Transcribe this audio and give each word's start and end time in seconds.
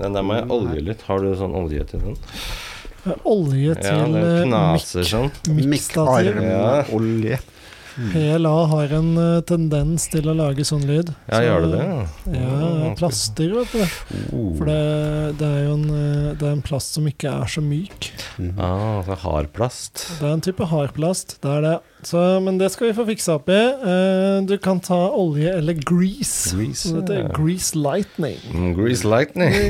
Den 0.00 0.16
der 0.16 0.24
må 0.26 0.34
jeg 0.40 0.48
olje 0.50 0.82
litt. 0.82 1.04
Har 1.06 1.22
du 1.22 1.30
sånn 1.38 1.54
olje 1.54 1.84
til 1.92 2.02
den? 2.02 2.16
Olje 3.24 3.70
Ja, 3.70 3.74
til 3.80 4.00
den 4.02 4.16
eh, 4.20 4.42
knaser 4.44 5.06
sånn. 5.08 5.30
mikkstativ. 5.54 6.40
Ja. 6.42 6.82
Mikkarmolje. 6.82 7.38
PLA 8.12 8.54
har 8.74 8.94
en 9.00 9.10
eh, 9.20 9.40
tendens 9.48 10.08
til 10.12 10.28
å 10.30 10.36
lage 10.36 10.64
sånn 10.66 10.86
lyd. 10.88 11.12
Ja, 11.28 11.36
Så- 11.36 11.42
gjør 11.46 11.60
det 11.66 11.70
det? 11.76 11.86
Ja, 12.40 12.94
plaster, 12.98 13.54
vet 13.60 13.72
du. 13.72 13.82
Oh. 14.36 14.56
For 14.58 14.64
det, 14.70 15.38
det 15.40 15.48
er 15.48 15.64
jo 15.66 15.74
en, 15.78 15.88
eh, 15.90 16.34
det 16.34 16.46
er 16.48 16.52
en 16.56 16.62
plast 16.64 16.94
som 16.96 17.06
ikke 17.10 17.30
er 17.30 17.46
så 17.50 17.62
myk. 17.64 18.10
Ah, 18.56 19.00
altså 19.00 19.16
hardplast? 19.24 19.50
plast. 19.60 20.20
Det 20.20 20.26
er 20.28 20.32
en 20.32 20.40
type 20.40 20.64
hardplast. 20.70 21.36
Det 21.42 21.50
er 21.50 21.60
det. 21.64 21.76
Så, 22.02 22.40
men 22.42 22.58
det 22.58 22.70
skal 22.72 22.88
vi 22.88 22.94
få 22.96 23.04
fiksa 23.08 23.34
opp 23.36 23.48
i. 23.52 23.58
Eh, 23.60 24.40
du 24.48 24.56
kan 24.58 24.80
ta 24.80 25.10
olje 25.12 25.52
eller 25.58 25.74
grease. 25.74 26.56
Grease, 26.56 26.88
ja. 26.88 27.00
dette 27.00 27.12
ja. 27.18 27.24
er 27.26 27.32
grease 27.36 27.76
lightning. 27.76 28.38
Mm, 28.54 28.74
grease 28.78 29.04
lightning. 29.04 29.52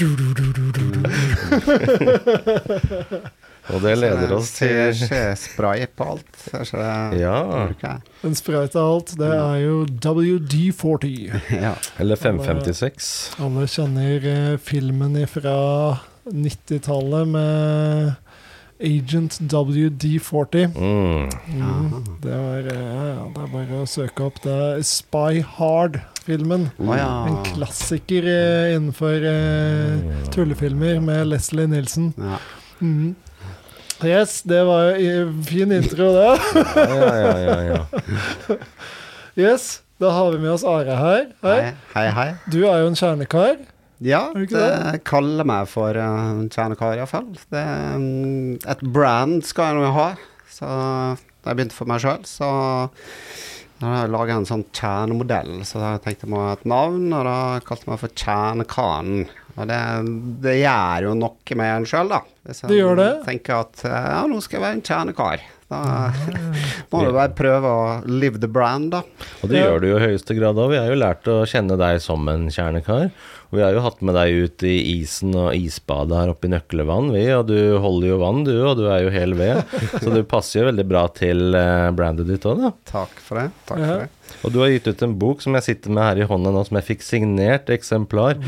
Du, 0.00 0.16
du, 0.16 0.34
du, 0.34 0.52
du, 0.52 0.72
du, 0.72 0.90
du. 0.92 1.02
Og 3.74 3.82
det 3.84 3.96
leder 4.00 4.32
oss 4.36 4.50
til 4.58 4.92
CC-spray 4.96 5.86
på 5.96 6.06
alt. 6.14 6.44
Det 6.50 7.20
Ja. 7.20 7.96
En 8.26 8.34
spray 8.34 8.68
til 8.72 8.80
alt. 8.82 9.14
Det 9.18 9.30
er 9.34 9.58
jo 9.64 9.84
WD-40. 9.86 11.12
Ja. 11.66 11.74
Eller 11.98 12.16
556. 12.16 13.10
Alle 13.40 13.66
kjenner 13.70 14.26
eh, 14.32 14.56
filmen 14.58 15.16
fra 15.28 15.56
90-tallet 16.30 17.28
med 17.28 18.12
Agent 18.80 19.38
WD-40. 19.52 20.70
Mm. 20.72 21.28
Mm, 21.52 22.04
det 22.22 22.32
var 22.32 22.68
eh, 22.72 22.94
ja, 23.10 23.26
Det 23.34 23.42
er 23.44 23.50
bare 23.52 23.80
å 23.82 23.88
søke 23.88 24.24
opp. 24.30 24.40
Det 24.44 24.54
er 24.54 24.84
Spy 24.88 25.42
Hard-filmen. 25.58 26.70
Oh, 26.80 26.94
ja. 26.96 27.10
En 27.28 27.42
klassiker 27.50 28.24
eh, 28.30 28.74
innenfor 28.76 29.26
eh, 29.28 30.22
tullefilmer 30.32 31.00
med 31.04 31.26
Leslie 31.34 31.68
Nielsen. 31.70 32.14
ja. 32.18 32.40
Mm. 32.80 33.10
Yes, 34.04 34.42
det 34.42 34.62
var 34.64 34.94
i- 34.96 35.42
fin 35.44 35.72
intro, 35.72 36.12
det. 36.12 36.40
Ja, 36.76 37.14
ja, 37.16 37.38
ja, 37.38 37.60
ja. 37.62 38.56
Yes, 39.36 39.82
da 40.00 40.10
har 40.10 40.32
vi 40.32 40.38
med 40.38 40.50
oss 40.52 40.64
Are 40.64 40.96
her. 40.96 41.26
Hei. 41.42 41.58
Hei, 41.60 41.74
hei. 41.94 42.06
hei. 42.16 42.28
Du 42.50 42.58
er 42.66 42.80
jo 42.82 42.88
en 42.90 42.96
kjernekar. 42.98 43.60
Ja, 44.00 44.22
det 44.32 45.02
kaller 45.04 45.44
meg 45.44 45.68
for 45.68 45.96
en 46.00 46.46
kjernekar, 46.52 46.96
iallfall. 46.96 47.28
Det 47.52 47.64
um, 47.94 48.56
Et 48.64 48.84
brand 48.96 49.42
skal 49.44 49.74
jeg 49.74 49.82
nå 49.84 49.90
ha, 49.96 50.06
så 50.50 50.70
da 51.44 51.52
jeg 51.52 51.58
begynte 51.60 51.76
for 51.76 51.88
meg 51.92 52.00
sjøl, 52.02 52.24
så 52.28 52.48
da 53.80 53.86
har 53.86 53.98
jeg 54.02 54.12
laga 54.12 54.38
en 54.40 54.48
sånn 54.48 54.64
kjernemodell, 54.76 55.60
så 55.68 55.80
da 55.80 55.92
tenkte 56.04 56.26
jeg 56.26 56.32
må 56.34 56.40
ha 56.46 56.54
et 56.56 56.64
navn, 56.68 57.06
og 57.16 57.22
da 57.28 57.36
kalte 57.64 57.86
jeg 57.86 57.92
meg 57.94 58.02
for 58.02 58.16
Kjernekaren. 58.24 59.14
Og 59.60 59.68
det, 59.68 59.78
det 60.46 60.56
gjør 60.62 61.08
jo 61.10 61.14
noe 61.20 61.56
med 61.60 61.72
en 61.76 61.88
sjøl, 61.88 62.10
da. 62.12 62.20
Hvis 62.48 62.62
Det 62.70 62.78
gjør 62.78 63.00
det. 63.00 63.10
tenker 63.26 63.58
at 63.60 63.82
uh, 63.84 63.96
ja, 64.16 64.20
nå 64.30 64.40
skal 64.44 64.58
jeg 64.58 64.64
være 64.66 64.78
en 64.78 64.86
kjernekar. 64.90 65.48
Da 65.70 66.10
må 66.90 67.04
du 67.06 67.12
bare 67.14 67.30
prøve 67.38 67.70
å 67.70 67.82
live 68.10 68.40
the 68.42 68.48
brand, 68.50 68.90
da. 68.90 69.04
Og 69.42 69.50
det 69.52 69.60
Ja. 69.60 69.68
gjør 69.70 69.80
du 69.80 69.86
jo 69.92 69.96
i 70.00 70.06
høyeste 70.08 70.34
grad 70.38 70.56
òg. 70.58 70.70
Vi 70.72 70.80
har 70.82 70.88
jo 70.90 70.98
lært 70.98 71.24
å 71.30 71.44
kjenne 71.46 71.78
deg 71.78 72.00
som 72.02 72.26
en 72.28 72.48
kjernekar. 72.50 73.12
Og 73.50 73.58
vi 73.58 73.62
har 73.64 73.72
jo 73.74 73.80
hatt 73.82 74.00
med 74.06 74.14
deg 74.14 74.30
ut 74.44 74.62
i 74.62 74.76
isen 75.00 75.32
og 75.34 75.54
isbadet 75.58 76.14
her 76.14 76.28
oppe 76.30 76.46
i 76.46 76.50
Nøklevann, 76.52 77.08
vi. 77.14 77.24
Og 77.34 77.46
du 77.48 77.78
holder 77.82 78.06
jo 78.12 78.18
vann, 78.20 78.44
du, 78.46 78.54
og 78.66 78.76
du 78.78 78.84
er 78.90 79.02
jo 79.06 79.10
hel 79.14 79.34
ved. 79.34 79.64
Så 79.98 80.12
du 80.14 80.22
passer 80.22 80.60
jo 80.62 80.68
veldig 80.70 80.86
bra 80.90 81.06
til 81.14 81.54
eh, 81.58 81.90
brandet 81.98 82.28
ditt 82.30 82.46
òg, 82.46 82.62
da. 82.62 82.70
Takk 82.92 83.14
for 83.26 83.40
det. 83.42 83.48
Takk 83.66 83.78
Ja. 83.82 83.86
for 83.86 83.98
det. 84.04 84.08
Og 84.46 84.52
du 84.54 84.60
har 84.62 84.68
gitt 84.70 84.86
ut 84.86 85.02
en 85.02 85.16
bok 85.18 85.40
som 85.42 85.56
jeg 85.58 85.64
sitter 85.66 85.90
med 85.90 86.04
her 86.06 86.20
i 86.22 86.26
hånda 86.30 86.52
nå, 86.54 86.60
som 86.64 86.76
jeg 86.78 86.86
fikk 86.86 87.02
signert 87.02 87.66
eksemplar, 87.74 88.38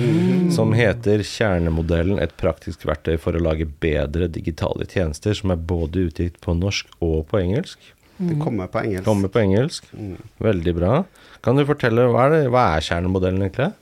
som 0.55 0.70
heter 0.79 1.19
'Kjernemodellen 1.27 2.20
et 2.23 2.36
praktisk 2.39 2.86
verktøy 2.86 3.19
for 3.19 3.33
å 3.34 3.42
lage 3.42 3.67
bedre 3.67 4.29
digitale 4.31 4.86
tjenester', 4.86 5.34
som 5.34 5.51
er 5.51 5.57
både 5.57 6.07
utgitt 6.07 6.39
på 6.41 6.55
norsk 6.55 6.86
og 7.02 7.11
på 7.28 7.40
engelsk. 7.42 7.92
Det 8.23 8.39
kommer 8.42 8.68
på 8.70 8.83
engelsk. 8.83 9.05
Kommer 9.06 9.33
på 9.33 9.42
engelsk. 9.42 9.86
Mm. 9.96 10.17
Veldig 10.42 10.74
bra. 10.77 10.96
Kan 11.42 11.58
du 11.58 11.64
fortelle, 11.67 12.06
hva 12.12 12.28
er, 12.28 12.34
det, 12.36 12.42
hva 12.55 12.67
er 12.77 12.84
kjernemodellen 12.86 13.42
egentlig? 13.46 13.73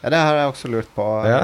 Ja, 0.00 0.08
det 0.14 0.20
har 0.24 0.38
jeg 0.38 0.48
også 0.48 0.68
lurt 0.72 0.92
på. 0.96 1.06
Ja. 1.28 1.40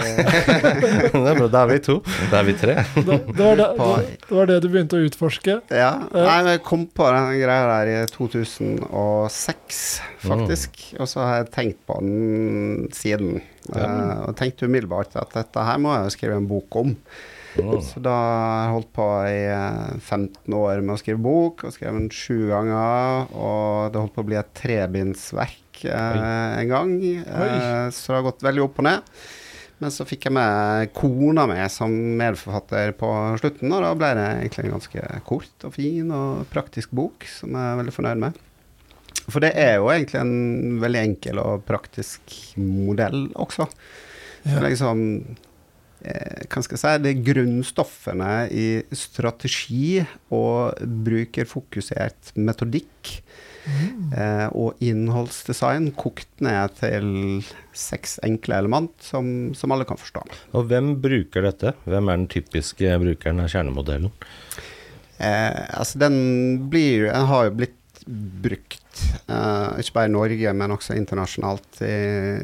Det 1.12 1.20
er 1.20 1.36
bra. 1.36 1.48
Da 1.52 1.64
er 1.66 1.72
vi 1.74 1.76
to. 1.84 1.98
Da 2.30 2.38
er 2.38 2.46
vi 2.46 2.54
tre. 2.56 2.76
Det, 2.94 3.18
det, 3.28 3.42
var 3.42 3.58
det, 3.60 3.66
det, 3.76 4.30
var 4.32 4.48
det 4.48 4.56
du 4.64 4.68
begynte 4.72 4.96
å 4.96 5.04
utforske. 5.04 5.58
ja. 5.68 5.90
Nei, 6.14 6.38
men 6.40 6.48
jeg 6.54 6.62
kom 6.64 6.86
på 6.88 7.10
den 7.12 7.36
greia 7.42 7.66
der 7.68 7.90
i 7.92 7.98
2006, 8.14 9.82
faktisk. 10.24 10.80
Og 10.96 11.12
så 11.12 11.20
har 11.26 11.42
jeg 11.42 11.52
tenkt 11.58 11.82
på 11.84 12.00
den 12.00 12.88
siden. 12.96 13.42
Eh, 13.74 14.18
og 14.24 14.32
tenkte 14.40 14.70
umiddelbart 14.70 15.18
at 15.20 15.36
dette 15.36 15.68
her 15.68 15.82
må 15.82 15.92
jeg 15.92 16.08
jo 16.08 16.16
skrive 16.16 16.40
en 16.40 16.48
bok 16.48 16.80
om. 16.80 16.96
Mm. 17.62 17.80
Så 17.84 18.02
da 18.04 18.14
har 18.14 18.60
jeg 18.64 18.74
holdt 18.74 18.92
på 18.96 19.06
i 19.30 19.40
eh, 19.52 19.96
15 20.00 20.56
år 20.58 20.82
med 20.82 20.96
å 20.96 21.00
skrive 21.00 21.22
bok, 21.24 21.64
og 21.66 21.74
skrev 21.74 21.96
den 21.96 22.10
sju 22.12 22.50
ganger. 22.50 23.32
Og 23.32 23.92
det 23.92 24.02
holdt 24.02 24.14
på 24.16 24.24
å 24.24 24.28
bli 24.28 24.38
et 24.40 24.54
trebindsverk 24.58 25.82
eh, 25.88 26.60
en 26.62 26.70
gang. 26.72 26.94
Eh, 27.02 27.88
så 27.94 28.12
det 28.12 28.20
har 28.20 28.28
gått 28.30 28.46
veldig 28.46 28.66
opp 28.66 28.80
og 28.82 28.88
ned. 28.90 29.12
Men 29.82 29.92
så 29.92 30.06
fikk 30.08 30.28
jeg 30.28 30.32
med 30.32 30.92
kona 30.96 31.44
mi 31.50 31.58
som 31.68 31.92
medforfatter 32.16 32.94
på 32.96 33.10
slutten, 33.42 33.74
og 33.76 33.84
da 33.84 33.92
ble 33.98 34.12
det 34.16 34.28
egentlig 34.38 34.64
en 34.64 34.76
ganske 34.78 35.08
kort 35.28 35.66
og 35.68 35.74
fin 35.76 36.12
og 36.16 36.46
praktisk 36.48 36.94
bok 36.96 37.26
som 37.28 37.52
jeg 37.52 37.72
er 37.74 37.80
veldig 37.82 37.96
fornøyd 37.98 38.22
med. 38.24 38.38
For 39.26 39.42
det 39.42 39.52
er 39.58 39.76
jo 39.80 39.90
egentlig 39.90 40.20
en 40.22 40.78
veldig 40.80 41.02
enkel 41.02 41.40
og 41.42 41.66
praktisk 41.68 42.36
modell 42.56 43.26
også. 43.34 43.66
Ja. 44.46 44.62
Liksom 44.64 45.02
eh, 45.18 45.45
Hva 46.46 46.62
skal 46.62 46.76
jeg 46.76 46.82
si 46.82 47.04
Det 47.04 47.14
grunnstoffene 47.26 48.32
i 48.52 48.66
strategi 48.94 50.00
og 50.34 50.78
brukerfokusert 51.06 52.34
metodikk 52.38 53.16
eh, 54.14 54.46
og 54.52 54.82
innholdsdesign 54.84 55.90
kokt 55.98 56.30
ned 56.44 56.76
til 56.80 57.10
seks 57.76 58.18
enkle 58.26 58.60
element 58.62 58.94
som, 59.02 59.52
som 59.58 59.74
alle 59.74 59.86
kan 59.88 60.00
forstå. 60.00 60.24
Og 60.56 60.70
hvem 60.70 60.94
bruker 61.02 61.46
dette? 61.48 61.74
Hvem 61.84 62.10
er 62.10 62.22
den 62.22 62.30
typiske 62.32 62.96
brukeren 63.02 63.42
av 63.42 63.50
kjernemodellen? 63.52 64.14
Eh, 65.16 65.62
altså 65.72 65.96
den 66.02 66.16
blir 66.68 67.06
Den 67.08 67.28
har 67.30 67.46
jo 67.46 67.56
blitt 67.62 67.75
brukt, 68.06 69.02
uh, 69.26 69.74
ikke 69.80 69.94
bare 69.96 70.08
i 70.08 70.12
Norge, 70.14 70.52
men 70.54 70.72
også 70.74 70.94
internasjonalt 70.98 71.80
i, 71.82 71.84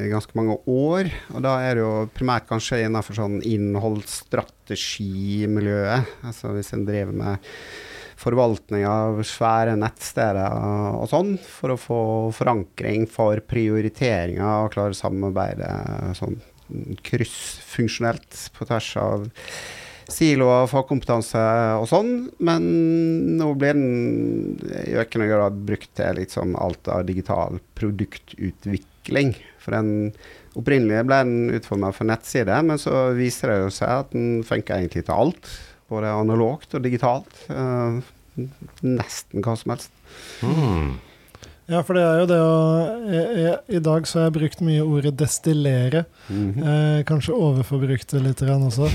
i 0.05 0.07
ganske 0.11 0.33
mange 0.37 0.55
år. 0.69 1.03
Og 1.33 1.39
da 1.45 1.53
er 1.63 1.71
det 1.77 1.83
jo 1.85 2.11
primært 2.15 2.49
kanskje 2.49 2.83
innenfor 2.83 3.13
sånn 3.17 3.37
innholdsstrategimiljøet. 3.47 6.01
Altså 6.27 6.45
hvis 6.57 6.73
en 6.75 6.87
driver 6.89 7.13
med 7.23 7.35
forvaltning 8.23 8.83
av 8.87 9.23
svære 9.27 9.75
nettsteder 9.79 10.51
og, 10.55 11.01
og 11.03 11.07
sånn, 11.11 11.31
for 11.41 11.69
å 11.73 11.77
få 11.79 12.01
forankring 12.35 13.07
for 13.11 13.39
prioriteringer 13.47 14.63
og 14.63 14.71
klare 14.75 14.93
samarbeidet 14.95 15.67
samarbeide 15.67 16.15
sånn 16.19 16.37
kryssfunksjonelt 17.03 18.29
på 18.55 18.65
tvers 18.69 18.89
av 19.01 19.19
siloer, 20.11 20.67
fagkompetanse 20.71 21.41
og 21.79 21.87
sånn, 21.91 22.13
men 22.43 22.69
nå 23.39 23.49
blir 23.59 23.77
den 23.77 24.55
i 24.83 24.95
økende 25.01 25.29
grad 25.31 25.59
brukt 25.67 25.91
til 25.97 26.19
litt 26.19 26.35
sånn 26.35 26.55
alt 26.59 26.89
av 26.91 27.05
digital 27.07 27.59
produktutvikling. 27.79 29.35
For 29.63 29.75
den 29.77 30.11
opprinnelige 30.59 31.05
ble 31.07 31.21
den 31.25 31.53
utforma 31.57 31.93
for 31.95 32.09
nettside, 32.09 32.57
men 32.65 32.81
så 32.81 33.09
viser 33.17 33.53
det 33.53 33.61
jo 33.63 33.71
seg 33.73 34.03
at 34.03 34.11
den 34.15 34.43
funker 34.47 34.77
egentlig 34.77 35.05
til 35.07 35.15
alt. 35.15 35.53
Både 35.91 36.11
analogt 36.15 36.75
og 36.77 36.85
digitalt. 36.85 37.31
Uh, 37.49 38.01
nesten 38.81 39.43
hva 39.45 39.55
som 39.59 39.75
helst. 39.75 39.91
Hmm. 40.41 40.95
Ja, 41.71 41.79
for 41.85 41.95
det 41.95 42.03
er 42.03 42.21
jo 42.21 42.27
det 42.27 42.37
å 42.43 42.53
jeg, 43.07 43.25
jeg, 43.39 43.57
I 43.77 43.81
dag 43.85 44.07
så 44.09 44.19
har 44.19 44.25
jeg 44.27 44.35
brukt 44.37 44.63
mye 44.65 44.83
ordet 44.83 45.13
'destillere'. 45.19 46.05
Mhm. 46.27 46.63
Eh, 46.63 46.99
kanskje 47.07 47.35
overforbrukt 47.35 48.11
det 48.11 48.23
litt 48.23 48.41
også. 48.43 48.91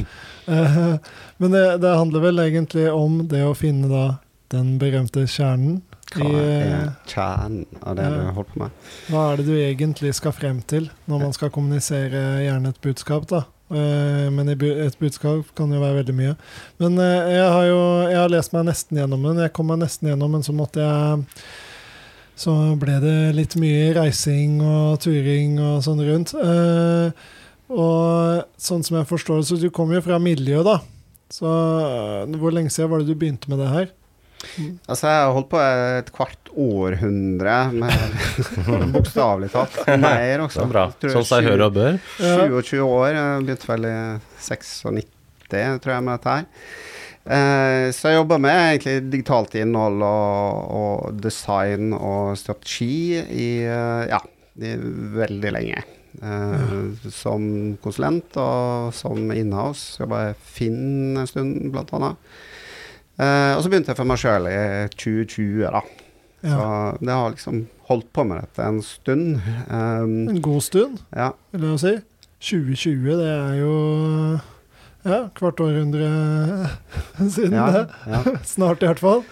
Eh, 0.46 0.80
men 1.40 1.54
det, 1.56 1.66
det 1.80 1.96
handler 1.96 2.26
vel 2.28 2.38
egentlig 2.44 2.90
om 2.92 3.22
det 3.28 3.44
å 3.44 3.56
finne 3.56 3.88
da 3.88 4.06
den 4.52 4.76
berømte 4.80 5.26
kjernen. 5.28 5.82
Hva 6.14 6.24
I, 6.24 6.34
er 6.40 6.72
eh, 6.72 6.90
kjernen 7.08 7.66
av 7.82 7.96
det 7.96 8.04
ja. 8.06 8.10
du 8.16 8.32
holder 8.32 8.50
på 8.52 8.62
med? 8.62 8.84
hva 9.12 9.24
er 9.28 9.40
det 9.40 9.44
du 9.44 9.54
egentlig 9.60 10.14
skal 10.16 10.32
frem 10.32 10.62
til 10.64 10.88
når 11.04 11.26
man 11.26 11.34
skal 11.36 11.52
kommunisere 11.52 12.22
gjerne 12.46 12.72
et 12.72 12.80
budskap, 12.84 13.28
da? 13.28 13.42
Eh, 13.68 14.28
men 14.32 14.48
et 14.48 15.00
budskap 15.00 15.50
kan 15.56 15.72
jo 15.72 15.80
være 15.82 16.00
veldig 16.00 16.16
mye. 16.16 16.34
Men 16.80 17.00
eh, 17.04 17.32
jeg 17.36 17.48
har 17.52 17.66
jo 17.68 17.80
jeg 18.08 18.20
har 18.22 18.32
lest 18.32 18.54
meg 18.56 18.68
nesten 18.70 19.00
gjennom 19.02 19.26
den. 19.28 19.42
Jeg 19.44 19.52
kom 19.56 19.68
meg 19.68 19.82
nesten 19.82 20.08
gjennom, 20.08 20.32
men 20.32 20.46
så 20.46 20.56
måtte 20.56 20.84
jeg 20.84 21.26
Så 22.38 22.54
ble 22.78 23.00
det 23.02 23.16
litt 23.34 23.56
mye 23.58 23.90
reising 23.96 24.60
og 24.62 25.00
turing 25.02 25.58
og 25.58 25.82
sånn 25.82 26.04
rundt. 26.06 26.34
Uh, 26.38 27.10
og 27.68 28.46
sånn 28.62 28.84
som 28.86 29.00
jeg 29.00 29.08
forstår 29.10 29.40
det, 29.40 29.48
så 29.50 29.58
du 29.60 29.68
kom 29.74 29.90
jo 29.92 30.00
fra 30.04 30.20
miljøet, 30.22 30.64
da. 30.68 30.78
Så 31.28 31.44
eh, 31.44 32.36
hvor 32.40 32.54
lenge 32.56 32.72
siden 32.72 32.88
var 32.88 33.02
det 33.02 33.10
du 33.12 33.18
begynte 33.18 33.50
med 33.52 33.60
det 33.60 33.68
her? 33.68 33.90
Altså, 34.88 35.10
jeg 35.10 35.18
har 35.18 35.34
holdt 35.34 35.50
på 35.52 35.60
et 35.60 36.10
kvart 36.14 36.50
århundre, 36.54 37.56
med 37.74 38.38
bokstavelig 38.94 39.50
talt. 39.52 39.76
Mer 40.00 40.44
også. 40.46 40.62
Det 40.62 40.64
er 40.64 40.72
bra. 40.72 40.84
Tror 41.02 41.18
jeg 41.18 41.48
hører 41.50 41.64
og 41.66 41.74
bør. 41.76 41.98
27 42.22 42.80
år. 42.86 43.08
Jeg 43.18 43.44
begynte 43.44 43.70
vel 43.74 43.88
i 43.90 43.96
96, 44.46 44.72
tror 45.50 45.92
jeg, 45.92 46.06
med 46.06 46.14
dette 46.14 46.38
her. 46.38 46.48
Eh, 47.28 47.90
så 47.92 48.08
jeg 48.08 48.16
jobber 48.22 48.40
med 48.40 48.56
egentlig 48.56 48.96
digitalt 49.12 49.54
innhold 49.60 50.00
og, 50.06 50.72
og 50.80 51.18
design 51.20 51.90
og 51.92 52.32
strategi 52.40 53.18
i, 53.20 53.48
eh, 53.68 54.04
ja, 54.08 54.20
i 54.56 54.72
veldig 55.18 55.52
lenge. 55.58 55.82
Eh, 56.24 57.10
som 57.12 57.76
konsulent 57.84 58.38
og 58.40 58.94
som 58.96 59.28
inhouse. 59.34 60.00
Jobba 60.00 60.22
i 60.30 60.36
Finn 60.56 61.18
en 61.20 61.28
stund, 61.28 61.68
blant 61.74 61.92
annet. 61.98 62.16
Eh, 63.18 63.52
og 63.58 63.62
så 63.64 63.68
begynte 63.70 63.92
jeg 63.92 63.98
for 64.00 64.08
meg 64.08 64.20
sjøl 64.22 64.48
i 64.50 64.58
2020, 64.96 65.66
da. 65.74 65.82
Så 66.38 66.54
Ja. 66.54 66.92
det 67.02 67.10
har 67.12 67.32
liksom 67.34 67.64
holdt 67.88 68.12
på 68.14 68.24
med 68.24 68.40
dette 68.40 68.62
en 68.64 68.80
stund. 68.82 69.40
Um, 69.68 70.28
En 70.30 70.40
god 70.40 70.62
stund, 70.62 71.00
ja. 71.16 71.32
vil 71.52 71.70
jeg 71.76 71.80
si. 71.82 71.94
2020, 72.40 73.16
det 73.18 73.30
er 73.34 73.54
jo 73.58 74.40
ja, 75.08 75.20
kvart 75.38 75.60
århundre 75.64 76.08
siden 77.34 77.56
Ja, 77.58 77.66
det. 77.72 78.38
Snart, 78.54 78.82
i 78.82 78.86
hvert 78.90 79.00
fall. 79.02 79.22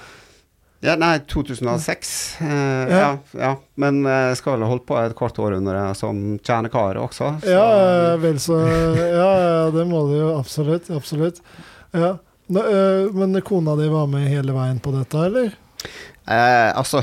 ja, 0.84 0.94
nei, 1.00 1.18
2006. 1.28 2.10
Eh, 2.40 2.92
Ja. 2.92 3.16
ja. 3.36 3.52
Men 3.80 4.02
jeg 4.04 4.36
skal 4.40 4.56
vel 4.56 4.66
ha 4.66 4.70
holdt 4.74 4.86
på 4.88 4.98
et 5.00 5.14
kvart 5.18 5.38
århundre 5.42 5.86
som 5.98 6.38
kjernekar 6.38 6.98
også. 7.00 7.32
så- 7.42 7.50
Ja, 7.50 8.16
vel 8.22 8.38
så 8.42 8.58
Ja, 8.96 9.70
det 9.74 9.86
må 9.88 10.04
du 10.10 10.16
jo 10.20 10.32
absolutt. 10.38 10.90
Absolutt. 10.90 11.40
Ja. 11.92 12.16
Øh, 12.50 13.12
men 13.14 13.40
kona 13.42 13.74
di 13.76 13.88
var 13.90 14.06
med 14.06 14.28
hele 14.30 14.52
veien 14.54 14.78
på 14.80 14.92
dette, 14.94 15.18
eller? 15.26 15.54
Eh, 16.26 16.70
altså 16.74 16.98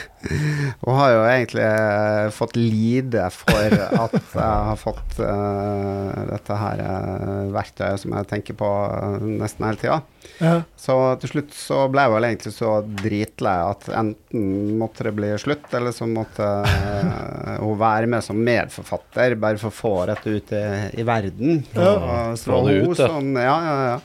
Hun 0.80 0.94
har 0.96 1.10
jo 1.12 1.24
egentlig 1.28 1.64
eh, 1.68 2.28
fått 2.32 2.54
lide 2.56 3.26
for 3.34 3.74
at 3.76 4.14
jeg 4.16 4.40
har 4.40 4.78
fått 4.80 5.18
eh, 5.20 6.22
dette 6.30 6.56
her 6.56 6.80
eh, 6.80 7.50
verktøyet 7.52 8.00
som 8.00 8.14
jeg 8.16 8.28
tenker 8.30 8.56
på 8.56 8.70
eh, 8.86 9.26
nesten 9.42 9.66
hele 9.68 9.80
tida. 9.82 9.98
Ja. 10.40 10.54
Så 10.80 10.96
til 11.20 11.34
slutt 11.34 11.52
så 11.58 11.82
ble 11.92 12.06
jeg 12.06 12.14
vel 12.14 12.28
egentlig 12.30 12.54
så 12.56 12.72
dritlei 13.04 13.54
at 13.66 13.84
enten 14.00 14.48
måtte 14.80 15.04
det 15.10 15.12
bli 15.18 15.34
slutt, 15.44 15.68
eller 15.76 15.92
så 15.92 16.08
måtte 16.08 16.48
eh, 16.64 17.60
hun 17.60 17.76
være 17.84 18.08
med 18.16 18.24
som 18.24 18.40
medforfatter, 18.48 19.36
bare 19.44 19.60
for 19.60 19.68
å 19.68 19.76
få 19.82 19.94
dette 20.08 20.38
ut 20.38 20.56
i, 20.56 20.64
i 21.04 21.04
verden. 21.04 21.60
Ja. 21.76 21.92
Og 22.00 22.40
så 22.40 22.48
det 22.48 22.56
var 22.56 22.72
hun 22.72 22.88
ut, 22.94 23.04
som 23.04 23.30
Ja, 23.44 23.58
ja, 23.68 23.76
ja. 23.92 24.00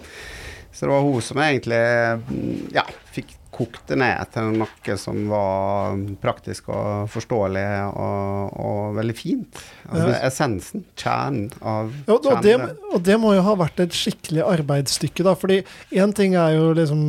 Så 0.75 0.85
det 0.85 0.93
var 0.93 1.07
hun 1.07 1.23
som 1.23 1.39
egentlig 1.43 1.79
mm, 2.27 2.67
ja, 2.75 2.83
fikk 3.15 3.38
kokt 3.59 3.81
det 3.91 3.97
ned 3.99 4.31
til 4.33 4.49
noe 4.55 4.95
som 4.97 5.19
var 5.29 5.99
praktisk 6.23 6.71
og 6.71 7.09
forståelig 7.13 7.65
og, 7.91 8.55
og 8.63 8.95
veldig 8.97 9.15
fint. 9.19 9.61
Altså 9.91 10.07
Ja. 10.09 10.19
essensen, 10.29 10.85
kjernen 10.95 11.51
av 11.61 11.91
Ja, 12.07 12.15
og, 12.15 12.41
det, 12.45 12.55
og 12.93 13.03
det 13.03 13.19
må 13.19 13.35
jo 13.35 13.43
ha 13.45 13.55
vært 13.59 13.83
et 13.83 13.91
skikkelig 13.99 14.45
arbeidsstykke, 14.47 15.23
da. 15.27 15.35
Fordi 15.35 15.61
én 15.91 16.15
ting 16.15 16.35
er 16.39 16.55
jo 16.55 16.71
liksom 16.77 17.03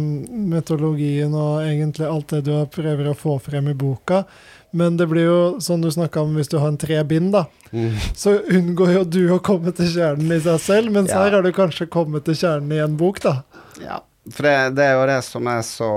metodologien 0.51 1.33
og 1.35 1.63
egentlig 1.65 2.09
alt 2.11 2.35
det 2.35 2.45
du 2.49 2.55
prøver 2.75 3.11
å 3.11 3.17
få 3.19 3.39
frem 3.43 3.71
i 3.71 3.77
boka. 3.79 4.25
Men 4.73 4.95
det 5.01 5.09
blir 5.11 5.25
jo, 5.27 5.39
sånn 5.59 5.83
du 5.83 5.89
snakka 5.91 6.23
om, 6.23 6.37
hvis 6.39 6.51
du 6.53 6.59
har 6.63 6.69
en 6.71 6.77
tre 6.79 7.01
bind, 7.05 7.33
da. 7.35 7.45
Mm. 7.75 7.97
Så 8.15 8.37
unngår 8.55 8.93
jo 8.95 9.03
du 9.05 9.23
å 9.35 9.41
komme 9.43 9.73
til 9.75 9.89
kjernen 9.91 10.31
i 10.37 10.39
seg 10.45 10.61
selv, 10.63 10.93
mens 10.95 11.11
Ja. 11.11 11.25
her 11.25 11.33
har 11.39 11.43
du 11.43 11.51
kanskje 11.53 11.89
kommet 11.91 12.25
til 12.29 12.35
kjernen 12.39 12.73
i 12.77 12.79
en 12.85 12.95
bok, 12.97 13.19
da. 13.25 13.43
Ja, 13.83 13.99
for 14.29 14.45
det, 14.45 14.55
det 14.77 14.85
er 14.85 14.99
jo 14.99 15.05
det 15.09 15.19
som 15.25 15.47
er 15.49 15.63
så 15.65 15.89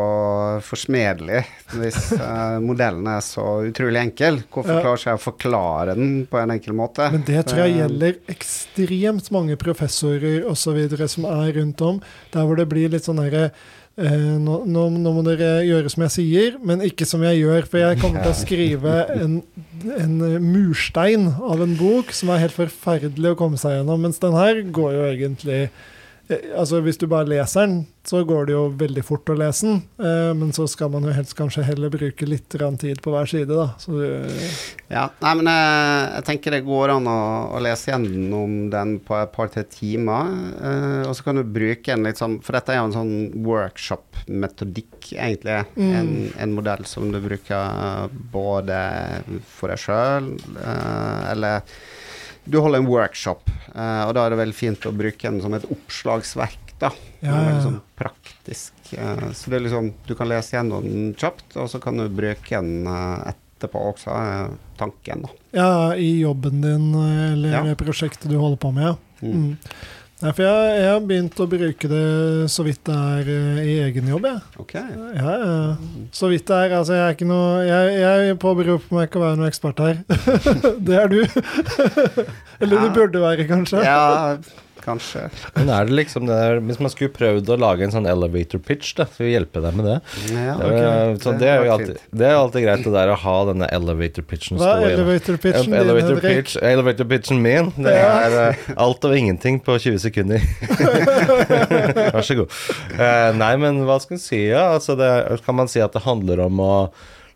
forsmedelig, 0.64 1.42
hvis 1.76 2.00
eh, 2.16 2.56
modellen 2.64 3.08
er 3.12 3.20
så 3.26 3.44
utrolig 3.68 4.00
enkel. 4.00 4.40
Hvorfor 4.48 4.80
klarer 4.80 5.02
ikke 5.02 5.10
jeg 5.10 5.20
å 5.20 5.24
forklare 5.26 5.96
den 6.00 6.14
på 6.32 6.40
en 6.40 6.54
enkel 6.56 6.78
måte? 6.78 7.10
Men 7.12 7.26
det 7.28 7.44
tror 7.50 7.66
jeg 7.66 7.74
Eh, 7.74 7.80
gjelder 7.82 8.18
ekstremt 8.32 9.30
mange 9.36 9.60
professorer 9.60 10.48
osv. 10.48 10.80
som 11.12 11.28
er 11.28 11.54
rundt 11.60 11.84
om, 11.84 12.02
der 12.32 12.48
hvor 12.48 12.60
det 12.60 12.70
blir 12.72 12.92
litt 12.96 13.04
sånn 13.10 13.20
herre 13.20 13.50
eh, 14.00 14.28
nå, 14.40 14.64
nå, 14.72 14.88
nå 14.96 15.14
må 15.18 15.24
dere 15.28 15.66
gjøre 15.68 15.92
som 15.92 16.08
jeg 16.08 16.16
sier, 16.16 16.60
men 16.64 16.84
ikke 16.86 17.08
som 17.10 17.28
jeg 17.28 17.44
gjør. 17.44 17.68
For 17.68 17.84
jeg 17.84 18.00
kommer 18.00 18.24
til 18.24 18.32
å 18.32 18.40
skrive 18.40 19.00
en, 19.24 19.42
en 20.00 20.20
murstein 20.48 21.28
av 21.44 21.60
en 21.66 21.76
bok 21.76 22.16
som 22.16 22.32
er 22.32 22.46
helt 22.48 22.56
forferdelig 22.56 23.36
å 23.36 23.40
komme 23.44 23.60
seg 23.60 23.82
gjennom. 23.82 24.08
Mens 24.08 24.24
den 24.24 24.40
her 24.40 24.64
går 24.64 24.96
jo 24.96 25.10
egentlig 25.12 25.66
Altså 26.32 26.80
Hvis 26.84 27.00
du 27.02 27.04
bare 27.12 27.28
leser 27.28 27.66
den, 27.68 27.82
så 28.08 28.22
går 28.28 28.48
det 28.48 28.54
jo 28.56 28.62
veldig 28.80 29.02
fort 29.04 29.28
å 29.32 29.36
lese 29.36 29.68
den. 29.68 29.82
Eh, 30.00 30.32
men 30.40 30.54
så 30.56 30.66
skal 30.72 30.92
man 30.92 31.04
jo 31.08 31.12
helst 31.16 31.36
kanskje 31.36 31.66
heller 31.68 31.92
bruke 31.92 32.28
litt 32.28 32.48
tid 32.52 33.02
på 33.04 33.12
hver 33.12 33.28
side, 33.28 33.52
da. 33.52 33.66
Så 33.80 33.92
du, 33.92 34.06
Ja, 34.92 35.10
nei, 35.24 35.34
men 35.40 35.50
jeg, 35.52 36.08
jeg 36.16 36.26
tenker 36.30 36.56
det 36.56 36.62
går 36.68 36.94
an 36.96 37.10
å, 37.12 37.18
å 37.58 37.62
lese 37.64 37.92
gjennom 37.92 38.70
den 38.72 38.98
på 39.04 39.18
et 39.20 39.34
par-tre 39.36 39.66
timer. 39.68 40.32
eh, 40.64 41.02
og 41.10 41.16
så 41.16 41.28
kan 41.28 41.40
du 41.40 41.44
bruke 41.44 41.92
en 41.96 42.08
litt 42.08 42.20
sånn 42.22 42.40
For 42.44 42.56
dette 42.56 42.72
er 42.72 42.80
jo 42.80 42.88
en 42.90 42.96
sånn 42.96 43.16
workshop-metodikk, 43.44 45.12
egentlig. 45.14 45.60
Mm. 45.76 45.92
En, 46.00 46.14
en 46.46 46.56
modell 46.56 46.88
som 46.88 47.12
du 47.12 47.20
bruker 47.24 48.08
både 48.32 48.80
for 49.60 49.74
deg 49.74 49.84
sjøl, 49.84 50.32
eller 50.64 51.68
du 52.46 52.58
holder 52.60 52.80
en 52.84 52.88
workshop, 52.90 53.50
eh, 53.76 54.02
og 54.08 54.14
da 54.18 54.26
er 54.26 54.34
det 54.34 54.40
veldig 54.42 54.56
fint 54.58 54.86
å 54.90 54.92
bruke 54.96 55.30
den 55.30 55.42
som 55.42 55.54
et 55.54 55.64
oppslagsverk, 55.72 56.74
da. 56.80 56.90
Ja, 57.24 57.38
ja, 57.50 57.60
sånn 57.64 57.78
praktisk. 57.96 58.74
eh, 58.98 59.32
så 59.32 59.50
det 59.50 59.56
er 59.60 59.64
liksom 59.68 59.94
Du 60.08 60.16
kan 60.16 60.28
lese 60.28 60.58
gjennom 60.58 60.84
den 60.84 61.14
kjapt, 61.16 61.56
og 61.56 61.70
så 61.72 61.80
kan 61.82 61.98
du 61.98 62.10
bruke 62.10 62.50
den 62.60 62.86
eh, 62.88 63.32
etterpå 63.34 63.80
også, 63.94 64.12
tanken, 64.78 65.22
da. 65.24 65.30
Ja, 65.56 65.96
i 65.96 66.20
jobben 66.20 66.62
din 66.62 66.94
eller 66.96 67.70
Ja. 67.70 67.76
prosjektet 67.76 68.28
du 68.30 68.36
holder 68.38 68.58
på 68.58 68.74
med, 68.74 68.84
ja. 68.92 68.96
Mm. 69.24 69.58
Nei, 70.24 70.32
for 70.32 70.46
jeg, 70.46 70.76
jeg 70.80 70.88
har 70.88 71.02
begynt 71.04 71.40
å 71.44 71.46
bruke 71.52 71.90
det 71.92 72.04
så 72.54 72.64
vidt 72.64 72.80
det 72.88 72.96
er 72.96 73.32
eh, 73.34 73.58
i 73.68 73.74
egen 73.90 74.08
jobb, 74.08 74.28
jeg. 74.30 74.40
Ok. 74.64 74.74
Ja, 74.80 75.34
ja. 75.36 75.58
Så 76.16 76.30
vidt 76.32 76.48
det 76.48 76.60
er. 76.64 76.76
Altså, 76.80 76.96
jeg 76.96 77.04
er 77.10 77.18
ikke 77.18 77.28
noe 77.28 77.64
Jeg, 77.68 77.98
jeg 78.00 78.38
påberoper 78.40 78.96
meg 78.96 79.10
ikke 79.10 79.20
å 79.20 79.26
være 79.26 79.40
noen 79.42 79.50
ekspert 79.52 79.84
her. 79.84 80.00
det 80.88 80.96
er 81.02 81.12
du. 81.12 81.20
eller 82.64 82.76
du 82.78 82.88
Ja. 82.88 82.94
burde 82.96 83.24
være, 83.26 83.48
kanskje. 83.52 83.84
Ja, 83.84 84.38
kanskje. 84.84 85.24
Men 85.56 85.70
er 85.74 85.88
det 85.90 85.96
liksom 85.98 86.28
det 86.28 86.36
der 86.38 86.60
Hvis 86.68 86.80
man 86.84 86.92
skulle 86.94 87.14
prøvd 87.16 87.50
å 87.54 87.58
lage 87.60 87.86
en 87.88 87.94
sånn 87.96 88.08
elevator 88.10 88.62
pitch, 88.64 88.94
da, 88.98 89.06
for 89.10 89.26
å 89.26 89.32
hjelpe 89.32 89.62
deg 89.64 89.78
med 89.80 89.88
det 89.90 89.96
Ja, 90.34 90.56
det, 90.60 90.72
er- 90.84 91.18
så 91.24 91.34
det, 91.40 91.50
er 91.50 91.64
jo 91.66 91.74
alltid, 91.78 92.02
det 92.12 92.28
er 92.28 92.36
jo 92.36 92.42
alltid 92.44 92.66
greit 92.68 92.84
det 92.88 92.94
der 92.98 93.14
å 93.14 93.18
ha 93.24 93.36
denne 93.50 93.70
elevator 93.80 94.28
pitchen 94.28 94.60
Hva 94.62 94.74
er 94.84 94.98
elevator 94.98 95.40
pitchen 95.44 95.70
din, 95.72 95.80
Elevator, 95.80 96.20
Henrik? 96.20 96.38
pitch, 96.44 96.58
elevator 96.74 97.10
pitchen 97.14 97.42
min, 97.44 97.72
det 97.80 97.96
er 97.98 98.38
eh, 98.44 98.64
alt 98.78 99.08
og 99.08 99.16
ingenting 99.18 99.60
på 99.64 99.76
20 99.80 100.00
sekunder. 100.04 100.44
Vær 102.14 102.24
så 102.26 102.38
god. 102.38 102.54
Eh, 102.98 103.30
nei, 103.40 103.54
men 103.62 103.82
hva 103.88 103.98
skal 104.04 104.18
en 104.18 104.24
si? 104.24 104.40
Ja? 104.52 104.70
Altså, 104.76 104.96
det, 105.00 105.10
kan 105.46 105.58
man 105.60 105.70
si 105.72 105.82
at 105.84 105.96
det 105.96 106.04
handler 106.06 106.46
om 106.48 106.62
å 106.64 106.74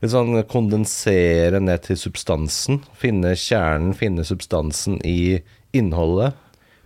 litt 0.02 0.14
sånn 0.14 0.36
kondensere 0.50 1.62
ned 1.64 1.86
til 1.88 1.98
substansen? 2.00 2.82
Finne 3.00 3.34
kjernen, 3.40 3.96
finne 3.98 4.26
substansen 4.28 5.00
i 5.08 5.40
innholdet? 5.78 6.38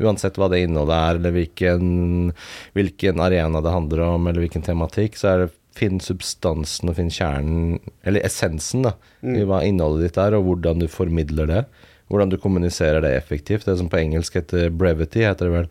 Uansett 0.01 0.37
hva 0.39 0.49
det 0.51 0.63
innholdet 0.65 0.97
er, 0.97 1.19
eller 1.19 1.35
hvilken, 1.35 2.33
hvilken 2.77 3.21
arena 3.23 3.61
det 3.63 3.73
handler 3.73 4.03
om, 4.07 4.27
eller 4.27 4.43
hvilken 4.43 4.65
tematikk, 4.65 5.19
så 5.19 5.31
er 5.31 5.43
det 5.43 5.51
finn 5.77 6.01
substansen 6.03 6.91
og 6.91 6.97
finn 6.97 7.11
kjernen, 7.13 7.79
eller 8.07 8.25
essensen, 8.27 8.85
da, 8.87 8.95
i 9.23 9.45
hva 9.47 9.61
innholdet 9.67 10.09
ditt 10.09 10.19
er, 10.21 10.35
og 10.35 10.49
hvordan 10.49 10.83
du 10.83 10.89
formidler 10.91 11.49
det. 11.49 11.63
Hvordan 12.11 12.33
du 12.33 12.35
kommuniserer 12.43 12.99
det 13.05 13.13
effektivt. 13.15 13.63
Det 13.63 13.77
som 13.79 13.87
på 13.87 14.01
engelsk 14.01 14.35
heter 14.35 14.67
brevity, 14.75 15.21
heter 15.23 15.47
det 15.47 15.53
vel. 15.53 15.69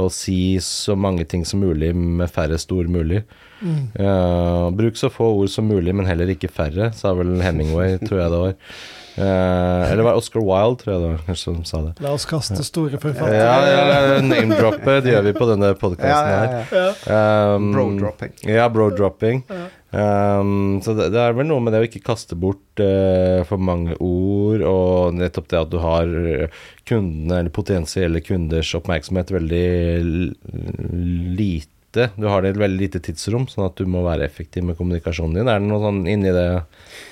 Å 0.00 0.06
si 0.08 0.56
så 0.64 0.96
mange 0.96 1.26
ting 1.28 1.44
som 1.44 1.60
mulig 1.60 1.90
med 1.92 2.32
færre 2.32 2.56
ord 2.56 2.88
mulig. 2.88 3.20
Mm. 3.62 3.84
Uh, 3.94 4.70
bruk 4.74 4.98
så 4.98 5.10
få 5.12 5.28
ord 5.38 5.52
som 5.52 5.68
mulig, 5.70 5.94
men 5.94 6.08
heller 6.08 6.34
ikke 6.34 6.50
færre, 6.50 6.90
sa 6.98 7.14
vel 7.14 7.38
Hemingway, 7.44 7.96
tror 8.02 8.18
jeg 8.24 8.34
det 8.34 8.42
var. 8.42 8.58
Uh, 9.12 9.92
eller 9.92 10.06
var 10.06 10.14
det 10.14 10.22
Oscar 10.22 10.40
Wilde, 10.40 10.78
tror 10.80 10.92
jeg 10.94 11.02
det 11.02 11.08
var, 11.10 11.18
kanskje, 11.26 11.44
som 11.44 11.58
sa 11.68 11.82
det. 11.84 11.92
La 12.00 12.14
oss 12.16 12.24
kaste 12.28 12.64
store 12.64 12.96
forfattere. 12.96 13.42
Ja, 13.42 13.58
ja, 13.68 14.16
name-droppe, 14.24 14.96
det 15.04 15.12
gjør 15.12 15.26
vi 15.28 15.34
på 15.36 15.48
denne 15.50 15.74
podkasten 15.76 16.32
her. 16.32 16.56
ja. 16.72 16.88
Ja. 17.06 17.54
Um, 17.54 17.70
Bro-dropping. 17.76 18.34
Ja, 18.48 18.66
bro-dropping. 18.72 19.44
Ja. 19.52 19.68
Um, 19.92 20.80
så 20.80 20.94
det, 20.96 21.10
det 21.12 21.20
er 21.20 21.34
vel 21.36 21.50
noe 21.50 21.60
med 21.60 21.74
det 21.76 21.82
å 21.82 21.84
ikke 21.84 22.00
kaste 22.06 22.38
bort 22.40 22.80
uh, 22.80 23.44
for 23.44 23.60
mange 23.60 23.98
ord, 24.00 24.64
og 24.64 25.20
nettopp 25.20 25.50
det 25.52 25.60
at 25.60 25.74
du 25.74 25.76
har 25.84 26.08
kundene, 26.88 27.42
eller 27.42 27.52
potensielle 27.52 28.24
kunders 28.24 28.72
oppmerksomhet 28.80 29.34
veldig 29.36 29.66
lite 31.36 31.68
lite 31.92 32.10
Du 32.16 32.26
har 32.26 32.42
det 32.42 32.48
i 32.48 32.54
et 32.54 32.60
veldig 32.60 32.80
lite 32.80 33.00
tidsrom, 33.04 33.46
sånn 33.48 33.66
at 33.66 33.76
du 33.76 33.86
må 33.86 34.02
være 34.04 34.24
effektiv 34.24 34.64
med 34.64 34.76
kommunikasjonen 34.78 35.36
din. 35.36 35.48
Er 35.48 35.60
det 35.60 35.68
noe 35.68 35.80
sånn 35.82 36.06
inni 36.08 36.32
det 36.32 36.46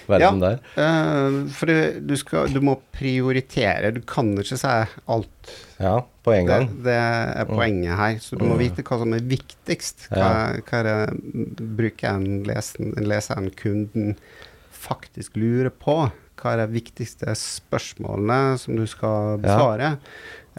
verden 0.08 0.40
der? 0.40 0.60
Ja, 0.76 1.28
for 1.54 1.72
du, 2.00 2.16
skal, 2.16 2.50
du 2.52 2.60
må 2.64 2.78
prioritere. 2.92 3.92
Du 3.94 4.00
kan 4.06 4.32
ikke 4.40 4.58
si 4.60 4.76
alt. 5.06 5.52
Ja, 5.80 6.00
på 6.24 6.34
en 6.34 6.48
gang. 6.48 6.68
det 6.84 6.96
er 6.96 7.48
poenget 7.48 7.96
her. 7.96 8.18
Så 8.20 8.36
du 8.36 8.44
må 8.48 8.58
vite 8.60 8.84
hva 8.86 9.00
som 9.00 9.14
er 9.16 9.24
viktigst. 9.24 10.08
Hva, 10.12 10.32
hva 10.58 10.82
er 10.82 10.90
det 10.90 11.68
brukeren, 11.78 12.42
lesen, 12.48 12.94
leseren, 13.04 13.50
kunden 13.56 14.16
faktisk 14.80 15.36
lurer 15.40 15.72
på? 15.72 16.02
Hva 16.40 16.54
er 16.54 16.64
de 16.64 16.72
viktigste 16.72 17.32
spørsmålene 17.36 18.56
som 18.60 18.76
du 18.78 18.86
skal 18.88 19.40
besvare? 19.42 19.98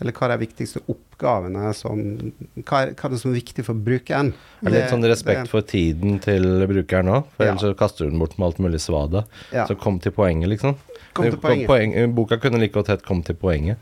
Eller 0.02 0.16
hva 0.16 0.28
er 0.28 0.36
de 0.36 0.46
viktigste 0.46 0.82
oppgavene 0.86 1.11
som 1.22 2.00
Hva 2.66 2.82
er, 2.82 2.94
hva 2.98 3.06
er 3.06 3.10
det 3.14 3.20
som 3.22 3.32
er 3.32 3.38
viktig 3.40 3.66
for 3.66 3.74
brukeren? 3.78 4.34
Er 4.62 4.70
det 4.70 4.74
litt 4.80 4.90
sånn 4.94 5.06
respekt 5.08 5.48
for 5.52 5.62
tiden 5.62 6.20
til 6.24 6.44
brukeren 6.68 7.08
òg? 7.14 7.26
For 7.38 7.46
Ja. 7.46 7.52
ellers 7.52 7.62
så 7.62 7.76
kaster 7.78 8.06
du 8.06 8.12
den 8.12 8.20
bort 8.20 8.38
med 8.40 8.46
alt 8.48 8.60
mulig 8.60 8.80
svada. 8.82 9.26
Ja. 9.54 9.66
Så 9.68 9.76
kom 9.78 10.00
til 10.00 10.12
poenget, 10.12 10.50
liksom. 10.50 10.76
Kom 11.14 11.26
til 11.30 11.38
poenget. 11.38 11.68
poeng- 11.68 12.14
boka 12.16 12.38
kunne 12.38 12.60
like 12.60 12.74
godt 12.74 12.88
hett 12.88 13.04
'Kom 13.04 13.22
til 13.24 13.36
poenget'. 13.36 13.78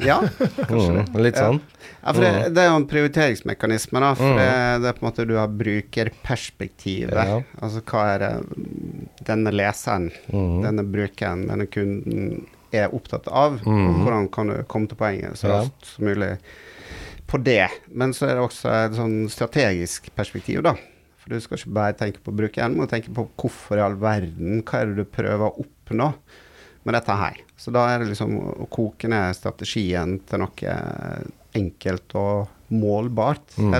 Ja, 0.00 0.18
Mm, 0.68 1.06
litt 1.22 1.36
sånn. 1.36 1.60
ja 2.04 2.12
for 2.12 2.20
det, 2.20 2.52
det 2.54 2.58
er 2.58 2.68
jo 2.70 2.76
en 2.76 2.86
prioriteringsmekanisme, 2.86 4.00
da. 4.00 4.14
For 4.14 4.24
Mm. 4.24 4.36
det, 4.36 4.82
det 4.82 4.88
er 4.88 4.92
på 4.98 5.02
en 5.06 5.12
måte 5.12 5.26
du 5.28 5.34
har 5.36 5.46
brukerperspektivet. 5.46 7.12
Ja. 7.14 7.40
Altså 7.62 7.80
hva 7.82 8.14
er 8.14 8.18
det 8.18 9.24
denne 9.24 9.52
leseren, 9.52 10.10
Mm. 10.32 10.62
denne 10.64 10.82
brukeren, 10.90 11.46
denne 11.46 11.66
kunden 11.70 12.46
er 12.74 12.94
opptatt 12.94 13.28
av? 13.30 13.60
Mm. 13.64 14.02
Hvordan 14.04 14.28
kan 14.34 14.50
du 14.52 14.56
komme 14.70 14.90
til 14.90 14.98
poenget 15.00 15.38
så 15.40 15.50
raskt 15.52 15.92
som 15.94 16.08
mulig 16.10 16.34
på 17.26 17.38
det. 17.40 17.68
Men 17.88 18.12
så 18.14 18.28
er 18.28 18.36
det 18.36 18.44
også 18.44 18.72
et 18.84 18.96
sånn 18.98 19.14
strategisk 19.32 20.10
perspektiv, 20.16 20.60
da. 20.66 20.74
For 21.22 21.32
du 21.32 21.40
skal 21.40 21.56
ikke 21.56 21.76
bare 21.78 21.96
tenke 21.96 22.20
på 22.24 22.34
brukeren, 22.36 22.74
du 22.76 22.82
må 22.82 22.88
tenke 22.90 23.12
på 23.16 23.24
hvorfor 23.40 23.80
i 23.80 23.84
all 23.84 23.96
verden, 24.00 24.60
hva 24.60 24.82
er 24.82 24.90
det 24.90 24.98
du 25.00 25.08
prøver 25.08 25.46
å 25.46 25.64
oppnå 25.64 26.10
med 26.84 26.98
dette 26.98 27.16
her. 27.16 27.38
Så 27.56 27.72
da 27.72 27.86
er 27.88 28.02
det 28.02 28.10
liksom 28.10 28.34
å 28.36 28.68
koke 28.68 29.08
ned 29.08 29.32
strategien 29.38 30.18
til 30.28 30.42
noe 30.44 30.74
enkelt 31.56 32.14
og 32.20 32.74
målbart, 32.74 33.56
Mm. 33.56 33.72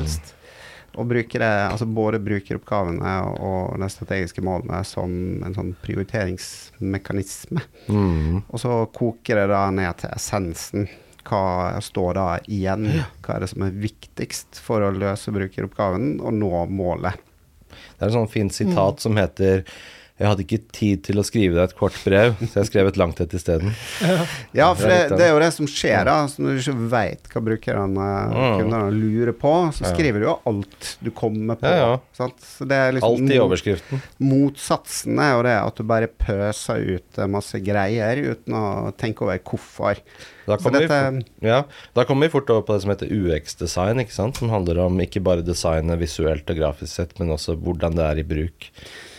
Og 0.95 1.11
det, 1.11 1.43
altså 1.43 1.87
både 1.91 2.21
brukeroppgavene 2.23 3.15
og 3.43 3.79
de 3.83 3.89
strategiske 3.91 4.45
målene 4.47 4.83
som 4.87 5.11
en 5.45 5.57
sånn 5.57 5.73
prioriteringsmekanisme. 5.83 7.65
Mm. 7.89 8.45
Og 8.45 8.63
så 8.63 8.85
koker 8.95 9.43
det 9.43 9.49
da 9.51 9.65
ned 9.75 9.99
til 10.03 10.15
essensen. 10.15 10.89
Hva 11.25 11.81
står 11.83 12.19
da 12.19 12.27
igjen? 12.53 12.87
Hva 13.25 13.37
er 13.37 13.45
det 13.45 13.51
som 13.55 13.65
er 13.67 13.79
viktigst 13.81 14.61
for 14.63 14.85
å 14.85 14.93
løse 14.95 15.33
brukeroppgaven 15.35 16.19
og 16.21 16.37
nå 16.37 16.67
målet? 16.71 17.23
Det 17.75 18.05
er 18.05 18.11
et 18.11 18.17
sånn 18.17 18.31
fint 18.31 18.55
sitat 18.55 19.03
som 19.03 19.17
heter 19.19 19.65
Jeg 20.15 20.29
hadde 20.31 20.45
ikke 20.45 20.59
tid 20.71 21.01
til 21.09 21.19
å 21.19 21.25
skrive 21.27 21.57
deg 21.57 21.65
et 21.67 21.73
kort 21.75 21.97
brev, 22.05 22.37
så 22.47 22.61
jeg 22.61 22.69
skrev 22.69 22.87
et 22.87 22.99
langt 23.01 23.19
et 23.25 23.33
isteden. 23.35 23.73
Ja, 24.55 24.69
for 24.79 24.87
Det 24.87 25.09
det, 25.19 25.25
er 25.27 25.33
jo 25.33 25.41
det 25.43 25.49
som 25.57 25.67
skjer, 25.67 26.05
da. 26.07 26.15
Så 26.31 26.39
når 26.45 26.55
du 26.55 26.61
ikke 26.63 26.85
veit 26.93 27.27
hva 27.33 27.41
brukerne, 27.49 28.05
Mm. 28.31 28.61
kundene, 28.61 28.93
lurer 28.95 29.35
på, 29.35 29.51
så 29.75 29.91
skriver 29.91 30.23
du 30.23 30.27
jo 30.29 30.37
alt 30.47 30.87
du 31.03 31.11
kommer 31.11 31.59
på. 31.59 31.67
Ja? 31.67 31.97
Så 32.15 32.29
det 32.71 32.79
er 32.79 32.95
liksom 32.95 33.17
Alt 33.25 33.35
i 33.35 33.41
overskriften. 33.43 34.03
Motsatsen 34.23 35.19
er 35.19 35.33
jo 35.35 35.43
det 35.49 35.55
at 35.65 35.81
du 35.81 35.83
bare 35.91 36.07
pøser 36.11 36.85
ut 36.95 37.19
eh, 37.19 37.29
masse 37.35 37.59
greier 37.67 38.21
uten 38.23 38.55
å 38.59 38.65
tenke 39.01 39.27
over 39.27 39.41
hvorfor. 39.43 39.99
Da 40.47 40.59
kommer, 40.61 40.85
vi, 40.85 40.87
dette 40.87 41.01
fort- 41.11 41.49
ja, 41.51 41.59
da 41.97 42.05
kommer 42.07 42.29
vi 42.29 42.35
fort 42.37 42.51
over 42.55 42.63
på 42.69 42.77
det 42.77 42.85
som 42.85 42.93
heter 42.95 43.11
UX-design, 43.11 44.03
ikke 44.05 44.15
sant? 44.15 44.39
som 44.39 44.53
handler 44.53 44.79
om 44.87 45.01
ikke 45.03 45.23
bare 45.25 45.43
designet 45.43 45.99
visuelt 46.03 46.47
og 46.55 46.59
grafisk 46.63 46.93
sett, 47.01 47.19
men 47.19 47.35
også 47.35 47.57
hvordan 47.59 47.97
det 47.99 48.07
er 48.13 48.23
i 48.23 48.27
bruk 48.31 48.71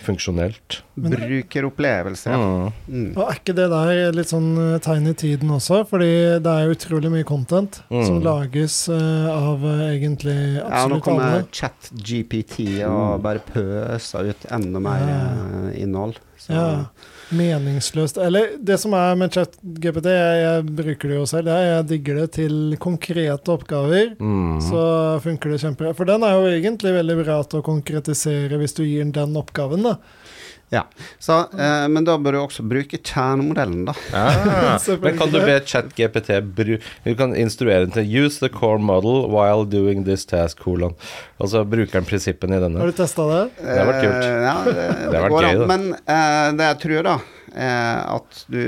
funksjonelt. 0.06 0.82
brukeropplevelse. 0.96 2.30
Ja. 2.32 2.38
Mm. 2.40 2.72
Mm. 2.88 3.08
Og 3.18 3.24
er 3.30 3.40
ikke 3.40 3.56
det 3.58 3.68
der 3.72 4.14
litt 4.16 4.32
sånn 4.32 4.50
eh, 4.62 4.78
tegn 4.86 5.10
i 5.12 5.16
tiden 5.18 5.52
også? 5.56 5.82
Fordi 5.90 6.10
det 6.46 6.54
er 6.54 6.72
utrolig 6.74 7.12
mye 7.14 7.28
content 7.28 7.82
Mm. 7.92 8.06
som 8.08 8.22
lages 8.24 8.78
uh, 8.90 9.28
av 9.32 9.64
eh, 9.66 9.84
egentlig 9.98 10.38
Ja, 10.58 10.86
nå 10.90 11.00
kommer 11.04 11.24
alle. 11.28 11.44
ChatGPT 11.54 12.82
og 12.88 13.22
bare 13.26 13.40
pøser 13.46 14.32
ut 14.32 14.48
enda 14.52 14.80
mer 14.82 15.06
Ja. 15.06 15.20
eh, 15.70 15.82
innhold. 15.84 16.18
Så, 16.38 16.54
Ja, 16.54 16.86
meningsløst. 17.34 18.20
Eller 18.22 18.56
det 18.62 18.78
som 18.82 18.94
er 18.98 19.18
med 19.20 19.34
ChatGPT, 19.34 20.10
jeg, 20.14 20.42
jeg 20.44 20.66
bruker 20.78 21.12
det 21.12 21.20
jo 21.20 21.26
selv, 21.30 21.52
er 21.54 21.68
jeg 21.70 21.88
digger 21.94 22.22
det 22.22 22.28
til 22.38 22.56
konkrete 22.82 23.54
oppgaver. 23.54 24.14
Mm. 24.20 24.60
Så 24.64 24.84
funker 25.26 25.54
det 25.54 25.62
kjempebra. 25.64 25.96
For 25.98 26.10
den 26.10 26.26
er 26.26 26.38
jo 26.38 26.52
egentlig 26.52 26.96
veldig 27.00 27.18
bra 27.24 27.40
til 27.44 27.62
å 27.62 27.66
konkretisere 27.66 28.62
hvis 28.62 28.78
du 28.78 28.84
gir 28.86 29.04
den 29.06 29.16
den 29.16 29.40
oppgaven, 29.40 29.86
da. 29.86 29.98
Så, 31.20 31.38
eh, 31.58 31.88
men 31.92 32.04
da 32.08 32.18
bør 32.22 32.36
du 32.36 32.40
også 32.42 32.66
bruke 32.68 33.00
kjernemodellen, 33.00 33.86
da. 33.88 33.96
Ah, 34.14 34.76
men 35.04 35.18
kan 35.20 35.32
du 35.32 35.40
be 35.40 35.60
ChatGPT 35.66 36.40
Du 36.56 37.16
kan 37.16 37.36
instruere 37.36 37.86
den 37.86 37.92
til 37.96 38.06
'use 38.06 38.40
the 38.40 38.50
core 38.50 38.80
model 38.80 39.26
while 39.32 39.66
doing 39.66 40.04
this 40.06 40.26
task', 40.26 40.60
kolon. 40.60 40.96
Altså 41.40 41.64
bruker 41.68 42.00
den 42.00 42.06
prinsippene 42.06 42.58
i 42.58 42.64
denne. 42.64 42.80
Har 42.80 42.92
du 42.92 42.98
testa 42.98 43.26
det? 43.30 43.42
Det 43.62 43.78
har 43.80 43.90
vært 43.92 44.04
kult. 44.04 44.24
Eh, 44.24 44.44
ja, 44.46 44.58
det, 44.66 44.74
Det 44.76 45.16
har 45.16 45.24
vært 45.26 45.36
går 45.36 45.42
gøy, 45.42 45.56
an. 45.56 45.60
da. 45.60 45.68
Men 45.72 45.88
eh, 45.94 46.52
det 46.60 46.70
jeg 46.72 46.80
tror, 46.86 47.04
da, 47.10 47.16
at 47.54 48.46
du 48.52 48.60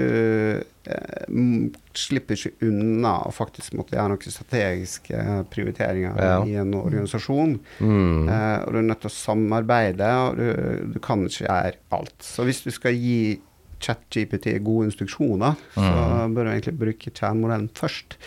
eh, 0.88 1.72
slipper 1.98 2.38
ikke 2.38 2.68
unna 2.68 3.16
å 3.28 3.32
faktisk 3.34 3.74
måtte 3.78 3.98
gjøre 3.98 4.14
noen 4.14 4.34
strategiske 4.36 5.24
prioriteringer 5.54 6.20
Ja. 6.22 6.38
i 6.46 6.56
en 6.62 6.74
organisasjon. 6.78 7.58
Mm. 7.80 8.30
Eh, 8.30 8.60
og 8.66 8.72
du 8.74 8.80
er 8.80 8.88
nødt 8.92 9.02
til 9.06 9.12
å 9.12 9.18
samarbeide, 9.18 10.12
og 10.28 10.38
du, 10.40 10.48
du 10.94 11.00
kan 11.04 11.26
ikke 11.26 11.46
gjøre 11.48 11.74
alt. 11.98 12.16
Så 12.24 12.46
hvis 12.48 12.64
du 12.68 12.72
skal 12.76 12.94
gi 12.96 13.40
ChatGPT 13.80 14.58
gode 14.66 14.88
instruksjoner, 14.90 15.56
så 15.76 15.82
Mm. 15.88 16.34
bør 16.36 16.44
du 16.44 16.50
egentlig 16.52 16.78
bruke 16.80 17.12
kjernemodellen 17.14 17.70
først. 17.74 18.18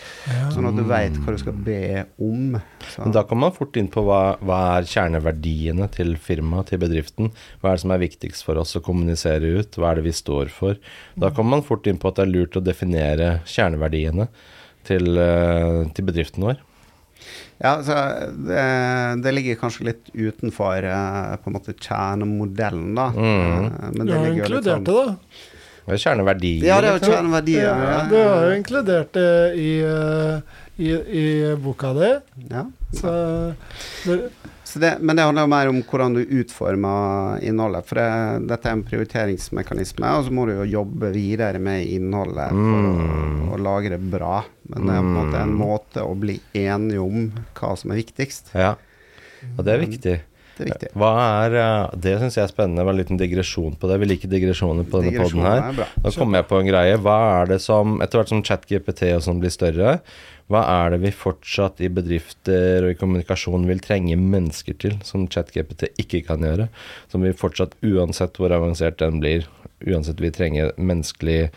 Sånn 0.53 0.67
at 0.67 0.75
du 0.75 0.83
vet 0.83 1.13
hva 1.13 1.35
du 1.35 1.37
skal 1.37 1.53
be 1.53 2.05
om. 2.19 2.61
Så, 2.89 3.03
Men 3.03 3.11
da 3.11 3.23
kommer 3.23 3.49
man 3.49 3.51
fort 3.57 3.75
inn 3.77 3.87
på 3.91 4.03
hva, 4.03 4.37
hva 4.39 4.77
er 4.79 4.83
kjerneverdiene 4.83 5.89
til 5.91 6.15
firmaet, 6.15 6.67
til 6.71 6.79
bedriften. 6.79 7.31
Hva 7.61 7.71
er 7.71 7.75
det 7.75 7.81
som 7.81 7.91
er 7.91 7.99
viktigst 8.07 8.43
for 8.43 8.55
oss 8.57 8.75
å 8.75 8.81
kommunisere 8.81 9.59
ut? 9.59 9.71
Hva 9.77 9.91
er 9.91 9.95
det 9.95 10.03
vi 10.05 10.11
står 10.15 10.49
for? 10.49 10.75
Da 11.17 11.29
kommer 11.29 11.57
man 11.57 11.63
fort 11.63 11.85
inn 11.87 11.97
på 11.97 12.07
at 12.07 12.15
det 12.15 12.27
er 12.27 12.31
lurt 12.33 12.57
å 12.57 12.63
definere 12.63 13.41
kjerneverdiene 13.45 14.27
til, 14.83 15.17
eh, 15.17 15.85
til 15.93 16.05
bedriften 16.05 16.41
vår. 16.47 16.57
Ja, 17.63 17.73
så 17.85 17.95
det, 18.47 18.65
det 19.23 19.33
ligger 19.35 19.59
kanskje 19.61 19.87
litt 19.91 20.09
utenfor 20.13 20.83
eh, 20.89 21.35
på 21.43 21.51
en 21.51 21.55
måte 21.57 21.75
kjernemodellen, 21.77 22.91
da. 22.97 23.07
Mm. 23.13 23.65
Eh, 23.65 23.89
men 23.95 24.05
Du 24.07 24.13
har 24.13 24.25
jo 24.25 24.33
ligger 24.33 24.35
litt 24.35 24.41
inkludert 24.41 24.75
sånn- 24.75 24.85
det, 24.89 25.05
da. 25.05 25.49
Det 25.81 25.95
er 25.97 26.01
kjerneverdier. 26.03 26.65
Ja, 26.67 26.75
det 26.81 26.89
er 26.91 26.97
jo 26.99 27.11
kjerneverdier. 27.11 27.63
Ja, 27.65 27.95
du 28.09 28.15
har 28.21 28.43
jo 28.45 28.57
inkludert 28.59 29.13
det 29.17 29.29
i, 29.57 29.71
eh, 29.81 30.59
i, 30.77 30.91
i 31.21 31.55
boka 31.63 31.89
di. 31.97 32.11
Ja. 32.51 32.65
Så 32.93 33.13
det, 34.05 34.17
Så 34.21 34.50
det, 34.79 34.93
men 35.01 35.15
det 35.15 35.23
handler 35.25 35.43
jo 35.43 35.51
mer 35.51 35.67
om 35.67 35.81
hvordan 35.83 36.13
du 36.15 36.21
utformer 36.39 37.41
innholdet. 37.43 37.85
For 37.89 37.95
det, 37.99 38.47
dette 38.47 38.69
er 38.69 38.77
en 38.77 38.83
prioriteringsmekanisme, 38.87 40.05
og 40.17 40.25
så 40.27 40.31
må 40.31 40.45
du 40.47 40.53
jo 40.61 40.69
jobbe 40.79 41.11
videre 41.15 41.59
med 41.59 41.85
innholdet 41.91 42.49
for 42.49 42.55
Mm. 42.55 43.49
å, 43.49 43.53
å 43.57 43.61
lage 43.61 43.89
det 43.89 43.99
bra. 44.11 44.43
Men 44.69 44.87
det 44.87 44.93
er 44.95 45.01
på 45.01 45.07
en 45.11 45.15
måte 45.19 45.41
en 45.41 45.49
Mm. 45.55 45.61
måte 45.67 46.01
å 46.05 46.15
bli 46.19 46.39
enige 46.53 46.99
om 47.03 47.31
hva 47.55 47.75
som 47.77 47.91
er 47.91 48.01
viktigst. 48.03 48.53
Ja, 48.55 48.75
og 49.57 49.65
det 49.65 49.73
er 49.73 49.85
viktig. 49.85 50.19
Det 50.57 50.67
er 50.67 50.73
viktig. 50.75 50.89
Hva 50.93 51.11
er 51.47 51.55
eh, 51.55 51.89
Det 51.97 52.19
syns 52.19 52.35
jeg 52.35 52.43
er 52.43 52.51
spennende. 52.51 52.83
Var 52.85 52.93
en 52.93 52.99
liten 52.99 53.17
digresjon 53.17 53.75
på 53.79 53.87
det. 53.89 53.99
Vi 53.99 54.05
liker 54.05 54.29
digresjoner 54.29 54.83
på 54.85 55.01
denne 55.01 55.17
poden 55.17 55.41
her. 55.41 55.63
er. 55.71 55.87
Da 56.03 56.09
kommer 56.11 56.37
jeg 56.39 56.47
på 56.49 56.59
en 56.59 56.67
greie. 56.67 56.97
Hva 57.01 57.41
er 57.41 57.45
det 57.47 57.61
som, 57.61 57.99
etter 58.01 58.19
hvert 58.19 58.29
som 58.29 58.43
ChatGPT 58.43 59.15
og 59.15 59.23
sånn 59.23 59.39
blir 59.41 59.49
større, 59.49 60.01
hva 60.51 60.61
er 60.67 60.93
det 60.93 61.01
vi 61.05 61.13
fortsatt 61.15 61.81
i 61.83 61.89
bedrifter 61.93 62.85
og 62.85 62.93
i 62.93 62.97
kommunikasjon 62.99 63.67
vil 63.69 63.81
trenge 63.83 64.17
mennesker 64.19 64.77
til, 64.83 64.97
som 65.07 65.27
ChatGPT 65.31 65.87
ikke 66.01 66.23
kan 66.27 66.43
gjøre? 66.45 66.67
Som 67.11 67.25
vi 67.25 67.33
fortsatt, 67.37 67.77
uansett 67.85 68.39
hvor 68.39 68.53
avansert 68.55 68.99
den 69.01 69.21
blir, 69.23 69.47
uansett 69.87 70.21
vi 70.21 70.33
trenger 70.35 70.75
menneskelig 70.77 71.47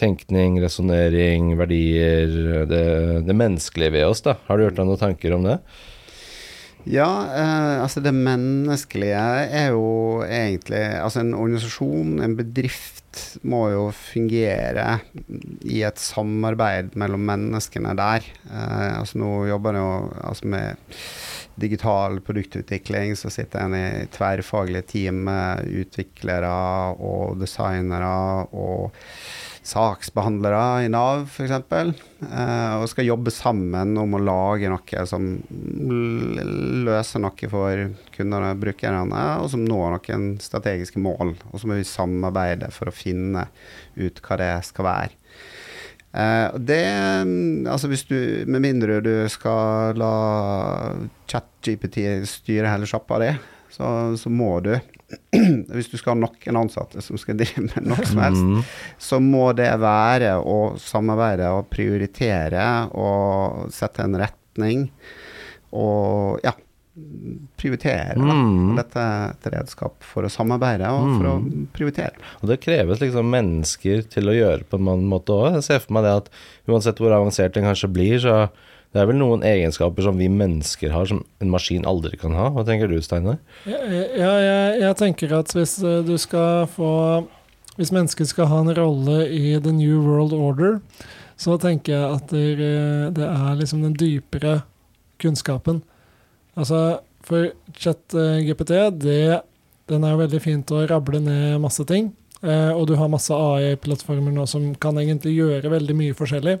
tenkning, 0.00 0.58
resonnering, 0.62 1.52
verdier, 1.60 2.66
det, 2.68 2.84
det 3.28 3.36
menneskelige 3.36 3.96
ved 3.98 4.08
oss, 4.08 4.24
da. 4.24 4.38
Har 4.48 4.58
du 4.58 4.66
gjort 4.66 4.80
deg 4.80 4.88
noen 4.88 5.02
tanker 5.02 5.36
om 5.36 5.46
det? 5.46 5.58
Ja, 6.90 7.08
eh, 7.30 7.82
altså 7.82 8.00
det 8.02 8.10
menneskelige 8.16 9.20
er 9.54 9.68
jo 9.70 10.22
egentlig 10.26 10.80
Altså 10.98 11.22
en 11.22 11.34
organisasjon, 11.38 12.16
en 12.24 12.34
bedrift, 12.38 12.98
må 13.44 13.66
jo 13.68 13.82
fungere 13.92 15.02
i 15.68 15.82
et 15.84 16.00
samarbeid 16.00 16.94
mellom 16.98 17.26
menneskene 17.28 17.92
der. 17.98 18.24
Eh, 18.48 18.88
altså 18.98 19.20
nå 19.20 19.30
jobber 19.50 19.76
jeg 19.76 19.84
jo 19.84 20.22
altså 20.30 20.48
med 20.54 20.96
digital 21.60 22.18
produktutvikling, 22.24 23.12
så 23.20 23.30
sitter 23.30 23.66
en 23.66 23.76
i 23.76 24.06
tverrfaglige 24.14 24.88
team 24.94 25.20
med 25.28 25.68
utviklere 25.82 26.52
og 26.96 27.36
designere 27.42 28.14
og 28.56 28.96
saksbehandlere 29.62 30.84
i 30.84 30.88
Nav, 30.90 31.28
f.eks., 31.30 31.52
eh, 32.26 32.74
og 32.80 32.88
skal 32.90 33.06
jobbe 33.06 33.30
sammen 33.34 33.94
om 34.00 34.16
å 34.16 34.22
lage 34.22 34.70
noe 34.70 35.04
som 35.06 35.28
løser 36.82 37.22
noe 37.22 37.50
for 37.52 37.84
kundene 38.16 38.52
og 38.52 38.62
brukerne, 38.64 39.22
og 39.38 39.50
som 39.52 39.62
når 39.62 39.96
noen 39.96 40.28
strategiske 40.42 41.02
mål. 41.02 41.36
Og 41.52 41.62
så 41.62 41.70
må 41.70 41.78
vi 41.78 41.86
samarbeide 41.86 42.72
for 42.74 42.90
å 42.90 42.96
finne 42.96 43.46
ut 43.94 44.22
hva 44.26 44.40
det 44.42 44.52
skal 44.66 44.88
være. 44.88 45.18
Eh, 46.12 46.58
det 46.60 46.82
Altså 47.72 47.88
hvis 47.88 48.02
du 48.04 48.44
Med 48.44 48.60
mindre 48.60 48.98
du 49.00 49.14
skal 49.32 49.96
la 49.96 50.12
ChatGPT 51.24 52.02
styre 52.28 52.68
hele 52.68 52.84
sjappa 52.84 53.16
di, 53.22 53.30
så, 53.72 53.86
så 54.20 54.28
må 54.28 54.58
du 54.60 54.74
Hvis 55.76 55.90
du 55.92 55.96
skal 56.00 56.14
ha 56.14 56.20
noen 56.22 56.58
ansatte 56.62 57.02
som 57.04 57.18
skal 57.20 57.36
drive 57.40 57.66
med 57.68 57.86
noe 57.90 58.04
som 58.08 58.20
helst, 58.22 58.42
Mm. 58.42 58.62
så 58.98 59.18
må 59.20 59.50
det 59.56 59.70
være 59.82 60.34
å 60.40 60.58
samarbeide 60.80 61.50
og 61.56 61.68
prioritere 61.72 62.66
og 62.96 63.70
sette 63.72 64.04
en 64.06 64.16
retning 64.20 64.86
og 65.72 66.40
ja, 66.44 66.52
prioritere. 67.56 68.16
Da. 68.18 68.34
Mm. 68.36 68.74
Dette 68.76 69.00
er 69.04 69.30
et 69.32 69.46
redskap 69.54 70.04
for 70.04 70.26
å 70.26 70.32
samarbeide 70.32 70.90
og 70.92 71.06
for 71.16 71.28
å 71.30 71.36
prioritere. 71.76 72.16
Og 72.42 72.50
det 72.50 72.60
kreves 72.64 73.00
liksom 73.02 73.30
mennesker 73.32 74.04
til 74.12 74.28
å 74.28 74.36
gjøre 74.36 74.66
på 74.68 74.80
en 74.80 75.06
måte 75.08 75.32
òg. 75.36 75.56
Jeg 75.58 75.66
ser 75.68 75.80
for 75.84 75.96
meg 75.96 76.04
det 76.08 76.14
at 76.22 76.28
uansett 76.68 77.00
hvor 77.00 77.14
avansert 77.16 77.56
en 77.56 77.68
kanskje 77.70 77.92
blir, 77.92 78.18
så 78.22 78.36
det 78.92 79.00
er 79.00 79.06
vel 79.08 79.16
noen 79.16 79.40
egenskaper 79.46 80.04
som 80.04 80.18
vi 80.20 80.26
mennesker 80.28 80.92
har 80.92 81.06
som 81.08 81.22
en 81.40 81.50
maskin 81.52 81.86
aldri 81.88 82.18
kan 82.20 82.34
ha. 82.36 82.50
Hva 82.52 82.64
tenker 82.68 82.90
du, 82.92 82.98
Steinar? 83.00 83.38
Ja, 83.64 83.78
ja, 83.88 84.32
jeg, 84.44 84.80
jeg 84.82 84.96
tenker 85.00 85.32
at 85.38 85.54
hvis 85.56 85.78
eh, 85.82 86.02
du 86.04 86.14
skal 86.20 86.66
få 86.68 86.90
Hvis 87.78 87.88
mennesket 87.94 88.28
skal 88.28 88.50
ha 88.50 88.58
en 88.60 88.74
rolle 88.76 89.22
i 89.32 89.54
the 89.64 89.72
new 89.72 90.02
world 90.04 90.34
order, 90.36 90.74
så 91.40 91.54
tenker 91.56 91.94
jeg 91.94 92.16
at 92.18 92.26
det, 92.34 92.42
er- 92.60 93.14
det 93.16 93.24
er 93.24 93.54
liksom 93.56 93.80
den 93.82 93.94
dypere 93.96 94.58
kunnskapen. 95.22 95.80
Altså, 96.54 96.98
for 97.24 97.48
chat-GPT, 97.80 98.74
det 99.00 99.40
den 99.88 100.04
er 100.04 100.12
jo 100.14 100.20
veldig 100.20 100.40
fint 100.44 100.70
å 100.72 100.82
rable 100.88 101.18
ned 101.24 101.56
masse 101.64 101.84
ting. 101.88 102.12
Eh, 102.44 102.70
og 102.76 102.86
du 102.88 102.94
har 103.00 103.08
masse 103.12 103.32
AI-plattformer 103.32 104.32
nå 104.36 104.44
som 104.48 104.74
kan 104.80 104.96
egentlig 105.00 105.32
gjøre 105.38 105.72
veldig 105.72 105.96
mye 105.98 106.14
forskjellig. 106.18 106.58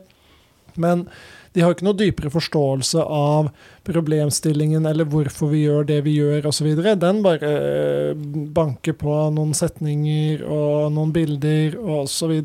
Men 0.80 1.04
de 1.52 1.60
har 1.60 1.74
ikke 1.74 1.84
noe 1.84 1.98
dypere 1.98 2.32
forståelse 2.32 3.02
av 3.04 3.50
problemstillingen 3.84 4.86
eller 4.88 5.08
hvorfor 5.12 5.52
vi 5.52 5.66
gjør 5.66 5.84
det 5.88 5.98
vi 6.06 6.16
gjør 6.16 6.48
osv. 6.48 6.70
Den 6.80 7.20
bare 7.24 7.50
eh, 7.52 8.24
banker 8.56 8.96
på 8.96 9.16
noen 9.36 9.52
setninger 9.56 10.46
og 10.46 10.92
noen 10.96 11.12
bilder 11.12 11.76
og 11.82 12.06
osv. 12.06 12.38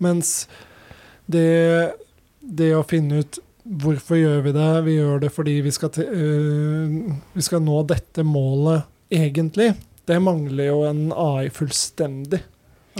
Mens 0.00 0.34
det, 1.30 1.92
det 2.40 2.72
å 2.76 2.86
finne 2.88 3.20
ut 3.20 3.40
hvorfor 3.70 4.16
gjør 4.16 4.40
vi 4.46 4.54
det, 4.56 4.70
vi 4.86 4.96
gjør 4.96 5.20
det 5.26 5.32
fordi 5.34 5.58
vi 5.66 5.72
skal, 5.74 5.92
øh, 6.00 6.96
vi 7.36 7.44
skal 7.44 7.62
nå 7.62 7.82
dette 7.88 8.24
målet 8.26 8.88
egentlig, 9.12 9.74
det 10.08 10.18
mangler 10.22 10.70
jo 10.70 10.80
en 10.88 11.10
AI 11.12 11.50
fullstendig. 11.54 12.40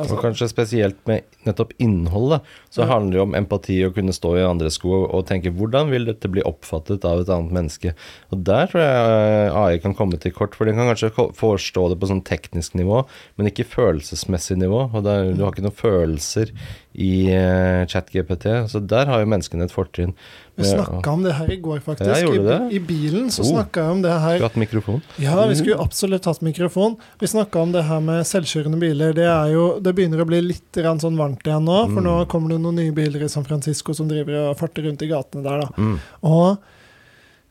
Altså, 0.00 0.16
Og 0.16 0.22
kanskje 0.24 0.48
spesielt 0.50 0.98
med 1.06 1.22
nettopp 1.46 1.72
innholdet, 1.78 2.40
så 2.70 2.82
Ja. 2.82 2.86
handler 2.94 3.12
det 3.12 3.20
om 3.22 3.34
empati 3.34 3.78
å 3.86 3.92
kunne 3.94 4.12
stå 4.16 4.34
i 4.38 4.44
andres 4.46 4.74
sko 4.80 4.90
og, 5.02 5.14
og 5.14 5.26
tenke 5.26 5.52
hvordan 5.54 5.90
vil 5.90 6.04
dette 6.08 6.28
bli 6.32 6.42
oppfattet 6.42 7.04
av 7.04 7.20
et 7.20 7.28
annet 7.28 7.52
menneske. 7.52 7.94
Og 8.32 8.44
der 8.44 8.66
tror 8.66 8.82
jeg 8.82 9.50
eh, 9.50 9.56
AI 9.56 9.78
kan 9.78 9.94
komme 9.94 10.18
til 10.20 10.32
kort, 10.32 10.54
for 10.54 10.64
den 10.64 10.76
kan 10.76 10.88
kanskje 10.90 11.12
forstå 11.36 11.88
det 11.90 12.00
på 12.00 12.08
sånn 12.10 12.24
teknisk 12.24 12.74
nivå, 12.74 13.04
men 13.38 13.46
ikke 13.50 13.68
følelsesmessig 13.68 14.56
nivå. 14.58 14.86
Og 14.94 15.04
der, 15.04 15.32
du 15.34 15.44
har 15.44 15.52
ikke 15.52 15.62
noen 15.68 15.76
følelser 15.76 16.52
i 16.94 17.30
uh, 17.30 17.86
ChatGPT, 17.86 18.46
så 18.68 18.80
der 18.82 19.06
har 19.06 19.20
jo 19.22 19.26
menneskene 19.30 19.62
et 19.64 19.70
fortrinn. 19.72 20.10
vi 20.58 20.64
snakka 20.66 21.12
om 21.12 21.22
det 21.22 21.32
her 21.38 21.50
i 21.54 21.56
går, 21.62 21.78
faktisk. 21.84 22.10
Ja, 22.10 22.66
I? 22.66 22.74
I 22.76 22.80
bilen 22.80 23.30
så 23.30 23.44
Oh. 23.44 23.52
snakka 23.52 23.80
jeg 23.84 23.90
om 23.94 24.02
det 24.02 24.10
her. 24.10 24.34
Skulle 24.36 24.48
hatt 24.50 24.56
mikrofon. 24.60 25.02
Ja, 25.22 25.46
vi 25.46 25.54
skulle 25.54 25.78
absolutt 25.80 26.24
hatt 26.24 26.42
mikrofon. 26.42 26.96
Vi 27.20 27.26
snakka 27.30 27.62
om 27.62 27.72
det 27.72 27.84
her 27.84 28.00
med 28.00 28.26
selvkjørende 28.26 28.80
biler. 28.82 29.14
Det, 29.14 29.24
er 29.24 29.52
jo, 29.54 29.78
det 29.80 29.94
begynner 29.94 30.20
å 30.20 30.26
bli 30.26 30.40
litt 30.42 30.72
sånn 30.74 31.16
varmt 31.16 31.46
igjen 31.46 31.64
nå, 31.64 31.78
for 31.94 32.00
Mm. 32.00 32.04
nå 32.10 32.16
kommer 32.28 32.48
det 32.50 32.60
noen 32.60 32.76
nye 32.82 32.92
biler 32.92 33.22
i 33.24 33.28
San 33.28 33.44
Francisco 33.44 33.94
som 33.94 34.08
driver 34.08 34.50
og 34.50 34.58
farter 34.58 34.82
rundt 34.82 35.02
i 35.02 35.08
gatene 35.08 35.42
der, 35.46 35.60
da. 35.60 35.68
Mm. 35.78 35.98
Og 36.22 36.58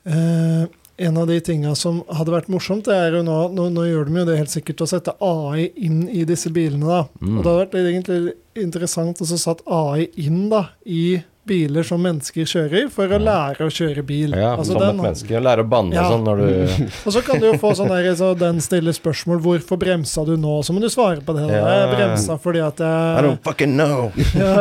eh, 0.05 0.67
en 0.99 1.17
av 1.21 1.27
de 1.29 1.39
tinga 1.39 1.71
som 1.79 2.01
hadde 2.11 2.33
vært 2.33 2.49
morsomt, 2.51 2.85
det 2.89 2.95
er 2.95 3.17
jo 3.19 3.23
nå, 3.23 3.37
nå 3.55 3.69
Nå 3.71 3.85
gjør 3.87 4.09
de 4.09 4.19
jo 4.19 4.27
det 4.27 4.37
helt 4.41 4.51
sikkert 4.53 4.81
å 4.83 4.89
sette 4.89 5.13
AI 5.23 5.69
inn 5.79 6.03
i 6.11 6.25
disse 6.27 6.51
bilene, 6.51 6.85
da. 6.89 7.01
Mm. 7.21 7.37
Og 7.37 7.43
det 7.43 7.49
hadde 7.49 7.59
vært 7.63 7.75
litt 7.77 7.91
egentlig 7.93 8.33
interessant 8.59 9.21
å 9.23 9.27
så 9.29 9.37
satt 9.39 9.61
AI 9.71 10.09
inn 10.19 10.47
da 10.51 10.65
i 10.85 11.21
biler 11.49 11.81
som 11.87 12.01
mennesker 12.03 12.45
kjører, 12.45 12.89
for 12.93 13.09
å 13.09 13.17
lære 13.17 13.65
å 13.65 13.71
kjøre 13.73 14.03
bil. 14.05 14.35
Ja, 14.37 14.51
Altså, 14.53 14.75
som 14.75 14.83
et 14.85 14.99
menneske. 15.01 15.33
Å 15.33 15.41
lære 15.41 15.63
å 15.65 15.69
banne 15.71 15.95
Ja. 15.97 16.03
og 16.05 16.11
sånn 16.13 16.27
når 16.27 16.43
du 16.43 16.83
og 17.07 17.15
så 17.15 17.23
kan 17.25 17.41
du 17.41 17.47
jo 17.47 17.55
få 17.61 17.71
sånn 17.79 17.89
der, 17.89 18.09
så 18.19 18.31
den 18.37 18.59
stiller 18.61 18.93
spørsmål 18.93 19.41
'Hvorfor 19.41 19.79
bremsa 19.81 20.25
du 20.27 20.35
nå?' 20.37 20.59
Så 20.61 20.75
må 20.75 20.83
du 20.83 20.89
svare 20.93 21.23
på 21.25 21.33
det. 21.33 21.47
Ja. 21.49 21.65
Jeg 21.79 21.95
bremsa 21.95 22.37
fordi 22.37 22.61
at 22.61 22.79
I 22.85 22.91
jeg 22.91 23.25
don't 23.25 23.43
fucking 23.43 23.73
know. 23.73 24.11
ja, 24.37 24.53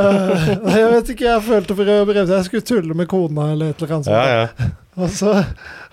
Jeg 0.78 0.90
vet 0.94 1.12
ikke, 1.12 1.28
jeg 1.28 1.42
følte 1.42 1.76
for 1.76 1.84
å 1.84 2.04
bremse. 2.08 2.32
Jeg 2.40 2.44
skulle 2.48 2.62
tulle 2.72 2.94
med 2.94 3.08
kona 3.08 3.52
eller 3.52 3.74
et 3.74 3.82
eller 3.82 3.96
annet. 3.98 4.06
Ja, 4.08 4.24
ja. 4.46 4.70
Og 4.98 5.10
så, 5.14 5.32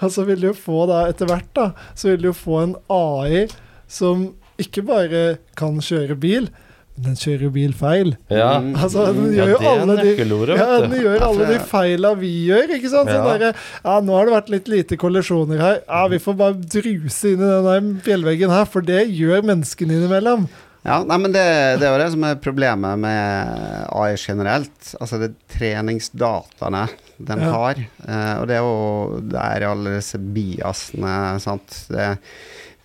og 0.02 0.12
så 0.13 0.26
vil 0.28 0.41
du 0.41 0.50
jo 0.50 0.58
få 0.58 0.86
da, 0.89 1.04
etter 1.12 1.30
hvert 1.30 1.50
da, 1.58 1.70
så 1.94 2.12
vil 2.13 2.24
du 2.24 2.30
jo 2.32 2.36
få 2.38 2.62
en 2.63 2.76
AI 2.91 3.46
som 3.91 4.32
ikke 4.62 4.86
bare 4.88 5.24
kan 5.60 5.78
kjøre 5.84 6.15
bil, 6.18 6.48
men 6.96 7.10
den 7.10 7.18
kjører 7.20 7.41
jo 7.44 7.52
bil 7.52 7.74
feil. 7.76 8.13
ja. 8.32 8.54
Mm. 8.63 8.70
Altså, 8.80 9.04
den 9.12 9.34
gjør 9.36 9.50
jo 9.52 9.58
det 9.60 9.68
er 9.68 9.82
alle 9.82 9.96
de 10.00 10.12
ja, 10.56 10.68
den 10.86 10.94
gjør 11.04 11.26
alle 11.28 11.48
de 11.50 11.58
feila 11.68 12.13
vi 12.18 12.30
gjør, 12.48 12.72
ikke 12.78 12.91
sant? 12.94 13.12
Sånn 13.12 13.28
Ja. 13.28 13.38
Der, 13.41 13.63
Ja, 13.84 13.98
nå 14.00 14.15
har 14.15 14.30
det 14.30 14.36
vært 14.38 14.54
litt 14.54 14.70
lite 14.72 14.98
kollisjoner 15.02 15.60
her. 15.60 15.82
Ja, 15.84 16.06
vi 16.08 16.22
får 16.24 16.38
bare 16.39 16.56
druse 16.56 17.34
inn 17.34 17.44
i 17.44 17.50
den 17.52 17.68
der 17.68 17.89
fjellveggen 18.08 18.54
her, 18.56 18.63
for 18.65 18.86
det 18.88 19.10
gjør 19.12 19.44
menneskene 19.44 20.00
innimellom. 20.00 20.48
Ja, 20.86 21.02
nei, 21.04 21.18
men 21.18 21.34
det, 21.34 21.44
det 21.82 21.88
er 21.88 21.96
jo 21.96 22.02
det 22.04 22.12
som 22.13 22.24
er 22.30 22.39
problemet 22.39 23.00
med 23.02 23.89
AI 23.91 24.15
generelt. 24.22 24.94
Altså 25.02 25.20
det 25.20 25.34
treningsdataene 25.52 26.86
den 27.17 27.39
Ja. 27.39 27.51
har. 27.51 27.75
Eh, 28.08 28.39
og 28.41 28.47
det 28.47 28.56
er 28.58 28.62
jo 28.63 29.19
der 29.21 29.62
alle 29.69 29.89
disse 29.99 30.17
biasene, 30.19 31.39
sant. 31.39 31.86
Det, 31.89 32.17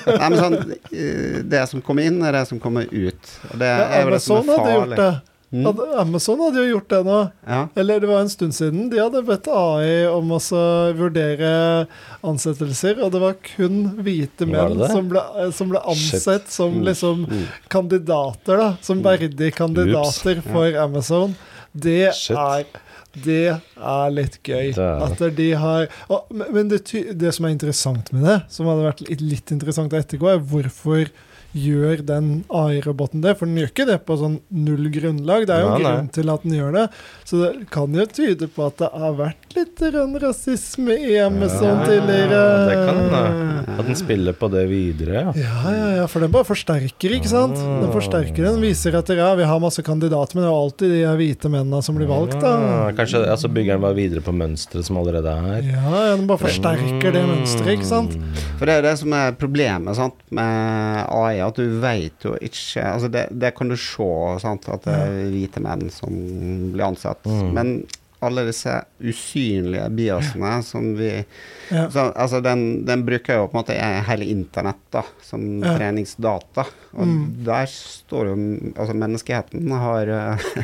Ja. 0.10 0.18
Nei, 0.20 0.30
men 0.30 0.40
sånn, 0.40 0.72
eh, 0.92 1.42
det 1.44 1.68
som 1.70 1.82
kommer 1.82 2.04
inn, 2.06 2.22
er 2.26 2.32
det 2.34 2.48
som 2.48 2.60
kommer 2.60 2.82
ut. 2.92 3.40
Og 3.52 3.60
det 3.60 3.68
Ja, 3.68 3.86
er 4.00 4.04
jo 4.04 4.10
det 4.12 4.22
som 4.22 4.38
er 4.38 4.44
hadde 4.58 4.72
gjort 4.74 4.82
farlig. 4.82 4.96
det. 4.98 5.22
Mm. 5.52 5.64
Hadde, 5.66 5.86
Amazon 5.98 6.40
hadde 6.44 6.62
jo 6.62 6.76
gjort 6.76 6.90
det 6.94 7.00
nå. 7.08 7.20
Ja. 7.48 7.62
Eller 7.76 8.00
det 8.04 8.10
var 8.12 8.20
en 8.22 8.30
stund 8.30 8.54
siden. 8.54 8.84
De 8.92 9.00
hadde 9.02 9.24
bedt 9.26 9.48
AI 9.50 10.06
om 10.12 10.30
å 10.36 10.40
vurdere 11.00 11.88
ansettelser, 12.26 13.00
og 13.04 13.12
det 13.16 13.22
var 13.24 13.38
kun 13.56 13.80
hvite 14.04 14.46
det 14.46 14.50
menn 14.52 14.78
det? 14.80 14.90
som 14.92 15.10
ble, 15.10 15.24
som 15.56 15.72
ble 15.74 15.82
ansett 15.90 16.50
som 16.54 16.76
Mm. 16.76 16.84
liksom 16.86 17.26
Mm. 17.26 17.48
kandidater, 17.70 18.58
da. 18.58 18.78
Som 18.82 19.02
verdige 19.04 19.52
kandidater 19.56 20.38
Ups. 20.38 20.48
for 20.52 20.78
Amazon. 20.78 21.36
Det 21.76 22.14
Shit. 22.14 22.38
er 22.38 22.66
det 23.24 23.62
er 23.82 24.10
litt 24.12 24.38
gøy. 24.44 24.74
Det 24.76 24.78
er. 24.78 25.02
At 25.04 25.36
de 25.36 25.52
har 25.54 25.88
og, 26.10 26.26
Men 26.32 26.54
men 26.54 26.68
det, 26.70 26.86
det 27.18 27.34
som 27.34 27.46
er 27.46 27.50
interessant 27.50 28.12
med 28.14 28.24
det, 28.24 28.44
som 28.50 28.68
hadde 28.68 28.84
vært 28.86 29.10
litt, 29.10 29.22
litt 29.22 29.52
interessant 29.52 29.92
å 29.92 29.98
ettergå, 29.98 30.30
er 30.36 30.40
hvorfor 30.40 31.10
gjør 31.58 32.04
den 32.06 32.30
AI-roboten 32.54 33.24
det? 33.24 33.36
For 33.40 33.50
den 33.50 33.58
gjør 33.60 33.72
ikke 33.72 33.88
det 33.90 33.98
på 34.06 34.18
sånn 34.20 34.40
null 34.54 34.90
grunnlag. 34.94 35.48
Det 35.50 35.56
er 35.56 35.64
jo 35.66 35.72
ja, 35.72 35.80
grunn 35.82 36.10
til 36.14 36.32
at 36.34 36.46
den 36.46 36.58
gjør 36.60 36.76
det. 36.76 36.86
Så 37.26 37.42
det 37.42 37.52
kan 37.74 37.96
jo 37.98 38.06
tyde 38.06 38.50
på 38.54 38.68
at 38.68 38.78
det 38.82 38.90
har 38.94 39.16
vært 39.18 39.58
litt 39.58 39.82
rasisme 40.24 40.94
i 40.94 41.18
Amazon 41.24 41.82
Ja, 41.82 41.88
tidligere. 41.88 42.44
det 42.70 42.78
kan 42.86 43.00
hende. 43.02 43.78
At 43.80 43.88
den 43.88 43.98
spiller 43.98 44.36
på 44.38 44.50
det 44.52 44.66
videre, 44.70 45.24
ja. 45.26 45.34
Ja, 45.40 45.74
ja, 45.74 45.90
ja, 46.02 46.06
for 46.12 46.24
den 46.24 46.34
bare 46.34 46.48
forsterker, 46.48 47.16
ikke 47.18 47.32
sant? 47.32 47.58
Den 47.58 47.90
forsterker 47.94 48.50
den, 48.50 48.60
viser 48.64 48.98
at 49.00 49.10
ja, 49.16 49.32
vi 49.40 49.48
har 49.48 49.62
masse 49.64 49.84
kandidater, 49.86 50.38
men 50.38 50.44
det 50.46 50.50
er 50.50 50.54
jo 50.54 50.62
alltid 50.66 50.94
de 50.94 51.16
hvite 51.20 51.52
mennene 51.52 51.82
som 51.86 51.98
blir 51.98 52.10
valgt, 52.10 52.38
da. 52.44 52.54
Ja, 52.60 52.80
kanskje 52.98 53.24
altså 53.26 53.50
bygger 53.52 53.80
den 53.80 53.98
videre 53.98 54.24
på 54.26 54.34
mønsteret 54.36 54.86
som 54.88 55.00
allerede 55.02 55.34
er. 55.34 55.66
Ja, 55.66 55.84
ja, 56.12 56.16
den 56.16 56.28
bare 56.30 56.44
forsterker 56.44 57.16
det 57.16 57.26
mønsteret, 57.26 57.74
ikke 57.78 57.90
sant? 57.90 58.18
Mm. 58.20 58.46
For 58.60 58.68
det 58.68 58.76
er 58.76 58.82
jo 58.82 58.88
det 58.90 58.96
som 59.02 59.18
er 59.18 59.38
problemet 59.40 59.98
sant, 60.00 60.20
med 60.36 61.06
AI, 61.10 61.39
at 61.46 61.60
du 61.60 61.80
vet 61.82 62.26
jo 62.26 62.36
ikke 62.36 62.84
Altså 62.86 63.10
det, 63.12 63.26
det 63.32 63.54
kan 63.58 63.72
du 63.72 63.76
se, 63.80 64.10
sant, 64.44 64.68
at 64.72 64.86
det 64.86 64.96
er 64.96 65.32
hvite 65.34 65.64
menn 65.64 65.88
som 65.94 66.14
blir 66.74 66.86
ansatt. 66.90 67.26
Mm. 67.28 67.50
Men 67.56 67.74
alle 68.22 68.44
disse 68.50 68.74
usynlige 69.00 69.86
biasene 69.96 70.64
som 70.66 70.94
vi 70.98 71.26
Ja. 71.72 71.86
så, 71.94 72.08
Altså, 72.16 72.40
den, 72.42 72.84
den 72.86 73.04
bruker 73.06 73.36
jo 73.38 73.48
på 73.48 73.54
en 73.58 73.60
måte 73.62 73.76
hele 74.08 74.26
internett 74.26 74.80
da, 74.92 75.04
som 75.22 75.44
Ja. 75.64 75.76
treningsdata. 75.78 76.66
Og 76.98 77.06
Mm. 77.08 77.44
der 77.46 77.66
står 77.70 78.26
jo 78.32 78.72
Altså, 78.76 78.94
menneskeheten 78.98 79.70
har 79.72 80.10
uh, 80.34 80.64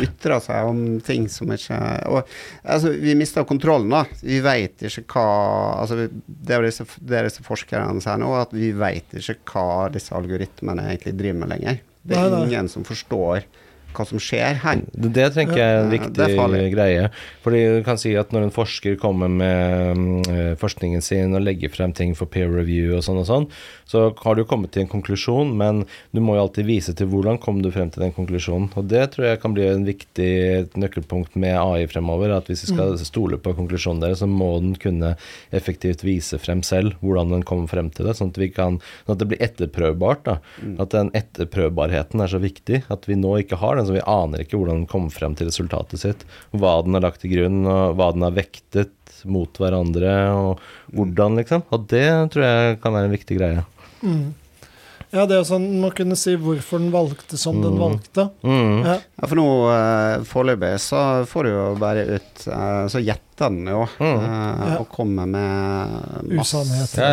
ytra 0.00 0.40
seg 0.40 0.64
om 0.66 1.00
ting 1.00 1.28
som 1.28 1.48
ikke 1.52 1.76
Og 2.08 2.24
altså, 2.64 2.88
vi 2.98 3.14
mista 3.14 3.44
kontrollen, 3.44 3.90
da. 3.90 4.04
Vi 4.22 4.40
veit 4.40 4.80
ikke 4.82 5.04
hva 5.12 5.80
Altså, 5.82 5.96
vi- 5.96 6.22
det 6.46 6.56
er 6.56 6.62
disse, 6.62 6.86
det 7.04 7.24
disse 7.30 7.42
forskerne 7.44 8.00
sier 8.02 8.16
nå, 8.18 8.32
at 8.40 8.50
vi 8.52 8.72
veit 8.72 9.12
ikke 9.12 9.36
hva 9.52 9.92
disse 9.92 10.12
algoritmene 10.16 10.88
egentlig 10.88 11.16
driver 11.18 11.38
med 11.44 11.48
lenger. 11.50 11.80
Det 12.06 12.16
er 12.16 12.46
ingen 12.46 12.68
som 12.68 12.82
forstår 12.84 13.42
hva 13.96 14.06
som 14.08 14.20
skjer 14.22 14.60
her. 14.62 14.82
Det, 14.92 15.12
det 15.16 15.30
tenker 15.36 15.58
jeg 15.60 15.76
er 15.76 15.82
en 15.84 15.92
viktig 15.92 16.28
er 16.36 16.68
greie. 16.72 17.08
Fordi 17.44 17.62
du 17.78 17.80
kan 17.86 18.00
si 18.00 18.14
at 18.18 18.34
når 18.34 18.48
en 18.48 18.54
forsker 18.54 18.98
kommer 19.00 19.30
med 19.32 19.96
mm, 19.96 20.20
eh, 20.32 20.52
forskningen 20.60 21.04
sin 21.04 21.36
og 21.36 21.44
legger 21.46 21.72
frem 21.72 21.94
ting 21.96 22.14
for 22.18 22.30
peer 22.30 22.50
review 22.52 22.96
og 22.96 23.04
sånn 23.06 23.22
og 23.22 23.28
sånn, 23.28 23.48
så 23.86 24.08
har 24.22 24.34
du 24.34 24.42
kommet 24.48 24.72
til 24.74 24.82
en 24.82 24.90
konklusjon, 24.90 25.52
men 25.58 25.84
du 26.10 26.20
må 26.24 26.34
jo 26.36 26.46
alltid 26.46 26.66
vise 26.66 26.94
til 26.96 27.10
hvordan 27.12 27.38
kom 27.42 27.60
du 27.62 27.70
frem 27.74 27.90
til 27.94 28.02
den 28.02 28.14
konklusjonen. 28.16 28.72
Og 28.78 28.88
det 28.90 29.04
tror 29.14 29.28
jeg 29.28 29.40
kan 29.42 29.54
bli 29.54 29.66
en 29.68 29.86
viktig 29.86 30.32
nøkkelpunkt 30.74 31.38
med 31.38 31.54
AI 31.54 31.86
fremover. 31.90 32.34
At 32.34 32.50
hvis 32.50 32.64
vi 32.66 32.72
skal 32.74 32.96
stole 32.98 33.38
på 33.42 33.54
konklusjonen 33.56 34.02
deres, 34.02 34.24
så 34.24 34.30
må 34.30 34.56
den 34.62 34.74
kunne 34.82 35.14
effektivt 35.54 36.02
vise 36.06 36.40
frem 36.42 36.64
selv 36.66 36.96
hvordan 37.04 37.30
den 37.36 37.46
kommer 37.46 37.70
frem 37.70 37.92
til 37.94 38.08
det, 38.08 38.16
sånn 38.18 38.32
at, 38.34 38.40
vi 38.42 38.50
kan, 38.52 38.80
sånn 39.04 39.16
at 39.16 39.22
det 39.22 39.30
blir 39.30 39.44
etterprøvbart. 39.46 40.26
Da. 40.26 40.38
At 40.82 40.94
den 40.96 41.12
etterprøvbarheten 41.16 42.22
er 42.22 42.32
så 42.32 42.42
viktig. 42.42 42.82
At 42.92 43.06
vi 43.06 43.18
nå 43.18 43.36
ikke 43.42 43.60
har 43.62 43.78
den, 43.78 43.85
så 43.88 43.96
vi 43.96 44.02
aner 44.06 44.42
ikke 44.44 44.58
hvordan 44.58 44.82
den 44.82 44.88
kom 44.90 45.06
frem 45.14 45.34
til 45.38 45.48
resultatet 45.50 46.02
sitt. 46.02 46.24
Hva 46.52 46.76
den 46.86 46.94
har 46.98 47.04
lagt 47.06 47.22
til 47.24 47.32
grunn, 47.34 47.62
og 47.66 47.96
hva 47.98 48.10
den 48.16 48.26
har 48.26 48.34
vektet 48.36 48.92
mot 49.26 49.56
hverandre, 49.58 50.12
og 50.36 50.60
hvordan, 50.94 51.38
liksom. 51.40 51.62
Og 51.74 51.86
det 51.90 52.06
tror 52.34 52.44
jeg 52.46 52.80
kan 52.82 52.94
være 52.98 53.08
en 53.10 53.16
viktig 53.16 53.38
greie. 53.38 53.64
Mm. 54.02 54.34
Ja, 55.14 55.22
det 55.24 55.36
er 55.36 55.38
jo 55.40 55.46
sånn 55.48 55.66
man 55.80 55.92
kunne 55.96 56.16
si 56.18 56.34
hvorfor 56.36 56.80
den 56.82 56.90
valgte 56.92 57.38
som 57.38 57.60
den 57.62 57.76
Mm. 57.78 57.80
valgte. 57.80 58.24
Mm. 58.42 58.80
Ja. 58.84 58.96
Ja, 59.22 59.26
for 59.30 59.36
nå 59.38 59.44
uh, 59.70 60.24
foreløpig 60.26 60.72
så 60.82 61.00
får 61.30 61.44
du 61.46 61.50
jo 61.54 61.66
bare 61.80 62.02
ut 62.18 62.46
eh, 62.50 62.86
Så 62.90 63.00
gjetter 63.06 63.22
den 63.36 63.66
jo 63.68 63.86
Mm. 63.98 64.06
uh, 64.06 64.66
Ja. 64.66 64.76
og 64.80 64.88
komme 64.92 65.26
med 65.26 66.32
masse 66.36 66.56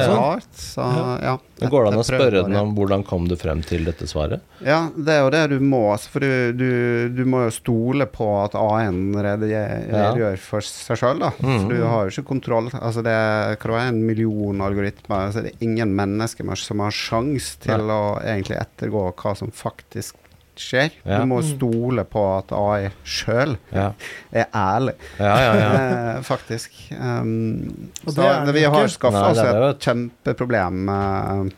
rart. 0.10 0.48
Så 0.56 0.82
Ja. 0.82 1.18
ja. 1.22 1.68
Går 1.70 1.86
det 1.86 1.94
an 1.94 2.00
å 2.00 2.04
spørre 2.04 2.44
den 2.44 2.56
om 2.60 2.74
hvordan 2.76 3.04
kom 3.08 3.28
du 3.28 3.36
frem 3.40 3.62
til 3.64 3.86
dette 3.86 4.04
svaret? 4.10 4.42
Ja, 4.66 4.90
det 4.98 5.08
er 5.14 5.22
jo 5.24 5.30
det 5.30 5.44
du 5.54 5.60
må. 5.64 5.94
altså, 5.94 6.10
For 6.10 6.20
du, 6.20 6.52
du, 6.54 7.10
du 7.16 7.24
må 7.26 7.46
jo 7.46 7.52
stole 7.56 8.06
på 8.12 8.28
at 8.44 8.56
AI-en 8.56 9.14
redegjør 9.16 10.32
Ja. 10.32 10.36
for 10.36 10.62
seg 10.62 10.98
sjøl, 11.00 11.20
da. 11.20 11.30
Mm. 11.40 11.60
For 11.62 11.70
du 11.74 11.84
har 11.86 12.04
jo 12.10 12.12
ikke 12.22 12.28
kontroll. 12.28 12.70
Altså 12.74 13.04
det 13.04 13.14
er 13.14 13.58
en 13.88 14.06
million 14.06 14.60
algoritmer, 14.62 15.32
så 15.32 15.42
det 15.44 15.54
er 15.54 15.64
ingen 15.68 15.96
mennesker 15.96 16.44
som 16.58 16.80
har 16.80 16.92
sjans 16.92 17.56
til 17.64 17.80
å 17.90 18.20
egentlig 18.22 18.60
ettergå 18.60 19.14
hva 19.16 19.36
som 19.38 19.52
faktisk 19.52 20.16
skjer. 20.60 20.92
Ja. 21.06 21.20
Du 21.20 21.26
må 21.26 21.40
Mm. 21.42 21.48
stole 21.58 22.04
på 22.06 22.24
at 22.38 22.52
AI 22.52 22.90
sjøl 23.04 23.58
Ja, 23.74 23.92
er 24.32 24.46
ærlig. 24.54 24.94
ja, 25.20 25.36
ja. 25.40 25.54
ja. 25.56 25.72
Eh, 26.18 26.22
faktisk. 26.22 26.72
Um, 27.00 27.90
Og 28.06 28.14
så 28.14 28.22
det 28.22 28.26
er 28.30 28.46
det, 28.46 28.54
vi 28.56 28.64
har 28.64 28.88
skaffa 28.88 29.24
oss 29.32 29.38
et 29.40 29.80
kjempeproblem. 29.80 30.90
eh, 30.90 31.52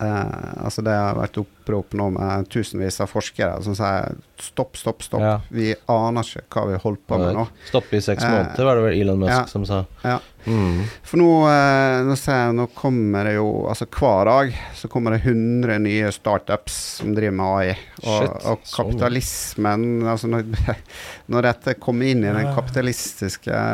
eh, 0.00 0.64
altså 0.64 0.84
det 0.86 0.94
har 0.94 1.18
vært 1.18 1.40
opprop 1.42 1.94
nå 1.98 2.08
med 2.14 2.48
tusenvis 2.52 3.00
av 3.04 3.10
forskere 3.10 3.58
som 3.64 3.76
sier 3.76 4.14
stopp, 4.40 4.76
stopp, 4.78 5.02
stopp. 5.02 5.24
Ja. 5.24 5.36
Vi 5.50 5.72
aner 5.90 6.32
ikke 6.38 6.62
hva 6.62 6.72
vi 6.72 6.80
holder 6.82 7.04
på 7.10 7.18
med 7.20 7.36
nå. 7.36 7.46
Stopp 7.68 7.92
i 7.92 8.00
seks 8.04 8.24
Eh, 8.24 8.30
måneder, 8.30 8.64
var 8.64 8.76
det 8.76 8.82
vel 8.82 9.00
Elon 9.00 9.18
Musk 9.18 9.32
ja. 9.32 9.46
som 9.46 9.66
sa. 9.66 9.84
Ja. 10.02 10.18
Mm. 10.46 10.84
For 11.04 11.20
nå, 11.20 11.28
eh, 11.50 11.98
nå 12.06 12.16
jeg, 12.16 12.54
nå 12.56 12.68
kommer 12.72 13.26
det 13.26 13.34
jo 13.34 13.48
Altså 13.68 13.88
hver 13.90 14.28
dag 14.30 14.52
så 14.78 14.88
kommer 14.88 15.12
det 15.12 15.18
100 15.26 15.80
nye 15.82 16.12
startups 16.14 16.76
som 17.00 17.12
driver 17.16 17.36
med 17.36 17.46
AI. 17.58 17.74
Og, 18.04 18.22
Shit, 18.22 18.30
og 18.30 18.40
så 18.40 18.54
mye. 18.54 18.76
kapitalismen 18.76 19.86
Altså 20.08 20.30
når, 20.30 20.46
når 21.34 21.48
dette 21.50 21.76
kommer 21.82 22.12
inn 22.12 22.24
i 22.24 22.32
den 22.32 22.52
kapitalistiske 22.56 23.64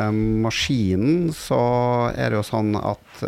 maskinen, 0.45 1.29
så 1.35 1.61
er 2.15 2.33
det 2.33 2.41
jo 2.41 2.47
sånn 2.49 2.73
at 2.81 3.25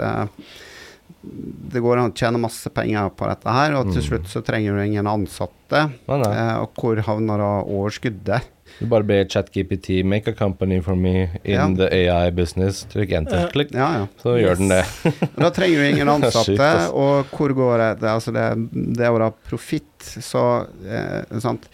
det 1.72 1.82
går 1.84 1.98
an 2.02 2.12
å 2.12 2.16
tjene 2.16 2.40
masse 2.42 2.70
penger 2.74 3.10
på 3.18 3.28
dette 3.30 3.54
her, 3.54 3.74
og 3.80 3.92
til 3.92 4.02
Mm. 4.02 4.08
slutt 4.10 4.28
så 4.32 4.42
trenger 4.46 4.76
du 4.78 4.84
ingen 4.86 5.08
ansatte. 5.08 5.92
Nei, 6.08 6.18
nei. 6.22 6.32
Eh, 6.36 6.58
og 6.62 6.74
hvor 6.80 7.02
havner 7.04 7.38
da 7.38 7.50
overskuddet? 7.64 8.42
Du 8.80 8.86
bare 8.86 9.04
ber 9.04 9.24
ChatGPT 9.26 10.04
make 10.06 10.28
a 10.28 10.34
company 10.34 10.80
for 10.82 10.96
me 10.96 11.30
in 11.44 11.54
Ja. 11.54 11.68
the 11.74 11.88
AI 11.94 12.30
business. 12.32 12.86
Trykk 12.86 13.12
enter, 13.14 13.50
klikk, 13.52 13.72
Ja, 13.74 13.92
ja. 14.00 14.08
så 14.22 14.36
gjør 14.38 14.58
den 14.58 14.68
det. 14.70 14.86
Da 15.38 15.50
trenger 15.50 15.78
du 15.78 15.90
ingen 15.90 16.08
ansatte, 16.16 16.90
og 16.94 17.26
hvor 17.32 17.54
går 17.56 17.78
det? 17.78 18.00
det 18.02 18.10
altså 18.10 18.32
det, 18.34 18.70
det 18.98 19.06
er 19.06 19.12
jo 19.12 19.20
da 19.20 19.32
profitt, 19.50 20.00
så 20.22 20.68
eh, 20.88 21.40
sant. 21.40 21.68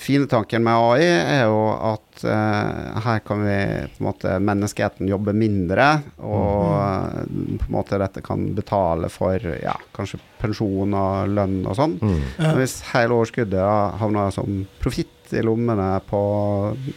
Fine 0.00 0.26
tanken 0.30 0.64
med 0.66 0.74
AI 0.74 1.06
er 1.08 1.44
jo 1.48 1.58
at 1.74 2.22
uh, 2.24 3.00
her 3.04 3.20
kan 3.26 3.42
vi 3.44 3.56
på 3.94 4.00
en 4.02 4.06
måte 4.08 4.34
menneskeheten 4.42 5.08
jobbe 5.10 5.34
mindre, 5.36 5.88
og 6.18 7.28
mm. 7.28 7.58
på 7.60 7.68
en 7.68 7.76
måte 7.76 8.00
dette 8.00 8.22
kan 8.26 8.48
betale 8.56 9.10
for 9.12 9.38
ja, 9.62 9.76
kanskje 9.96 10.20
pensjon 10.40 10.94
og 10.98 11.30
lønn 11.34 11.60
og 11.66 11.78
sånn. 11.78 11.98
Mm. 12.02 12.18
Men 12.40 12.58
hvis 12.62 12.80
hele 12.92 13.18
overskuddet 13.18 14.00
havner 14.00 14.34
som 14.34 14.64
profitt 14.82 15.32
i 15.36 15.42
lommene 15.44 15.90
på 16.08 16.20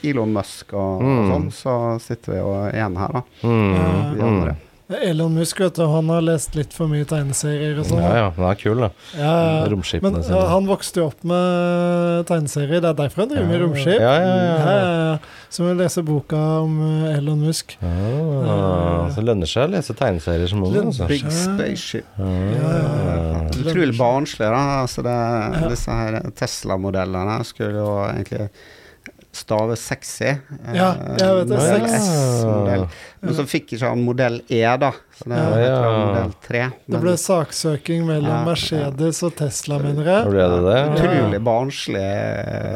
Elon 0.07 0.31
Musk 0.33 0.73
og, 0.73 1.01
og 1.01 1.07
Mm. 1.21 1.31
sånn, 1.31 1.47
så 1.51 1.73
sitter 1.99 2.31
vi 2.33 2.37
jo 2.39 2.51
igjen 2.71 2.95
her, 2.97 3.17
da. 3.19 3.23
Mm. 3.43 4.13
Vi 4.15 4.27
andre. 4.29 4.55
Elon 4.99 5.34
Musk, 5.34 5.60
vet 5.63 5.75
du, 5.77 5.84
han 5.88 6.10
har 6.10 6.21
lest 6.25 6.56
litt 6.58 6.73
for 6.75 6.88
mye 6.91 7.06
tegneserier 7.08 7.80
og 7.82 7.86
sånn. 7.88 8.01
Ja, 8.04 8.12
ja, 8.17 8.25
han 8.36 8.47
er 8.49 8.58
kul, 8.60 8.80
da. 8.84 8.89
Ja, 9.15 9.32
ja. 9.32 9.67
Romskipene 9.71 10.12
Men 10.17 10.23
sine. 10.27 10.41
han 10.51 10.67
vokste 10.69 10.99
jo 11.04 11.06
opp 11.12 11.23
med 11.27 12.25
tegneserier. 12.30 12.82
Det 12.84 12.89
er 12.91 12.97
derfor 13.04 13.23
han 13.25 13.32
driver 13.32 13.47
med 13.51 13.62
romskip. 13.65 13.99
ja, 14.01 14.13
ja, 14.19 14.36
ja, 14.36 14.58
ja. 14.58 14.97
ja. 15.12 15.17
Så 15.51 15.63
må 15.65 15.73
vi 15.73 15.82
lese 15.84 16.04
boka 16.08 16.41
om 16.63 16.75
eh, 16.88 17.17
Elon 17.17 17.41
Musk. 17.43 17.77
Ja, 17.82 19.08
så 19.12 19.19
det 19.19 19.25
lønner 19.27 19.49
seg 19.51 19.65
å 19.67 19.71
lese 19.73 19.95
tegneserier 19.99 20.47
som 20.51 20.63
ung, 20.63 20.77
altså. 20.86 21.08
Big 21.12 21.25
spaceship. 21.27 22.06
ja, 22.17 23.41
Utrolig 23.62 23.97
barnslig, 23.99 24.47
da. 24.47 24.62
Altså 24.84 25.04
det, 25.06 25.17
Ja. 25.62 25.67
Disse 25.71 25.91
her 25.91 26.21
Tesla-modellene 26.36 27.41
skulle 27.47 27.82
jo 27.84 27.89
egentlig 28.10 28.47
stave 29.32 29.75
sexy. 29.80 30.25
Eh, 30.34 30.73
Ja, 30.75 30.89
jeg 31.19 31.36
vet 31.38 31.47
det, 31.47 31.58
modell 31.58 31.88
sex. 31.88 32.95
Men 33.21 33.36
så 33.38 33.43
fikk 33.45 33.75
ikke 33.75 33.89
han 33.91 34.01
modell 34.01 34.39
E, 34.49 34.62
da. 34.81 34.91
Så 35.13 35.27
det 35.29 35.38
Ja. 35.38 35.81
modell 35.93 36.31
3. 36.41 36.62
Det 36.89 37.01
ble 37.03 37.12
saksøking 37.21 38.05
mellom 38.07 38.31
Ja, 38.31 38.39
Mercedes 38.47 39.19
og 39.27 39.36
Tesla, 39.38 39.77
mener 39.77 40.07
jeg. 40.10 40.31
Ble 40.31 40.45
det 40.49 40.62
det? 40.65 40.79
Utrolig 40.95 41.41
barnslig. 41.45 42.01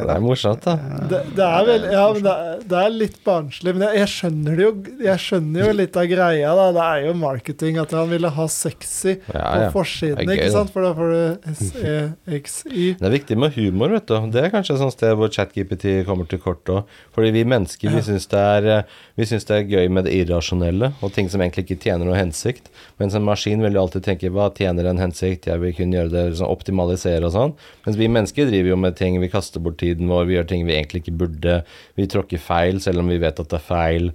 Det 0.06 0.14
er 0.16 0.22
morsomt, 0.22 0.62
da. 0.68 0.76
Det, 1.10 1.22
det 1.36 1.48
er 1.48 1.66
vel 1.66 1.88
Ja, 1.96 2.04
men 2.14 2.22
det, 2.28 2.36
det 2.70 2.78
er 2.84 2.94
litt 2.94 3.18
barnslig, 3.26 3.74
men 3.74 3.88
jeg, 3.88 3.98
jeg 4.04 4.12
skjønner 4.14 4.56
det 4.60 4.68
jo 4.68 4.72
Jeg 5.08 5.24
skjønner 5.26 5.66
jo 5.66 5.72
litt 5.80 5.98
av 5.98 6.06
greia, 6.14 6.54
da. 6.62 6.68
Det 6.78 6.86
er 6.92 7.08
jo 7.08 7.16
marketing 7.24 7.80
at 7.82 7.96
han 7.98 8.10
ville 8.14 8.30
ha 8.38 8.48
sexy 8.48 9.16
Ja, 9.34 9.48
på 9.66 9.72
forsiden, 9.80 10.22
gøy, 10.30 10.36
ikke 10.38 10.52
sant? 10.54 10.74
For 10.76 10.86
da 10.86 10.94
får 10.94 11.16
du 11.16 11.56
SEXY. 11.56 12.86
Det 13.00 13.08
er 13.10 13.14
viktig 13.16 13.38
med 13.42 13.54
humor, 13.58 13.90
vet 13.98 14.06
du. 14.10 14.16
Det 14.34 14.44
er 14.46 14.54
kanskje 14.54 14.76
et 14.78 14.82
sånt 14.82 14.96
sted 14.96 15.16
hvor 15.18 15.32
ChatGPT 15.34 16.04
kommer 16.08 16.30
til 16.30 16.40
kort 16.44 16.70
òg. 16.72 16.86
Fordi 17.16 17.32
vi 17.36 17.44
mennesker 17.48 17.90
vi 17.96 18.02
syns 18.06 18.28
det, 18.32 18.40
er, 18.60 18.70
eh, 18.80 19.04
vi 19.16 19.24
syns 19.28 19.46
det 19.48 19.56
er 19.56 19.70
gøy 19.72 19.90
med 19.96 20.04
det 20.08 20.14
irrasjonelle 20.18 20.90
og 21.00 21.14
ting 21.16 21.30
som 21.32 21.40
egentlig 21.40 21.64
ikke 21.64 21.78
tjener 21.86 22.04
noe 22.04 22.18
hensikt. 22.20 22.68
Mens 23.00 23.16
en 23.16 23.24
maskin 23.24 23.62
vil 23.64 23.78
jo 23.78 23.86
alltid 23.86 24.04
tenke 24.04 24.32
hva 24.36 24.50
tjener 24.58 24.90
en 24.90 25.00
hensikt, 25.00 25.48
jeg 25.48 25.62
vil 25.62 25.76
kunne 25.78 25.96
gjøre 25.96 26.12
det 26.12 26.24
liksom 26.34 26.52
optimalisere 26.52 27.24
og 27.30 27.32
sånn. 27.32 27.54
Mens 27.86 28.00
vi 28.02 28.10
mennesker 28.12 28.50
driver 28.50 28.74
jo 28.74 28.80
med 28.84 28.98
ting, 29.00 29.16
vi 29.24 29.32
kaster 29.32 29.64
bort 29.64 29.80
tiden 29.80 30.12
vår, 30.12 30.28
vi 30.28 30.36
gjør 30.36 30.50
ting 30.50 30.66
vi 30.68 30.76
egentlig 30.76 31.06
ikke 31.06 31.16
burde. 31.24 31.60
Vi 31.96 32.08
tråkker 32.12 32.44
feil 32.44 32.82
selv 32.84 33.04
om 33.04 33.12
vi 33.14 33.22
vet 33.24 33.40
at 33.40 33.52
det 33.54 33.60
er 33.62 33.68
feil. 33.70 34.10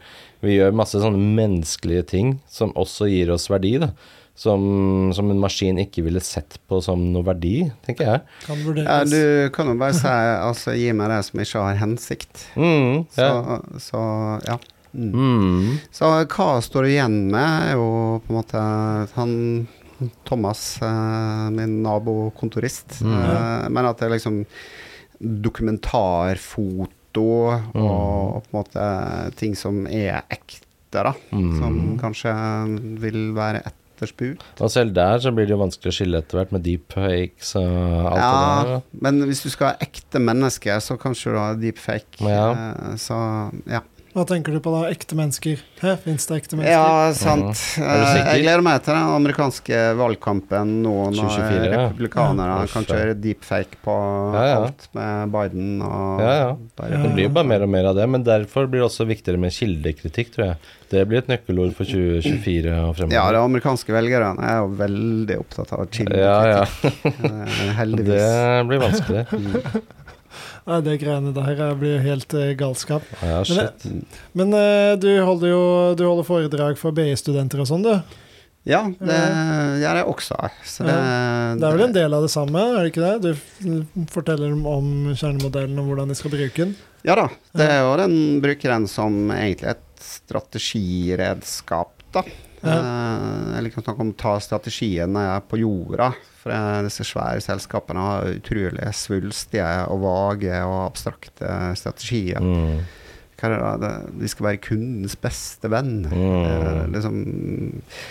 Vi 0.45 0.59
gjør 0.59 0.77
masse 0.77 1.01
sånne 1.01 1.21
menneskelige 1.37 2.05
ting 2.13 2.35
som 2.49 2.75
også 2.77 3.09
gir 3.09 3.33
oss 3.33 3.49
verdi, 3.53 3.79
da. 3.81 3.95
Som, 4.41 5.11
som 5.13 5.29
en 5.29 5.41
maskin 5.41 5.77
ikke 5.83 6.01
ville 6.07 6.21
sett 6.25 6.55
på 6.71 6.79
som 6.81 7.01
noe 7.13 7.27
verdi, 7.27 7.67
tenker 7.85 8.07
jeg. 8.07 8.21
Kan 8.47 8.63
Ja, 8.79 9.01
du 9.05 9.51
kan 9.53 9.69
jo 9.69 9.75
bare 9.81 9.97
si 9.97 10.09
altså, 10.09 10.73
gi 10.81 10.93
meg 10.97 11.13
det 11.13 11.19
som 11.29 11.43
ikke 11.45 11.65
har 11.67 11.81
hensikt. 11.83 12.47
Mm, 12.57 13.03
Så 13.17 13.27
så 13.91 14.05
ja. 14.47 14.57
Mm. 14.95 15.13
Mm. 15.15 15.77
Så 15.95 16.09
hva 16.35 16.49
står 16.65 16.87
du 16.87 16.91
igjen 16.95 17.19
med, 17.31 17.51
er 17.71 17.75
jo 17.79 17.91
på 18.25 18.33
en 18.33 18.39
måte 18.41 18.63
han 19.17 19.33
Thomas, 20.25 20.63
eh, 20.83 21.51
min 21.53 21.83
nabokontorist. 21.85 23.03
Mm. 23.05 23.19
Eh, 23.21 23.67
men 23.69 23.87
at 23.91 23.99
det 24.01 24.07
er 24.09 24.15
liksom 24.17 24.41
dokumentarfoto 25.21 26.89
og, 27.21 27.75
og 27.75 28.43
på 28.47 28.51
en 28.51 28.57
måte 28.57 28.85
ting 29.41 29.55
som 29.59 29.85
er 29.87 30.23
ekte, 30.31 31.03
da. 31.05 31.13
Mm. 31.35 31.53
Som 31.61 31.79
kanskje 32.01 32.33
vil 33.03 33.21
være 33.37 33.61
meters 34.01 34.11
Spurt. 34.15 34.43
Og 34.61 34.71
selv 34.71 34.95
der 34.95 35.19
så 35.21 35.33
blir 35.35 35.47
det 35.47 35.53
jo 35.55 35.61
vanskelig 35.61 35.93
å 35.93 35.95
skille 35.95 36.19
etter 36.23 36.39
hvert 36.41 36.53
med 36.53 36.63
deepfakes 36.65 37.55
og 37.61 38.07
alt 38.11 38.21
det 38.21 38.71
der. 38.71 38.83
men 39.05 39.23
hvis 39.29 39.43
du 39.45 39.51
skal 39.51 39.67
ha 39.73 39.77
ekte 39.81 40.19
mennesker, 40.21 40.81
så 40.81 40.97
kanskje 40.97 41.33
du 41.35 41.39
har 41.39 41.55
deepfake. 41.61 42.21
Ja. 42.25 42.51
Eh, 42.53 42.97
Så 42.97 43.15
ja. 43.69 43.81
Hva 44.11 44.25
tenker 44.27 44.51
du 44.51 44.59
på 44.59 44.73
da? 44.75 44.89
Ekte 44.91 45.15
mennesker? 45.15 45.61
Fins 46.03 46.25
det 46.27 46.41
ekte 46.41 46.57
mennesker? 46.59 46.73
Ja, 46.75 47.13
sant. 47.15 47.61
Eh? 47.79 48.17
Jeg 48.35 48.43
gleder 48.43 48.63
meg 48.67 48.81
til 48.83 48.97
den 48.97 49.13
amerikanske 49.21 49.83
valgkampen 50.01 50.73
nå, 50.83 50.95
når 51.15 51.29
2024, 51.31 51.69
republikanerne 51.77 52.57
Ja. 52.65 52.67
kan 52.73 52.89
kjøre 52.89 53.15
deepfake 53.23 53.79
på 53.85 53.95
Ja, 54.35 54.43
ja. 54.49 54.57
alt 54.67 54.89
med 54.99 55.31
Biden 55.37 55.71
og 55.87 56.21
Ja, 56.25 56.33
ja. 56.41 56.51
Det 56.91 57.13
blir 57.15 57.29
jo 57.29 57.33
bare 57.39 57.47
mer 57.53 57.63
og 57.63 57.71
mer 57.71 57.85
av 57.93 57.95
det, 58.01 58.09
men 58.11 58.25
derfor 58.27 58.67
blir 58.67 58.83
det 58.83 58.89
også 58.91 59.07
viktigere 59.07 59.39
med 59.39 59.55
kildekritikk, 59.55 60.35
tror 60.35 60.45
jeg. 60.49 60.57
Det 60.91 61.05
blir 61.07 61.19
et 61.23 61.29
nøkkelord 61.31 61.77
for 61.79 61.87
2024 61.87 62.75
og 62.89 62.97
fremover. 62.99 63.15
Ja, 63.15 63.31
de 63.31 63.39
amerikanske 63.47 63.95
velgerne 63.95 64.43
er 64.43 64.59
jo 64.65 64.75
veldig 64.75 65.39
opptatt 65.39 65.71
av 65.79 65.87
kildekritikk. 65.87 66.19
ja, 66.19 66.51
ja. 66.51 66.67
Eh, 67.31 67.73
Heldigvis. 67.79 68.27
Det 68.27 68.67
blir 68.67 68.81
vanskelig. 68.83 69.23
Nei, 70.69 70.81
det 70.87 70.97
greiene 71.01 71.33
der 71.37 71.51
eh, 71.69 71.75
blir 71.81 71.95
jo 71.97 72.01
helt 72.05 72.35
eh, 72.37 72.51
galskap. 72.59 73.07
Ja, 73.25 73.41
shit. 73.49 73.87
Men 74.37 74.53
eh, 74.55 74.95
du 75.01 75.09
holder 75.25 75.49
jo 75.55 75.63
du 75.99 76.05
holder 76.07 76.27
foredrag 76.29 76.77
for 76.81 76.93
BI-studenter 76.97 77.63
og 77.65 77.71
sånn, 77.71 77.87
du. 77.87 77.95
Ja, 78.69 78.83
det 79.01 79.17
gjør 79.81 79.97
jeg 80.03 80.05
også. 80.13 80.37
Så 80.69 80.85
det, 80.85 80.93
Det 81.57 81.65
er 81.65 81.77
vel 81.79 81.87
en 81.87 81.95
del 81.97 82.13
av 82.13 82.27
det 82.27 82.33
samme, 82.33 82.61
er 82.77 82.85
det 82.85 82.91
ikke 82.93 83.07
det? 83.09 83.33
Du 83.65 84.05
forteller 84.13 84.53
dem 84.53 84.67
om 84.69 84.91
kjernemodellen 85.17 85.81
og 85.81 85.89
hvordan 85.89 86.13
de 86.13 86.17
skal 86.19 86.35
bruke 86.35 86.67
den. 86.67 86.75
Ja 87.09 87.17
da. 87.17 87.25
Det 87.57 87.65
er 87.73 87.81
jo 87.87 87.95
den 88.03 88.19
bruker 88.45 88.75
den 88.75 88.85
som 88.93 89.17
egentlig 89.33 89.71
et 89.73 89.87
strategiredskap, 90.05 91.93
da. 92.13 92.23
Ja. 92.61 92.75
Eh, 92.77 93.55
Jeg 93.57 93.65
liker 93.65 93.81
å 93.81 93.85
snakke 93.87 94.05
om 94.05 94.13
å 94.13 94.19
ta 94.21 94.35
strategien 94.45 95.13
når 95.15 95.25
jeg 95.25 95.37
er 95.39 95.47
på 95.49 95.61
jorda. 95.63 96.11
For 96.41 96.53
eh, 96.55 96.79
disse 96.87 97.05
svære 97.05 97.43
selskapene 97.45 98.01
har 98.01 98.31
utrolig 98.39 98.95
svulstige 98.97 99.67
og 99.93 100.01
vage 100.07 100.57
og 100.65 100.79
abstrakte 100.87 101.51
strategier. 101.77 102.41
Mm. 102.41 102.81
Hva 103.41 103.49
er 103.49 103.53
det 103.55 103.61
da? 103.81 103.91
Det, 104.21 104.29
skal 104.29 104.45
være 104.51 104.59
kundens 104.61 105.15
beste 105.17 105.69
venn. 105.73 106.03
Mm. 106.11 106.41
Eh, 106.45 106.81
liksom 106.93 107.21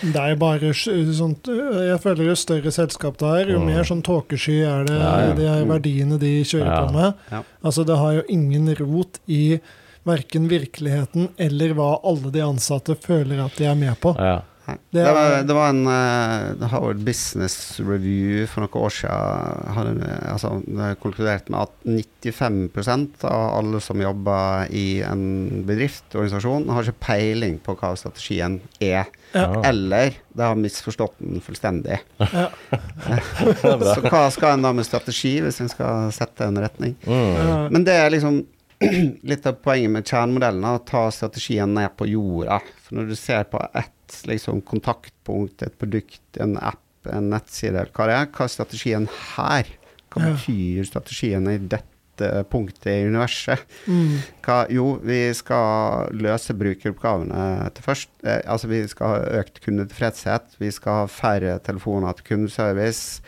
Det 0.02 0.22
er 0.24 0.40
bare 0.42 0.72
sånt 0.74 1.46
øh, 1.54 1.84
Jeg 1.86 2.00
føler 2.02 2.32
jo 2.32 2.36
større 2.40 2.72
selskap 2.74 3.18
det 3.22 3.30
er, 3.30 3.52
jo 3.54 3.60
Mm. 3.60 3.68
mer 3.70 3.84
sånn 3.86 4.02
tåkesky 4.06 4.56
er 4.66 4.86
det, 4.90 4.98
Ja, 4.98 5.12
ja. 5.28 5.34
de 5.38 5.46
er 5.46 5.66
verdiene 5.70 6.18
de 6.22 6.32
kjører 6.44 6.66
Ja. 6.74 6.80
på 6.88 6.94
med. 6.94 7.14
Ja. 7.32 7.44
Altså, 7.64 7.86
det 7.86 7.98
har 7.98 8.14
jo 8.14 8.24
ingen 8.30 8.74
rot 8.80 9.20
i 9.28 9.60
verken 10.06 10.48
virkeligheten 10.50 11.30
eller 11.38 11.74
hva 11.78 12.00
alle 12.04 12.32
de 12.34 12.42
ansatte 12.42 12.96
føler 12.98 13.44
at 13.46 13.56
de 13.58 13.66
er 13.70 13.76
med 13.76 14.00
på. 14.02 14.16
Ja. 14.18 14.42
Nei. 14.70 14.78
Det 14.94 15.04
Det, 15.04 15.14
var, 15.18 15.32
er- 15.36 15.44
det 15.50 15.56
var 15.58 15.70
en 15.74 15.82
uh, 15.90 16.68
Howard 16.72 17.02
Business 17.06 17.56
Review 17.82 18.46
for 18.50 18.66
noen 18.66 18.80
år 18.86 18.94
siden 18.96 19.74
hadde 19.76 20.10
altså, 20.32 20.52
det 20.66 20.88
er 20.92 21.00
konkludert 21.02 21.50
med 21.54 21.66
at 21.68 21.74
95% 21.90 23.26
av 23.30 23.46
alle 23.60 23.82
som 23.84 24.02
jobber 24.02 24.70
i 24.76 25.02
en 25.06 25.64
bedrift, 25.68 26.08
organisasjon, 26.16 26.68
har 26.74 26.86
ikke 26.88 27.06
peiling 27.10 27.58
på 27.66 27.76
hva 27.80 27.94
strategien 28.00 28.60
er. 28.84 29.10
Ja. 29.34 29.48
Eller 29.70 30.16
de 30.34 30.42
har 30.46 30.58
misforstått 30.58 31.18
den 31.22 31.42
fullstendig. 31.46 32.00
Ja. 32.22 32.48
Er. 33.10 33.26
Så 33.94 34.02
hva 34.06 34.24
skal 34.34 34.56
en 34.58 34.66
da 34.66 34.72
med 34.76 34.88
strategi, 34.88 35.36
hvis 35.44 35.60
en 35.64 35.70
skal 35.72 36.10
sette 36.16 36.48
en 36.50 36.58
retning? 36.62 36.96
Mm. 37.06 37.70
Men 37.74 37.86
det 37.88 37.98
er 38.02 38.14
liksom 38.16 38.42
litt 39.30 39.48
av 39.50 39.60
poenget 39.64 39.92
med 39.92 40.08
kjernemodellen, 40.08 40.64
å 40.64 40.80
ta 40.88 41.08
strategien 41.12 41.74
ned 41.76 41.96
på 42.00 42.08
jorda. 42.08 42.62
For 42.86 43.00
når 43.00 43.12
du 43.12 43.18
ser 43.20 43.48
på 43.52 43.62
ett 43.76 44.22
liksom, 44.30 44.62
kontaktpunkt, 44.68 45.66
et 45.66 45.76
produkt, 45.82 46.24
en 46.40 46.56
app, 46.58 46.84
en 47.10 47.30
nettside, 47.34 47.86
hva 47.96 48.08
det 48.10 48.16
er, 48.16 48.32
hva 48.36 48.48
er 48.48 48.54
strategien 48.54 49.08
her? 49.36 49.70
Hva 50.10 50.32
betyr 50.32 50.88
strategien 50.88 51.46
i 51.52 51.58
dette 51.60 52.30
punktet 52.52 52.88
i 52.92 53.10
universet? 53.12 53.62
Mm. 53.88 54.16
Hva, 54.46 54.62
jo, 54.74 54.88
vi 55.06 55.20
skal 55.38 56.16
løse 56.16 56.56
brukeroppgavene 56.58 57.70
til 57.76 57.86
først. 57.86 58.12
Eh, 58.24 58.42
altså 58.50 58.72
vi 58.72 58.82
skal 58.90 59.14
ha 59.14 59.44
økt 59.44 59.62
kundetilfredshet. 59.64 60.58
Vi 60.60 60.72
skal 60.76 61.04
ha 61.04 61.12
færre 61.12 61.60
telefoner 61.68 62.18
til 62.18 62.32
kundeservice. 62.32 63.22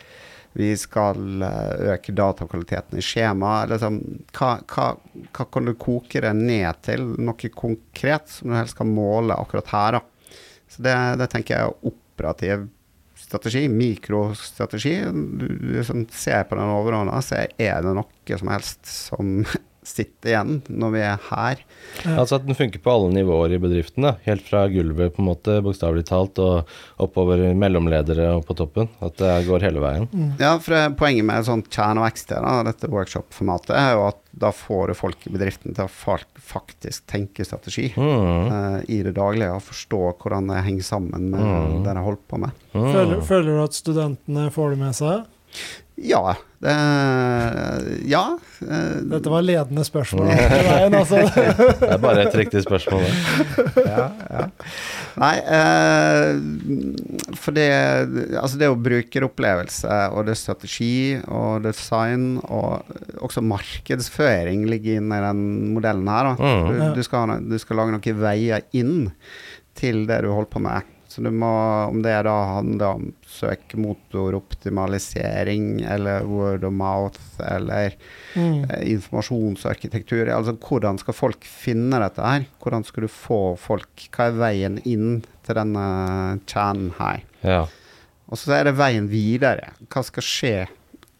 Vi 0.58 0.68
skal 0.76 1.42
eh, 1.46 1.94
øke 1.94 2.14
datakvaliteten 2.16 3.00
i 3.00 3.04
skjema. 3.04 3.54
Liksom, 3.70 3.98
hva, 4.36 4.52
hva, 4.68 4.88
hva 5.32 5.48
kan 5.54 5.68
du 5.68 5.74
koke 5.80 6.22
det 6.24 6.34
ned 6.38 6.82
til? 6.84 7.06
Noe 7.22 7.52
konkret 7.56 8.28
som 8.34 8.52
du 8.52 8.58
helst 8.58 8.76
skal 8.76 8.90
måle 8.90 9.38
akkurat 9.38 9.72
her, 9.72 9.98
da. 9.98 10.36
Så 10.72 10.84
det, 10.84 10.94
det 11.20 11.28
tenker 11.32 11.56
jeg 11.56 11.68
er 11.68 11.90
operativ 11.92 12.68
strategi, 13.22 13.66
mikrostrategi. 13.68 14.94
Du, 15.04 15.46
du 15.48 15.68
liksom 15.78 16.06
ser 16.12 16.44
på 16.48 16.58
den 16.58 16.72
overordna, 16.72 17.20
så 17.24 17.44
er 17.56 17.84
det 17.84 17.92
noe 17.96 18.40
som 18.40 18.52
helst 18.52 18.88
som 18.88 19.44
sitter 19.92 20.32
igjen 20.32 20.58
når 20.72 20.92
vi 20.96 21.02
er 21.04 21.20
her. 21.28 21.62
Altså 22.16 22.38
at 22.38 22.46
den 22.48 22.56
funker 22.58 22.80
på 22.82 22.92
alle 22.94 23.12
nivåer 23.14 23.54
i 23.56 23.60
bedriften. 23.62 24.06
da 24.08 24.14
Helt 24.26 24.46
fra 24.48 24.64
gulvet, 24.72 25.12
på 25.14 25.22
en 25.22 25.28
måte, 25.28 25.58
bokstavelig 25.64 26.06
talt, 26.08 26.40
og 26.42 26.66
oppover 27.02 27.44
mellomledere 27.58 28.30
og 28.38 28.46
på 28.48 28.56
toppen. 28.58 28.88
At 29.04 29.16
det 29.20 29.34
går 29.48 29.66
hele 29.68 29.82
veien. 29.84 30.08
Ja, 30.40 30.56
for 30.62 30.94
Poenget 30.98 31.24
med 31.28 31.44
sånn 31.44 31.62
kjerne- 31.68 32.02
og 32.02 32.10
XT, 32.16 32.34
da, 32.40 32.56
dette 32.66 32.88
workshop-formatet, 32.92 33.76
er 33.76 33.94
jo 33.98 34.06
at 34.08 34.18
da 34.32 34.48
får 34.56 34.88
du 34.88 34.94
folk 34.96 35.26
i 35.28 35.32
bedriften 35.34 35.74
til 35.76 35.84
å 35.84 35.92
faktisk 36.40 37.04
tenke 37.10 37.44
strategi 37.44 37.90
Mm. 37.96 38.48
uh, 38.48 38.80
i 38.88 39.02
det 39.04 39.12
daglige, 39.14 39.52
og 39.52 39.60
forstå 39.66 40.00
hvordan 40.22 40.48
det 40.48 40.64
henger 40.64 40.82
sammen 40.88 41.30
med 41.30 41.40
Mm. 41.40 41.82
det 41.84 41.94
de 41.94 42.00
holder 42.06 42.22
på 42.30 42.38
med. 42.40 42.50
Mm. 42.74 42.92
Føler, 42.92 43.20
føler 43.20 43.50
du 43.58 43.62
at 43.64 43.76
studentene 43.76 44.50
får 44.50 44.70
det 44.70 44.78
med 44.78 44.94
seg? 44.94 45.24
Ja. 46.02 46.34
Det, 46.62 46.72
ja. 48.06 48.38
eh, 48.60 48.98
Dette 49.10 49.30
var 49.30 49.42
ledende 49.42 49.82
spørsmål. 49.86 50.28
veien, 50.30 50.94
altså. 50.94 51.22
Det 51.82 51.88
er 51.88 51.98
bare 52.02 52.24
et 52.28 52.36
riktig 52.38 52.62
spørsmål. 52.62 53.02
Det. 53.02 53.84
ja, 53.86 54.04
ja. 54.30 54.44
Nei, 55.22 55.32
eh, 55.58 57.34
for 57.38 57.56
det 57.56 57.66
Altså, 58.38 58.60
det 58.60 58.70
jo 58.70 58.78
brukeropplevelse, 58.78 59.98
og 60.14 60.26
det 60.28 60.36
er 60.36 60.40
strategi 60.42 60.94
og 61.26 61.66
design, 61.66 62.36
og 62.46 62.86
også 63.22 63.42
markedsføring 63.42 64.66
ligger 64.70 65.00
inne 65.02 65.18
i 65.18 65.26
den 65.26 65.44
modellen 65.74 66.10
her. 66.10 66.30
Da. 66.30 66.34
Mm. 66.38 66.70
Du, 66.70 66.82
du, 67.00 67.02
skal, 67.06 67.36
du 67.50 67.58
skal 67.62 67.82
lage 67.82 67.96
noen 67.96 68.22
veier 68.22 68.66
inn 68.78 69.10
til 69.78 70.04
det 70.06 70.22
du 70.22 70.30
holder 70.30 70.52
på 70.52 70.62
med. 70.62 70.92
Så 71.12 71.20
du 71.24 71.30
må, 71.30 71.50
om 71.90 72.00
det 72.04 72.14
da 72.24 72.36
handler 72.56 72.86
om 72.96 73.10
søkemotoroptimalisering 73.28 75.80
eller 75.84 76.24
word 76.28 76.64
of 76.64 76.72
mouth 76.72 77.20
eller 77.52 77.92
Mm. 78.34 78.64
eh, 78.70 78.92
informasjonsarkitektur. 78.94 80.28
Altså 80.32 80.52
hvordan 80.56 80.96
skal 80.98 81.12
folk 81.14 81.44
finne 81.44 81.98
dette 82.00 82.22
her? 82.24 82.44
Hvordan 82.62 82.84
skal 82.88 83.02
du 83.04 83.08
få 83.12 83.56
folk 83.60 84.06
Hva 84.16 84.26
er 84.30 84.38
veien 84.40 84.78
inn 84.88 85.18
til 85.44 85.54
denne 85.58 85.84
kjernen 86.48 86.94
her? 86.98 87.20
Ja. 87.44 87.66
Og 88.32 88.38
så 88.40 88.52
er 88.56 88.64
det 88.70 88.76
veien 88.78 89.08
videre. 89.12 89.68
Hva 89.92 90.00
skal 90.02 90.22
skje 90.24 90.54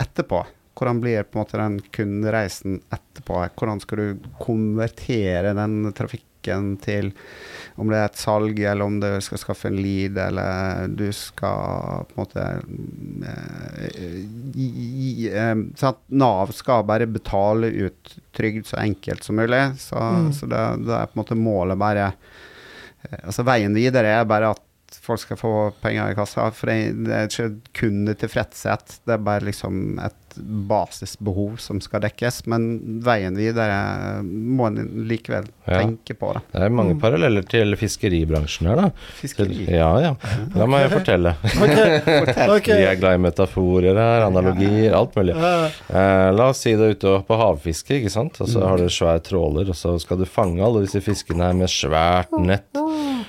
etterpå? 0.00 0.40
Hvordan 0.74 1.00
blir 1.02 1.22
på 1.28 1.36
en 1.36 1.40
måte 1.44 1.58
den 1.60 1.76
kundereisen 1.92 2.80
etterpå? 2.90 3.42
Hvordan 3.60 3.80
skal 3.84 3.98
du 3.98 4.16
konvertere 4.40 5.52
den 5.54 5.92
trafikken 5.92 6.31
til 6.42 7.12
om 7.80 7.88
det 7.88 7.96
er 7.98 8.04
et 8.10 8.18
salg, 8.20 8.58
eller 8.60 8.84
om 8.84 8.98
du 9.00 9.06
skal 9.24 9.38
skaffe 9.40 9.68
en 9.70 9.78
lead, 9.80 10.18
eller 10.20 10.88
du 10.92 11.06
skal 11.16 12.04
på 12.10 12.16
en 12.16 12.20
måte 12.20 12.44
eh, 13.26 14.18
gi, 14.54 15.30
sånn 15.78 15.92
at 15.92 16.02
Nav 16.12 16.52
skal 16.56 16.84
bare 16.88 17.06
betale 17.08 17.70
ut 17.86 18.16
trygd 18.36 18.66
så 18.68 18.80
enkelt 18.82 19.24
som 19.24 19.36
mulig. 19.40 19.62
Så, 19.80 19.96
Mm. 19.96 20.32
så 20.32 20.46
det, 20.50 20.60
det 20.86 20.94
er 20.98 21.06
på 21.08 21.16
en 21.16 21.22
måte 21.24 21.38
målet 21.38 21.78
bare 21.80 22.10
eh, 22.12 23.18
Altså 23.24 23.42
veien 23.44 23.74
videre 23.74 24.12
er 24.20 24.24
bare 24.28 24.52
at 24.54 24.60
folk 25.02 25.18
skal 25.22 25.36
få 25.40 25.52
penger 25.82 26.12
i 26.12 26.14
kassa. 26.14 26.50
For 26.54 26.68
det, 26.70 27.06
det 27.08 27.14
er 27.16 27.28
ikke 27.30 27.72
kundetilfredshet, 27.80 28.98
det 29.06 29.16
er 29.16 29.24
bare 29.24 29.46
liksom 29.48 29.98
et 30.04 30.21
basisbehov 30.36 31.58
som 31.62 31.80
skal 31.84 32.02
dekkes. 32.04 32.42
Men 32.50 33.00
veien 33.04 33.36
videre 33.38 34.22
må 34.24 34.66
en 34.70 35.06
likevel 35.08 35.46
Ja. 35.66 35.78
tenke 35.82 36.14
på. 36.18 36.32
det. 36.34 36.42
Det 36.52 36.62
er 36.66 36.72
mange 36.74 36.96
paralleller 37.00 37.44
til 37.46 37.76
fiskeribransjen 37.78 38.66
her, 38.66 38.76
da. 38.76 38.90
Fiskeri. 39.20 39.66
Ja, 39.70 39.90
ja. 40.02 40.14
La 40.58 40.66
meg 40.66 40.90
fortelle. 40.90 41.36
Ok. 41.62 41.78
okay. 42.56 42.78
Vi 42.82 42.86
er 42.88 42.96
glad 43.00 43.14
i 43.18 43.22
metaforer 43.22 43.94
her, 43.98 44.26
analogier, 44.26 44.92
alt 44.96 45.14
mulig. 45.18 45.36
Eh, 45.36 46.30
la 46.34 46.48
oss 46.50 46.62
si 46.64 46.74
du 46.78 46.82
er 46.88 46.96
ute 46.96 47.14
på 47.28 47.38
havfiske, 47.38 48.00
ikke 48.00 48.10
sant. 48.12 48.40
Og 48.42 48.48
så 48.48 48.58
Mm. 48.62 48.68
har 48.68 48.76
du 48.78 48.88
svær 48.88 49.18
tråler, 49.22 49.68
og 49.68 49.74
så 49.74 49.94
skal 50.00 50.18
du 50.18 50.24
fange 50.24 50.62
alle 50.62 50.82
disse 50.86 51.00
fiskene 51.02 51.42
her 51.48 51.52
med 51.54 51.68
svært 51.68 52.30
nett. 52.38 52.68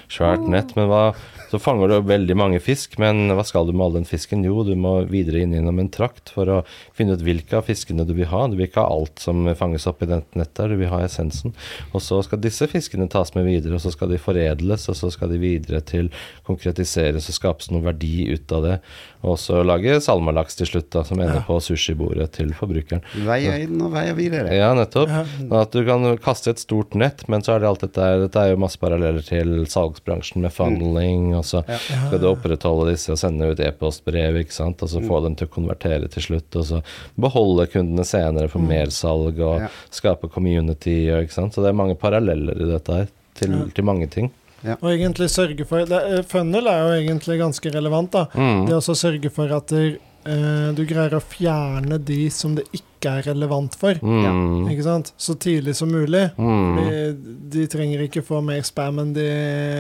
Svært 0.10 0.48
nett, 0.48 0.76
men 0.76 0.88
hva 0.90 1.14
Så 1.54 1.60
fanger 1.62 1.88
du 1.88 2.02
veldig 2.02 2.34
mange 2.36 2.60
fisk, 2.60 2.98
men 2.98 3.28
hva 3.30 3.44
skal 3.46 3.68
du 3.68 3.74
med 3.74 3.86
all 3.86 3.94
den 3.94 4.06
fisken? 4.10 4.42
Jo, 4.44 4.64
du 4.66 4.74
må 4.74 5.06
videre 5.06 5.44
inn 5.44 5.52
gjennom 5.54 5.78
en 5.84 5.90
trakt 5.94 6.32
for 6.34 6.50
å 6.50 6.64
finne 6.94 7.16
ut 7.18 7.24
hvilke 7.26 7.58
av 7.58 7.68
fiskene 7.68 8.06
du 8.08 8.14
vil 8.18 8.30
ha. 8.30 8.44
Du 8.48 8.58
vil 8.58 8.68
ikke 8.68 8.84
ha 8.84 8.94
alt 8.94 9.22
som 9.24 9.48
fanges 9.58 9.88
opp 9.90 10.04
i 10.06 10.10
dette 10.10 10.40
nettet, 10.40 10.70
du 10.70 10.78
vil 10.80 10.92
ha 10.92 11.02
essensen. 11.06 11.56
Og 11.92 12.04
så 12.06 12.22
skal 12.26 12.42
disse 12.44 12.68
fiskene 12.70 13.10
tas 13.12 13.34
med 13.38 13.48
videre, 13.50 13.78
og 13.78 13.84
så 13.84 13.94
skal 13.94 14.14
de 14.14 14.22
foredles, 14.22 14.88
og 14.92 15.00
så 15.00 15.10
skal 15.14 15.34
de 15.34 15.42
videre 15.42 15.82
til 15.86 16.12
konkretiseres 16.48 17.30
og 17.30 17.38
skapes 17.40 17.72
noe 17.74 17.86
verdi 17.86 18.30
ut 18.34 18.54
av 18.56 18.68
det. 18.68 18.78
Og 19.24 19.38
så 19.40 19.62
lage 19.64 20.02
salmalaks 20.04 20.58
til 20.60 20.68
slutt, 20.68 20.90
da, 20.92 21.04
som 21.08 21.20
ender 21.20 21.36
Ja. 21.40 21.44
på 21.48 21.56
sushibordet 21.64 22.32
til 22.36 22.50
forbrukeren. 22.54 23.02
Veier 23.24 23.62
inn 23.64 23.80
og 23.82 23.94
veier 23.94 24.14
videre. 24.18 24.52
Ja, 24.54 24.74
nettopp. 24.76 25.08
Ja. 25.08 25.24
Sånn 25.40 25.62
at 25.62 25.72
du 25.72 25.86
kan 25.86 26.18
kaste 26.18 26.50
et 26.52 26.60
stort 26.60 26.94
nett, 26.94 27.24
men 27.30 27.42
så 27.42 27.56
er 27.56 27.60
det 27.64 27.70
alt 27.70 27.80
dette 27.86 28.02
her 28.04 28.20
Dette 28.28 28.36
er 28.44 28.52
jo 28.52 28.58
masse 28.58 28.78
paralleller 28.78 29.24
til 29.26 29.66
salgsbransjen 29.66 30.42
med 30.44 30.52
funneling, 30.52 31.34
og 31.38 31.44
så 31.46 31.64
Ja. 31.68 31.78
skal 31.78 32.20
du 32.20 32.28
opprettholde 32.36 32.92
disse 32.92 33.10
og 33.12 33.18
sende 33.18 33.50
ut 33.50 33.60
e-postbrev, 33.60 34.36
ikke 34.44 34.52
sant, 34.52 34.84
og 34.84 34.90
så 34.90 35.00
få 35.08 35.24
dem 35.24 35.36
til 35.36 35.48
å 35.48 35.52
konvertere 35.56 36.10
til 36.12 36.22
slutt, 36.22 36.56
og 36.56 36.66
så 36.66 36.84
beholde 37.18 37.68
kundene 37.72 38.04
senere 38.06 38.50
for 38.50 38.60
mersalg 38.60 39.40
og 39.40 39.62
Ja. 39.62 39.68
skape 39.90 40.30
community, 40.30 41.10
og, 41.12 41.24
ikke 41.24 41.32
sant. 41.32 41.54
Så 41.54 41.62
det 41.64 41.70
er 41.70 41.74
mange 41.80 41.96
paralleller 41.96 42.60
i 42.60 42.66
dette 42.72 42.94
her 42.94 43.08
til, 43.36 43.52
Ja. 43.52 43.66
til 43.74 43.84
mange 43.86 44.10
ting. 44.10 44.32
Og 44.80 44.90
egentlig 44.94 45.30
sørge 45.32 45.68
for 45.68 45.86
det, 45.90 46.02
eh, 46.14 46.24
Funnel 46.28 46.68
er 46.72 46.80
jo 46.84 46.96
egentlig 47.02 47.40
ganske 47.42 47.74
relevant. 47.74 48.12
da. 48.12 48.26
Mm. 48.34 48.66
Det 48.68 48.80
å 48.80 48.96
sørge 48.96 49.32
for 49.34 49.52
at 49.52 49.68
der, 49.68 49.98
eh, 50.26 50.72
du 50.76 50.86
greier 50.86 51.18
å 51.18 51.24
fjerne 51.24 52.00
de 52.04 52.30
som 52.30 52.56
det 52.56 52.66
ikke 52.72 52.93
er 53.10 53.26
relevant 53.28 53.76
for. 53.80 53.94
Mm. 54.02 54.68
Ikke 54.72 54.84
sant? 54.86 55.12
Så 55.18 55.36
tidlig 55.40 55.76
som 55.76 55.90
mulig. 55.92 56.30
Mm. 56.38 56.78
De, 56.78 57.36
de 57.58 57.66
trenger 57.68 58.04
ikke 58.06 58.24
få 58.26 58.42
mer 58.46 58.62
spam 58.66 59.00
enn 59.04 59.14
de 59.16 59.26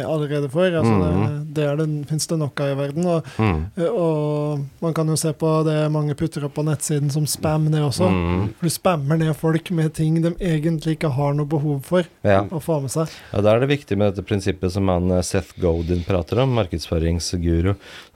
allerede 0.07 0.49
får. 0.51 0.75
Altså 0.79 0.95
det, 1.01 1.53
det, 1.57 1.67
er 1.69 1.79
det 1.81 1.88
fins 2.09 2.27
det 2.27 2.39
nok 2.41 2.59
av 2.65 2.73
i 2.73 2.79
verden. 2.81 3.05
Og, 3.07 3.31
Mm. 3.43 3.63
og 3.89 4.59
man 4.83 4.93
kan 4.93 5.07
jo 5.09 5.15
se 5.17 5.31
på 5.33 5.49
det 5.65 5.77
mange 5.91 6.13
putter 6.19 6.43
opp 6.45 6.53
på 6.57 6.63
nettsiden 6.67 7.09
som 7.12 7.25
spam, 7.29 7.69
det 7.73 7.81
også. 7.81 8.07
Mm. 8.12 8.43
Du 8.62 8.69
spammer 8.69 9.17
ned 9.19 9.33
folk 9.39 9.71
med 9.75 9.93
ting 9.97 10.19
de 10.23 10.31
egentlig 10.39 10.97
ikke 10.97 11.12
har 11.15 11.33
noe 11.33 11.45
behov 11.49 11.81
for 11.88 12.03
Ja. 12.23 12.43
å 12.43 12.62
få 12.62 12.79
med 12.81 12.91
seg. 12.93 13.09
Ja, 13.33 13.41
Da 13.41 13.55
er 13.55 13.59
det 13.63 13.69
viktig 13.69 13.97
med 13.97 14.13
dette 14.13 14.25
prinsippet 14.27 14.71
som 14.71 14.88
han 14.88 15.09
eh, 15.12 15.21
Seth 15.25 15.53
Godin 15.59 16.03
prater 16.07 16.39
om, 16.43 16.53
markedsføringsguru, 16.55 17.73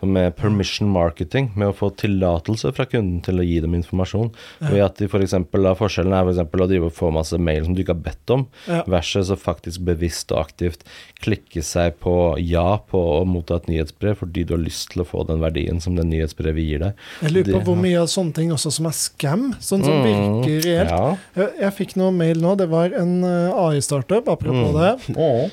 med 0.08 0.36
permission 0.38 0.90
marketing, 0.94 1.52
med 1.56 1.70
å 1.72 1.76
få 1.76 1.90
tillatelse 1.98 2.72
fra 2.76 2.86
kunden 2.86 3.22
til 3.26 3.40
å 3.42 3.46
gi 3.46 3.60
dem 3.64 3.74
informasjon. 3.78 4.32
Ved 4.62 4.82
at 4.86 4.97
de 4.98 5.08
for 5.08 5.20
eksempel, 5.22 5.64
da, 5.64 5.74
Forskjellen 5.78 6.14
er 6.14 6.24
for 6.26 6.34
eksempel 6.34 6.64
å 6.64 6.68
drive 6.68 6.86
og 6.90 6.94
få 6.98 7.12
masse 7.14 7.38
mail 7.38 7.64
som 7.66 7.74
du 7.76 7.82
ikke 7.84 7.94
har 7.96 8.04
bedt 8.08 8.34
om, 8.34 8.48
Ja. 8.68 8.84
versus 8.88 9.30
å 9.30 9.38
faktisk 9.38 9.80
bevisst 9.86 10.32
og 10.32 10.40
aktivt 10.46 10.84
klikke 11.22 11.64
seg 11.64 12.00
på 12.00 12.36
ja 12.40 12.78
på 12.78 12.98
å 13.22 13.26
motta 13.26 13.56
et 13.58 13.68
nyhetsbrev 13.68 14.18
fordi 14.18 14.46
du 14.46 14.54
har 14.56 14.64
lyst 14.64 14.92
til 14.92 15.04
å 15.04 15.08
få 15.08 15.26
den 15.28 15.40
verdien 15.40 15.82
som 15.82 15.96
det 15.96 16.06
nyhetsbrevet 16.06 16.66
gir 16.68 16.80
deg. 16.80 16.94
Jeg 17.22 17.32
lurer 17.32 17.44
på 17.54 17.58
Det- 17.60 17.66
hvor 17.66 17.76
mye 17.78 18.02
av 18.02 18.08
sånne 18.08 18.34
ting 18.34 18.50
også 18.52 18.72
som 18.72 18.86
er 18.86 18.92
scam, 18.92 19.54
sånn 19.60 19.84
som 19.84 19.94
Mm. 19.94 20.04
virker 20.44 20.62
reelt. 20.66 20.90
Ja. 20.90 21.18
Jeg, 21.36 21.50
jeg 21.60 21.74
fikk 21.78 21.96
noe 21.98 22.12
mail 22.12 22.36
nå, 22.42 22.56
det 22.58 22.70
var 22.70 22.94
en 22.94 23.24
eh, 23.24 23.52
AI-startup, 23.54 24.26
apropos 24.28 24.74
Mm. 24.74 24.74
det. 24.74 25.18
Oh. 25.18 25.50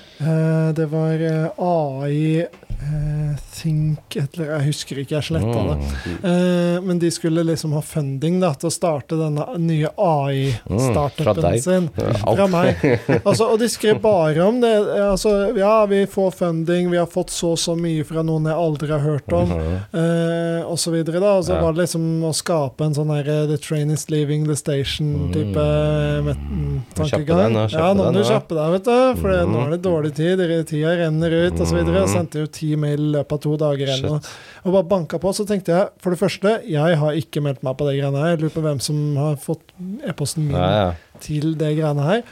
det 0.72 0.88
var 0.90 1.12
eh, 1.14 1.48
AI 1.59 2.46
eh, 2.82 3.37
Think 3.54 4.16
eller 4.16 4.50
Jeg 4.58 4.66
husker 4.68 4.98
ikke, 5.02 5.14
jeg 5.20 5.26
sletta 5.28 5.62
det. 5.68 5.76
Mm. 5.78 6.24
Eh, 6.30 6.80
men 6.84 6.98
de 6.98 7.10
skulle 7.14 7.44
liksom 7.46 7.72
ha 7.76 7.80
funding 7.82 8.40
da, 8.42 8.52
til 8.58 8.68
å 8.70 8.74
starte 8.74 9.16
denne 9.18 9.44
nye 9.58 9.88
Mm, 9.94 10.00
AI-startupen 10.04 11.42
deg. 11.42 11.62
sin. 11.62 11.88
Fra 11.94 12.46
meg. 12.50 12.80
Altså, 13.24 13.46
og 13.52 13.58
de 13.60 13.68
skrev 13.68 14.00
bare 14.02 14.42
om 14.44 14.60
det. 14.62 14.72
Altså, 15.00 15.52
ja, 15.58 15.84
vi 15.90 16.04
får 16.10 16.30
funding, 16.38 16.90
vi 16.90 16.98
har 17.00 17.06
fått 17.10 17.30
så 17.30 17.52
og 17.54 17.58
så 17.60 17.76
mye 17.78 18.02
fra 18.08 18.22
noen 18.26 18.48
jeg 18.50 18.56
aldri 18.58 18.88
har 18.90 19.02
hørt 19.04 19.32
om, 19.37 19.50
uh, 19.52 20.64
osv. 20.66 20.72
og 20.74 20.78
så 20.84 20.90
videre. 20.94 21.20
Da. 21.22 21.32
Og 21.38 21.44
så 21.46 21.58
var 21.60 21.72
det 21.76 21.84
liksom 21.84 22.06
å 22.26 22.32
skape 22.34 22.84
en 22.88 22.94
sånn 22.96 23.12
her 23.14 23.28
eh, 23.30 23.46
The 23.50 23.58
train 23.62 23.90
is 23.94 24.08
leaving 24.10 24.46
the 24.48 24.56
station-type 24.58 25.54
Mm. 25.54 26.26
mm, 26.26 26.82
tankegang. 26.96 27.54
kjappe 27.54 27.78
Ja, 27.78 27.92
nå 27.94 28.04
må 28.08 28.12
du 28.16 28.22
kjappe 28.26 28.56
deg, 28.58 28.72
vet 28.78 28.84
du. 28.88 29.20
For 29.20 29.30
mm. 29.30 29.52
nå 29.52 29.62
er 29.66 29.70
det 29.74 29.80
dårlig 29.84 30.12
tid, 30.16 30.42
tida 30.68 30.94
renner 30.98 31.30
ut. 31.46 31.54
Jeg 31.58 31.84
Mhm. 31.84 32.08
sendte 32.10 32.40
jo 32.42 32.46
ti 32.46 32.63
mail 32.81 33.03
i 33.03 33.12
løpet 33.14 33.37
av 33.37 33.42
to 33.44 33.55
dager 33.61 33.92
eller 33.94 34.16
noe. 34.16 34.33
Og 34.64 34.74
bare 34.79 34.88
banka 34.94 35.20
på. 35.22 35.33
Så 35.37 35.46
tenkte 35.48 35.74
jeg, 35.74 35.92
for 36.03 36.14
det 36.14 36.20
første, 36.22 36.57
jeg 36.70 36.98
har 37.00 37.20
ikke 37.20 37.42
meldt 37.44 37.62
meg 37.66 37.77
på 37.79 37.87
de 37.88 37.96
greiene 37.98 38.24
her. 38.24 38.35
Jeg 38.35 38.42
lurer 38.42 38.57
på 38.57 38.64
hvem 38.64 38.83
som 38.85 39.00
har 39.20 39.38
fått 39.42 39.74
e-posten 40.09 40.48
min 40.48 40.59
Ja, 40.59 40.68
ja. 40.81 41.20
til 41.24 41.55
det 41.61 41.74
greiene 41.79 42.09
her. 42.09 42.24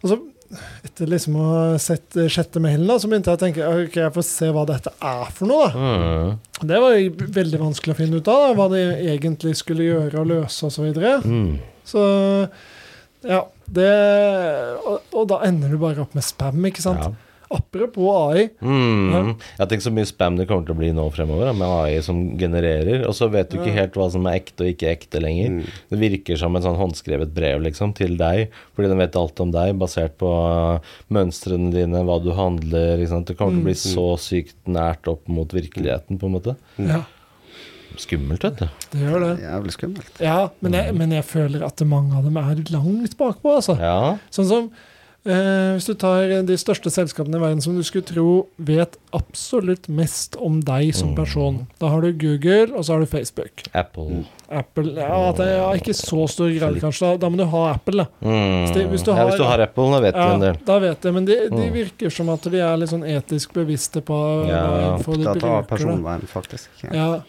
Og 0.00 0.12
så, 0.12 0.18
etter 0.86 1.10
liksom 1.12 1.36
å 1.38 1.46
ha 1.50 1.62
sett 1.82 2.16
sjette 2.32 2.62
mailen, 2.62 2.88
da, 2.90 2.96
så 2.98 3.10
begynte 3.10 3.30
jeg 3.30 3.38
å 3.38 3.44
tenke 3.44 3.68
ok, 3.84 4.00
jeg 4.00 4.14
får 4.16 4.26
se 4.26 4.50
hva 4.56 4.66
dette 4.68 4.92
er 5.12 5.30
for 5.36 5.50
noe. 5.50 5.68
da. 5.70 5.94
Mm. 6.00 6.66
Det 6.72 6.82
var 6.82 6.96
jo 6.96 7.30
veldig 7.38 7.62
vanskelig 7.62 7.94
å 7.94 8.00
finne 8.00 8.20
ut 8.20 8.30
av, 8.32 8.42
da, 8.48 8.52
hva 8.58 8.68
de 8.72 8.84
egentlig 9.12 9.54
skulle 9.60 9.86
gjøre 9.86 10.24
og 10.24 10.30
løse 10.32 10.66
osv. 10.66 10.80
Så, 10.80 10.86
videre. 10.88 11.16
Mm. 11.24 11.56
så 11.86 12.04
ja, 13.28 13.42
det 13.68 13.90
og, 14.80 15.02
og 15.12 15.26
da 15.28 15.42
ender 15.46 15.72
du 15.72 15.78
bare 15.80 16.00
opp 16.04 16.14
med 16.16 16.24
spam, 16.24 16.62
ikke 16.70 16.84
sant? 16.84 17.04
Ja. 17.04 17.29
Apropos 17.58 18.06
AI. 18.30 18.44
Mm. 18.62 19.32
Jeg 19.58 19.68
tenker 19.70 19.82
så 19.82 19.92
mye 19.94 20.06
spam 20.08 20.36
det 20.38 20.46
kommer 20.46 20.68
til 20.68 20.74
å 20.76 20.78
bli 20.78 20.90
nå 20.94 21.06
fremover, 21.14 21.50
med 21.58 21.66
AI 21.66 21.96
som 22.06 22.20
genererer. 22.38 23.02
Og 23.08 23.14
så 23.18 23.26
vet 23.32 23.50
du 23.50 23.58
ikke 23.58 23.74
helt 23.74 23.98
hva 23.98 24.06
som 24.14 24.26
er 24.30 24.38
ekte 24.38 24.64
og 24.66 24.70
ikke 24.70 24.92
ekte 24.92 25.22
lenger. 25.22 25.56
Mm. 25.58 25.78
Det 25.90 26.00
virker 26.04 26.38
som 26.38 26.54
en 26.54 26.62
sånn 26.66 26.78
håndskrevet 26.78 27.32
brev 27.34 27.64
liksom, 27.66 27.92
til 27.98 28.14
deg, 28.20 28.54
fordi 28.78 28.92
den 28.92 29.02
vet 29.02 29.18
alt 29.18 29.42
om 29.42 29.50
deg, 29.54 29.74
basert 29.82 30.14
på 30.22 30.30
uh, 30.30 30.92
mønstrene 31.10 31.72
dine, 31.74 32.04
hva 32.06 32.20
du 32.22 32.30
handler. 32.38 33.00
Ikke 33.02 33.12
sant? 33.16 33.26
Det 33.32 33.38
kommer 33.40 33.58
til 33.58 33.64
å 33.64 33.70
bli 33.70 33.78
Mm. 33.80 33.86
så 33.96 34.06
sykt 34.20 34.56
nært 34.70 35.08
opp 35.10 35.26
mot 35.30 35.50
virkeligheten, 35.54 36.18
på 36.20 36.30
en 36.30 36.38
måte. 36.38 36.54
Ja, 36.78 37.02
Skummelt, 37.98 38.44
vet 38.46 38.60
du. 38.60 38.68
det 38.94 39.00
gjør 39.02 39.20
det. 39.24 39.30
Jævlig 39.42 39.72
skummelt. 39.74 40.20
Ja, 40.22 40.36
men 40.62 40.76
jeg, 40.78 40.94
men 40.96 41.10
jeg 41.12 41.24
føler 41.26 41.64
at 41.66 41.82
mange 41.90 42.14
av 42.16 42.24
dem 42.24 42.36
er 42.38 42.60
langt 42.70 43.16
bakpå, 43.18 43.56
altså. 43.58 43.74
Ja. 43.82 44.16
Sånn 44.32 44.46
som 44.48 44.68
eh, 45.26 45.76
hvis 45.76 45.86
du 45.86 45.94
tar 45.94 46.42
de 46.46 46.56
største 46.56 46.90
selskapene 46.90 47.36
i 47.36 47.40
verden 47.42 47.60
som 47.62 47.76
du 47.76 47.82
skulle 47.84 48.06
tro 48.08 48.46
vet 48.58 48.96
absolutt 49.12 49.88
mest 49.88 50.36
om 50.40 50.60
deg 50.60 50.94
som 50.94 51.10
Mm. 51.10 51.16
person. 51.16 51.66
Da 51.78 51.88
har 51.88 52.00
du 52.00 52.12
Google, 52.12 52.74
og 52.76 52.84
så 52.84 52.92
har 52.94 53.00
du 53.00 53.06
Facebook. 53.06 53.62
Apple. 53.74 54.24
Apple 54.50 54.94
Ja, 54.96 55.32
det 55.32 55.46
er 55.46 55.74
ikke 55.78 55.94
så 55.94 56.28
stor 56.28 56.48
greie, 56.50 56.80
kanskje. 56.80 57.00
Da, 57.12 57.16
da 57.18 57.28
må 57.28 57.36
du 57.36 57.44
ha 57.44 57.74
Apple, 57.74 58.04
da. 58.04 58.06
Mm. 58.22 58.66
Hvis 58.90 59.02
du 59.04 59.10
ja, 59.12 59.24
hvis 59.26 59.36
du 59.38 59.44
har 59.44 59.60
Apple, 59.60 59.90
da 59.90 60.00
vet 60.00 60.14
du 60.14 60.20
en 60.20 60.40
Ja, 60.40 60.52
del. 60.52 60.58
da 60.64 60.78
vet 60.78 61.02
jeg, 61.04 61.14
men 61.14 61.24
de, 61.24 61.36
de 61.48 61.66
Mm. 61.68 61.72
virker 61.72 62.10
som 62.10 62.28
at 62.30 62.42
de 62.42 62.58
er 62.58 62.76
litt 62.76 62.88
sånn 62.90 63.04
etisk 63.04 63.52
bevisste 63.52 64.00
på 64.02 64.48
Ja, 64.48 64.96
hva 64.98 65.16
de 65.16 65.26
Opptatt 65.26 65.44
av 65.44 65.66
personvern, 65.68 66.26
faktisk. 66.26 66.68
Ja. 66.84 66.90
Ja. 66.92 67.20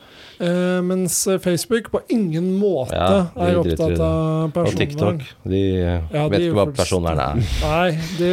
Eh, 0.41 0.81
mens 0.81 1.27
Facebook 1.43 1.91
på 1.93 1.99
ingen 2.09 2.47
måte 2.57 2.95
Ja, 2.97 3.27
er 3.45 3.59
opptatt 3.59 3.99
av 4.01 4.49
personvern. 4.55 4.71
Og. 4.71 4.79
TikTok. 4.79 5.25
De 5.51 5.61
uh, 5.77 5.91
Ja, 6.15 6.23
vet 6.31 6.39
de 6.39 6.47
ikke 6.47 6.57
hva 6.57 6.65
personvern 6.79 7.21
er. 7.27 7.43
Nei, 7.61 7.89
det, 8.17 8.31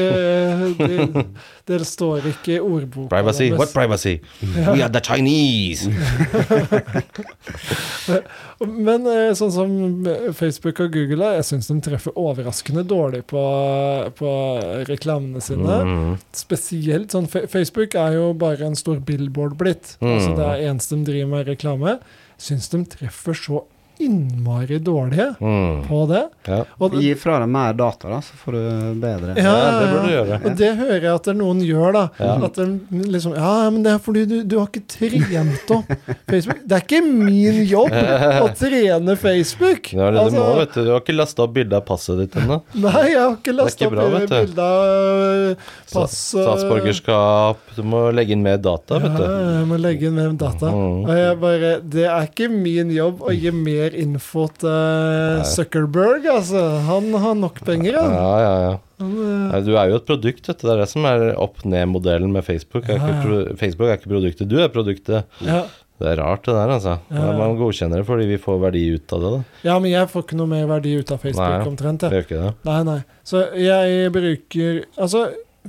det, 0.78 1.26
det 1.68 1.84
står 1.86 2.26
ikke 2.32 2.54
i 2.56 2.60
ordboka. 2.60 3.10
Privacy? 3.12 3.50
What 3.52 3.72
privacy? 3.74 4.16
We 4.40 4.82
are 4.82 4.88
the 4.92 5.02
Chinese! 5.04 5.88
Men 8.88 9.06
eh, 9.06 9.32
sånn 9.38 9.52
som 9.54 9.70
Facebook 10.36 10.80
og 10.82 10.92
Google, 10.96 11.32
jeg 11.38 11.46
syns 11.50 11.68
de 11.70 11.78
treffer 11.84 12.16
overraskende 12.18 12.82
dårlig 12.88 13.22
på, 13.30 13.42
på 14.18 14.30
reklamene 14.88 15.42
sine. 15.44 15.80
Mm. 15.86 16.12
Spesielt 16.36 17.14
sånn 17.14 17.28
Facebook 17.30 17.94
er 17.98 18.18
jo 18.18 18.32
bare 18.38 18.66
en 18.66 18.78
stor 18.78 18.98
billboard 19.04 19.58
blitt. 19.60 19.96
Mm. 20.00 20.12
Altså 20.14 20.30
Det 20.38 20.46
er 20.48 20.68
eneste 20.70 20.96
de 20.96 21.10
driver 21.12 21.34
med 21.36 21.50
reklame. 21.52 21.98
Syns 22.38 22.70
de 22.72 22.84
treffer 22.96 23.36
så 23.38 23.64
innmari 24.00 24.78
dårlige 24.78 25.28
Mm. 25.40 25.82
på 25.88 26.00
det. 26.08 26.22
Ja. 26.48 26.64
Og 26.78 26.92
det, 26.92 27.02
Gi 27.02 27.14
fra 27.14 27.38
deg 27.40 27.48
mer 27.52 27.72
data, 27.78 28.08
da, 28.08 28.18
så 28.20 28.34
får 28.40 28.52
du 28.52 29.00
bedre 29.00 29.34
Ja, 29.36 29.52
ja, 29.56 29.80
det 29.80 29.88
burde 29.92 30.06
du 30.06 30.12
gjøre. 30.14 30.38
Og 30.44 30.56
det 30.58 30.70
hører 30.78 31.00
jeg 31.02 31.14
at 31.14 31.24
det 31.28 31.32
er 31.34 31.38
noen 31.38 31.60
gjør, 31.66 31.92
da. 31.92 32.04
Ja. 32.18 32.34
At 32.48 32.54
de 32.54 32.66
liksom 33.12 33.34
Ja, 33.36 33.70
men 33.70 33.82
det 33.82 33.92
er 33.92 33.98
fordi 33.98 34.24
du, 34.30 34.36
du 34.44 34.58
har 34.58 34.66
ikke 34.68 34.84
trent 34.88 35.70
opp 35.76 35.92
Facebook. 36.28 36.60
Det 36.66 36.76
er 36.78 36.84
ikke 36.86 37.02
min 37.06 37.62
jobb 37.68 37.90
å 37.92 38.48
trene 38.62 39.16
Facebook! 39.18 39.90
Det 39.92 39.98
er 40.00 40.12
det 40.12 40.24
du 40.30 40.36
må, 40.36 40.44
Altså, 40.44 40.58
vet 40.58 40.74
du. 40.74 40.84
Du 40.84 40.90
har 40.94 41.00
ikke 41.02 41.16
lasta 41.18 41.42
opp 41.46 41.52
bilde 41.54 41.76
av 41.78 41.84
passet 41.88 42.18
ditt 42.22 42.36
ennå. 42.42 42.60
Nei, 42.74 43.04
jeg 43.12 43.20
har 43.22 43.36
ikke 43.36 43.54
lasta 43.56 43.86
opp 43.86 43.98
bilde 43.98 44.68
av 44.68 45.56
pass 45.92 46.34
og- 46.34 46.44
Statsborgerskap 46.48 47.56
Du 47.76 47.82
må 47.86 48.08
legge 48.14 48.32
inn 48.34 48.42
mer 48.42 48.58
data, 48.58 48.98
vet 48.98 49.12
Ja, 49.12 49.16
du. 49.18 49.24
jeg 49.58 49.66
må 49.70 49.78
legge 49.80 50.08
inn 50.08 50.14
mer 50.18 50.32
data. 50.38 50.70
Mm. 50.72 51.04
Og 51.06 51.12
jeg 51.16 51.38
bare 51.40 51.70
Det 51.82 52.04
er 52.06 52.26
ikke 52.28 52.48
min 52.50 52.90
jobb 52.94 53.20
å 53.22 53.32
gi 53.34 53.50
mer 53.54 53.87
info 53.94 54.46
til 54.60 55.42
Zuckerberg, 55.54 56.26
altså. 56.32 56.62
Han 56.88 57.10
har 57.14 57.34
nok 57.38 57.60
penger, 57.66 57.98
han. 58.00 58.12
ja, 58.12 58.54
ja. 58.66 58.76
han 59.00 59.12
eh, 59.16 59.42
Nei, 59.52 59.60
Du 59.66 59.72
er 59.78 59.90
jo 59.92 59.98
et 60.00 60.06
produkt, 60.08 60.48
vet 60.48 60.58
du. 60.60 60.66
Det 60.68 60.74
er 60.74 60.82
det 60.84 60.88
som 60.92 61.04
er 61.08 61.28
opp-ned-modellen 61.38 62.32
med 62.34 62.44
Facebook. 62.46 62.88
Er 62.88 62.98
Ja, 62.98 63.12
ja. 63.22 63.56
Facebook 63.60 63.88
er 63.88 63.98
ikke 64.00 64.12
produktet, 64.14 64.48
du 64.50 64.58
er 64.62 64.68
produktet. 64.68 65.24
ja. 65.44 65.64
Det 65.98 66.06
er 66.12 66.20
rart, 66.22 66.44
det 66.46 66.52
der, 66.54 66.70
altså. 66.70 66.92
Ja, 67.10 67.22
ja. 67.26 67.32
Man 67.34 67.56
godkjenner 67.58 67.98
det 67.98 68.06
fordi 68.06 68.26
vi 68.30 68.36
får 68.38 68.60
verdi 68.62 68.84
ut 68.94 69.12
av 69.16 69.18
det, 69.24 69.30
da. 69.32 69.40
ja, 69.66 69.78
men 69.82 69.90
jeg 69.90 70.06
får 70.12 70.22
ikke 70.28 70.36
noe 70.38 70.46
mer 70.46 70.68
verdi 70.70 70.92
ut 71.00 71.10
av 71.10 71.18
Facebook 71.18 71.48
Nei. 71.50 71.66
omtrent. 71.72 72.04
Jeg. 72.06 72.22
ikke 72.22 72.38
det. 72.38 72.52
Nei, 72.68 72.76
nei. 72.86 72.98
Så 73.26 73.40
jeg 73.58 74.12
bruker 74.14 74.84
Altså, 74.94 75.24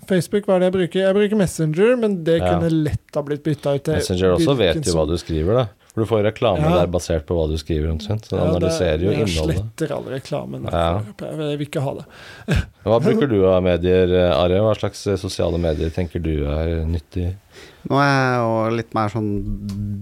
Facebook, 0.05 0.45
hva 0.45 0.60
er 0.60 0.62
det 0.62 0.67
jeg 0.69 0.75
bruker? 0.77 0.99
Jeg 1.08 1.15
bruker 1.17 1.36
Messenger, 1.41 1.95
men 1.97 2.19
det 2.23 2.38
Ja. 2.43 2.51
kunne 2.60 2.69
lett 2.69 3.17
ha 3.17 3.21
blitt 3.25 3.41
bytta 3.43 3.73
ut 3.79 3.88
Messenger 3.88 4.36
også 4.38 4.55
vet 4.62 4.86
jo 4.86 4.93
hva 4.99 5.08
du 5.10 5.17
skriver, 5.17 5.63
da. 5.63 5.65
For 5.93 6.02
du 6.04 6.06
får 6.08 6.23
reklame 6.28 6.62
Ja. 6.62 6.75
der 6.84 6.88
basert 6.93 7.25
på 7.25 7.34
hva 7.36 7.47
du 7.49 7.58
skriver, 7.58 7.89
omtrent. 7.91 8.25
Så 8.30 8.36
det 8.36 8.39
Ja, 8.43 8.49
analyserer 8.54 9.02
jo 9.04 9.12
Jeg 9.12 9.28
sletter 9.34 9.91
all 9.95 10.04
reklamen. 10.06 10.67
Ja. 10.71 11.02
Jeg 11.19 11.58
vil 11.58 11.65
ikke 11.67 11.82
ha 11.82 11.93
det. 11.97 12.58
Hva 12.86 12.99
bruker 13.02 13.28
du 13.34 13.39
av 13.49 13.63
medier, 13.65 14.13
Are? 14.36 14.60
Hva 14.62 14.75
slags 14.78 15.02
sosiale 15.17 15.58
medier 15.58 15.89
tenker 15.89 16.21
du 16.21 16.45
er 16.45 16.86
nyttig? 16.86 17.32
Nå 17.88 17.96
er 17.96 18.10
jeg 18.12 18.39
jo 18.44 18.76
litt 18.76 18.94
mer 18.98 19.08
sånn 19.13 19.30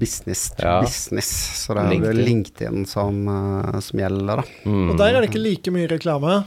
business 0.01 0.47
to 0.57 0.65
Ja. 0.65 0.79
business, 0.81 1.27
så 1.61 1.75
det 1.77 1.83
er 1.83 1.91
LinkedIn. 1.93 2.25
LinkedIn 2.25 2.87
som, 2.89 3.19
eh, 3.29 3.79
som 3.85 3.99
gjelder, 3.99 4.41
da. 4.41 4.43
Mm. 4.65 4.89
Og 4.89 4.97
der 4.97 5.13
er 5.13 5.21
det 5.21 5.29
ikke 5.29 5.43
like 5.43 5.71
mye 5.71 5.87
reklame. 5.91 6.45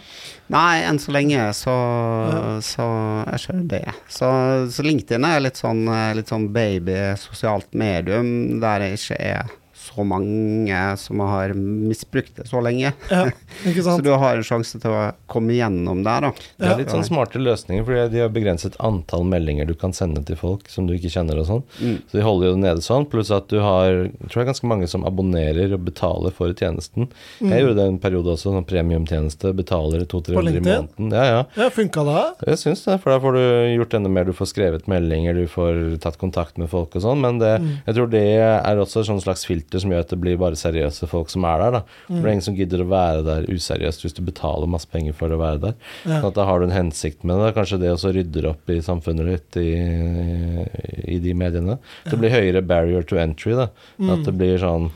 Nei, 0.50 0.82
enn 0.82 0.98
så 0.98 1.12
lenge 1.14 1.38
så, 1.54 1.70
Ja. 1.70 2.59
så 2.61 2.88
er 3.28 3.38
ikke 3.38 3.68
det. 3.68 3.94
Så, 4.09 4.26
så 4.74 4.82
LinkedIn 4.82 5.24
er 5.24 5.40
litt 5.40 5.54
sånn, 5.54 5.86
eh, 5.88 6.14
litt 6.14 6.26
sånn 6.26 6.52
baby 6.52 7.14
sosialt 7.16 7.72
medium, 7.72 8.59
der 8.61 8.78
det 8.80 8.98
ikke 8.98 9.20
er 9.20 9.44
så 9.91 10.05
mange 10.07 10.97
som 10.99 11.18
har 11.20 11.53
misbrukt 11.55 12.36
det 12.36 12.47
så 12.49 12.61
lenge. 12.62 12.93
Ja, 13.11 13.24
ikke 13.66 13.82
Så 13.91 13.97
du 14.05 14.11
har 14.14 14.36
en 14.38 14.43
sjanse 14.47 14.78
til 14.80 14.91
å 14.95 15.12
komme 15.30 15.53
gjennom 15.57 16.05
der, 16.07 16.20
da. 16.20 16.30
Det 16.30 16.66
Ja. 16.66 16.72
er 16.74 16.78
litt 16.78 16.93
sånn 16.95 17.05
smarte 17.07 17.41
løsninger, 17.43 17.84
fordi 17.84 18.11
de 18.12 18.20
har 18.22 18.28
begrenset 18.30 18.76
antall 18.78 19.24
meldinger 19.24 19.66
du 19.66 19.74
kan 19.74 19.93
sende 19.93 20.22
til 20.24 20.36
folk 20.36 20.68
som 20.70 20.86
du 20.86 20.95
ikke 20.95 21.11
kjenner 21.11 21.38
og 21.43 21.47
sånn. 21.49 21.62
Mm. 21.80 21.97
Så 22.11 22.18
de 22.20 22.22
holder 22.22 22.47
jo 22.51 22.55
det 22.55 22.62
nede 22.64 22.84
sånn, 22.86 23.09
pluss 23.11 23.30
at 23.34 23.49
du 23.49 23.59
har 23.61 23.91
jeg 23.91 24.28
tror 24.30 24.41
det 24.41 24.45
er 24.47 24.51
ganske 24.53 24.68
mange 24.70 24.88
som 24.88 25.05
abonnerer 25.05 25.72
og 25.74 25.84
betaler 25.84 26.32
for 26.32 26.53
tjenesten. 26.55 27.09
Jeg 27.41 27.64
gjorde 27.64 27.76
det 27.80 27.86
en 27.88 27.99
periode 27.99 28.30
også, 28.36 28.53
sånn 28.55 28.66
premiumtjeneste, 28.68 29.53
betaler 29.57 30.05
200-300 30.07 30.57
i 30.57 30.61
måneden. 30.64 31.11
Ja, 31.12 31.24
ja. 31.24 31.41
Ja, 31.57 31.68
Funka 31.74 32.05
det? 32.07 32.22
Jeg 32.53 32.59
syns 32.62 32.84
det, 32.86 32.99
for 33.03 33.11
da 33.14 33.18
får 33.22 33.36
du 33.38 33.43
gjort 33.78 33.95
enda 33.99 34.11
mer. 34.12 34.24
Du 34.28 34.32
får 34.36 34.51
skrevet 34.53 34.86
meldinger, 34.91 35.34
du 35.34 35.47
får 35.51 35.99
tatt 36.03 36.18
kontakt 36.20 36.59
med 36.61 36.70
folk 36.70 36.95
og 36.97 37.03
sånn. 37.05 37.20
Men 37.20 37.38
det, 37.43 37.51
Mm. 37.61 37.82
jeg 37.86 37.95
tror 37.97 38.11
det 38.11 38.22
er 38.41 38.76
også 38.80 39.01
et 39.01 39.07
sånn 39.11 39.20
slags 39.20 39.45
filter 39.47 39.79
som 39.80 39.90
gjør 39.90 40.00
at 40.04 40.08
det 40.14 40.20
blir 40.20 40.36
bare 40.38 40.58
seriøse 40.60 41.08
folk 41.08 41.28
som 41.32 41.44
er 41.44 41.58
der. 41.58 41.70
da. 41.70 41.80
For 42.06 42.12
Mm. 42.14 42.22
det 42.22 42.28
er 42.28 42.32
ingen 42.36 42.46
som 42.48 42.56
gidder 42.56 42.84
å 42.84 42.88
være 42.88 43.24
der 43.24 43.42
useriøst 43.50 44.02
hvis 44.04 44.14
du 44.14 44.22
betaler 44.22 44.68
masse 44.68 44.86
penger 44.90 45.12
for 45.12 45.28
å 45.30 45.38
være 45.40 45.60
der. 45.60 45.74
Ja. 46.06 46.20
Sånn 46.20 46.28
at 46.28 46.34
da 46.34 46.44
har 46.44 46.58
du 46.60 46.66
en 46.66 46.76
hensikt 46.76 47.24
med 47.24 47.36
det. 47.42 47.54
Kanskje 47.54 47.80
det 47.80 47.90
også 47.94 48.12
rydder 48.14 48.50
opp 48.50 48.68
i 48.70 48.80
samfunnet 48.80 49.26
ditt 49.26 49.56
i, 49.62 51.14
i 51.16 51.18
de 51.22 51.34
mediene. 51.34 51.78
Det 52.08 52.18
blir 52.20 52.30
høyere 52.34 52.62
barrier 52.66 53.02
to 53.06 53.16
entry. 53.20 53.54
da. 53.56 53.68
Mm. 53.98 54.10
At 54.18 54.24
det 54.26 54.36
blir 54.38 54.58
sånn 54.58 54.90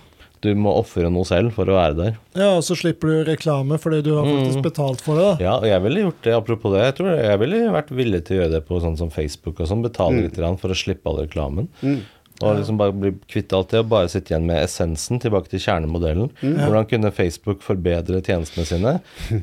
Du 0.45 0.51
må 0.55 0.74
ofre 0.76 1.09
noe 1.09 1.24
selv 1.24 1.55
for 1.57 1.64
å 1.64 1.72
være 1.72 1.95
der. 1.97 2.16
Ja, 2.37 2.51
og 2.59 2.62
så 2.66 2.74
slipper 2.76 3.09
du 3.09 3.30
reklame 3.30 3.78
fordi 3.80 4.03
du 4.05 4.11
har 4.14 4.26
faktisk 4.28 4.59
Mm. 4.61 4.62
betalt 4.66 5.01
for 5.01 5.16
det. 5.16 5.39
da. 5.39 5.45
Ja, 5.45 5.55
og 5.57 5.64
jeg 5.64 5.80
ville 5.82 6.03
gjort 6.05 6.20
det, 6.22 6.35
apropos 6.37 6.70
det. 6.74 6.82
Jeg 6.85 6.95
tror 6.99 7.16
jeg 7.16 7.39
ville 7.41 7.72
vært 7.72 7.89
villig 7.89 8.24
til 8.26 8.37
å 8.37 8.41
gjøre 8.43 8.51
det 8.53 8.66
på 8.68 8.78
sånn 8.82 8.99
som 8.99 9.09
Facebook 9.09 9.61
og 9.61 9.66
sånn. 9.66 9.80
Betale 9.82 10.12
Mm. 10.12 10.22
litt 10.24 10.61
for 10.61 10.68
å 10.68 10.76
slippe 10.76 11.07
all 11.07 11.16
reklamen. 11.26 11.68
Mm. 11.82 12.01
Og 12.43 12.57
liksom 12.59 12.76
bare 12.80 12.93
bli 12.93 13.12
kvitt 13.30 13.53
alt 13.55 13.70
det 13.70 13.78
og 13.85 13.89
bare 13.93 14.09
sitte 14.11 14.32
igjen 14.32 14.47
med 14.49 14.59
essensen, 14.64 15.20
tilbake 15.22 15.49
til 15.53 15.61
kjernemodellen. 15.62 16.32
Mm. 16.43 16.57
Hvordan 16.64 16.89
kunne 16.91 17.12
Facebook 17.14 17.62
forbedre 17.62 18.18
tjenestene 18.26 18.66
sine? 18.66 18.95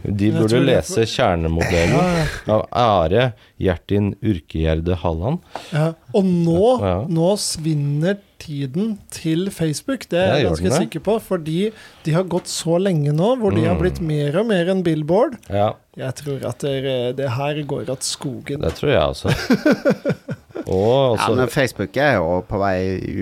De 0.03 0.31
burde 0.35 0.59
lese 0.59 0.99
for... 0.99 1.13
kjernemodellen 1.13 2.27
Ja, 2.49 2.57
av 2.57 2.65
Are 2.71 3.29
Gjertin 3.61 4.11
Urkegjerde 4.21 4.97
Halland. 5.05 5.39
ja. 5.71 5.93
Og 6.13 6.25
nå, 6.27 6.65
Ja. 6.83 6.97
nå 7.07 7.29
svinner 7.39 8.17
tiden 8.41 8.97
til 9.13 9.47
Facebook, 9.53 10.09
det 10.09 10.19
er 10.19 10.27
Ja, 10.27 10.35
jeg 10.41 10.49
ganske 10.49 10.71
sikker 10.81 10.99
på. 11.05 11.15
Fordi 11.21 11.71
de 12.03 12.11
har 12.11 12.23
gått 12.27 12.47
så 12.51 12.75
lenge 12.81 13.13
nå, 13.15 13.37
hvor 13.39 13.55
de 13.55 13.63
har 13.63 13.75
Mm. 13.77 13.81
blitt 13.85 14.01
mer 14.01 14.39
og 14.41 14.47
mer 14.47 14.65
enn 14.67 14.83
billboard. 14.83 15.37
Ja, 15.49 15.75
Jeg 15.95 16.15
tror 16.15 16.45
at 16.49 16.59
det, 16.59 17.15
det 17.17 17.29
her 17.29 17.63
går 17.63 17.89
at 17.91 18.03
skogen. 18.03 18.59
det 18.61 18.73
tror 18.75 18.91
jeg 18.91 19.01
også. 19.01 19.31
Og 20.71 21.17
Ja, 21.19 21.27
men 21.35 21.49
Facebook 21.51 21.97
er 21.99 22.17
jo 22.19 22.41
på 22.47 22.59
vei 22.61 22.77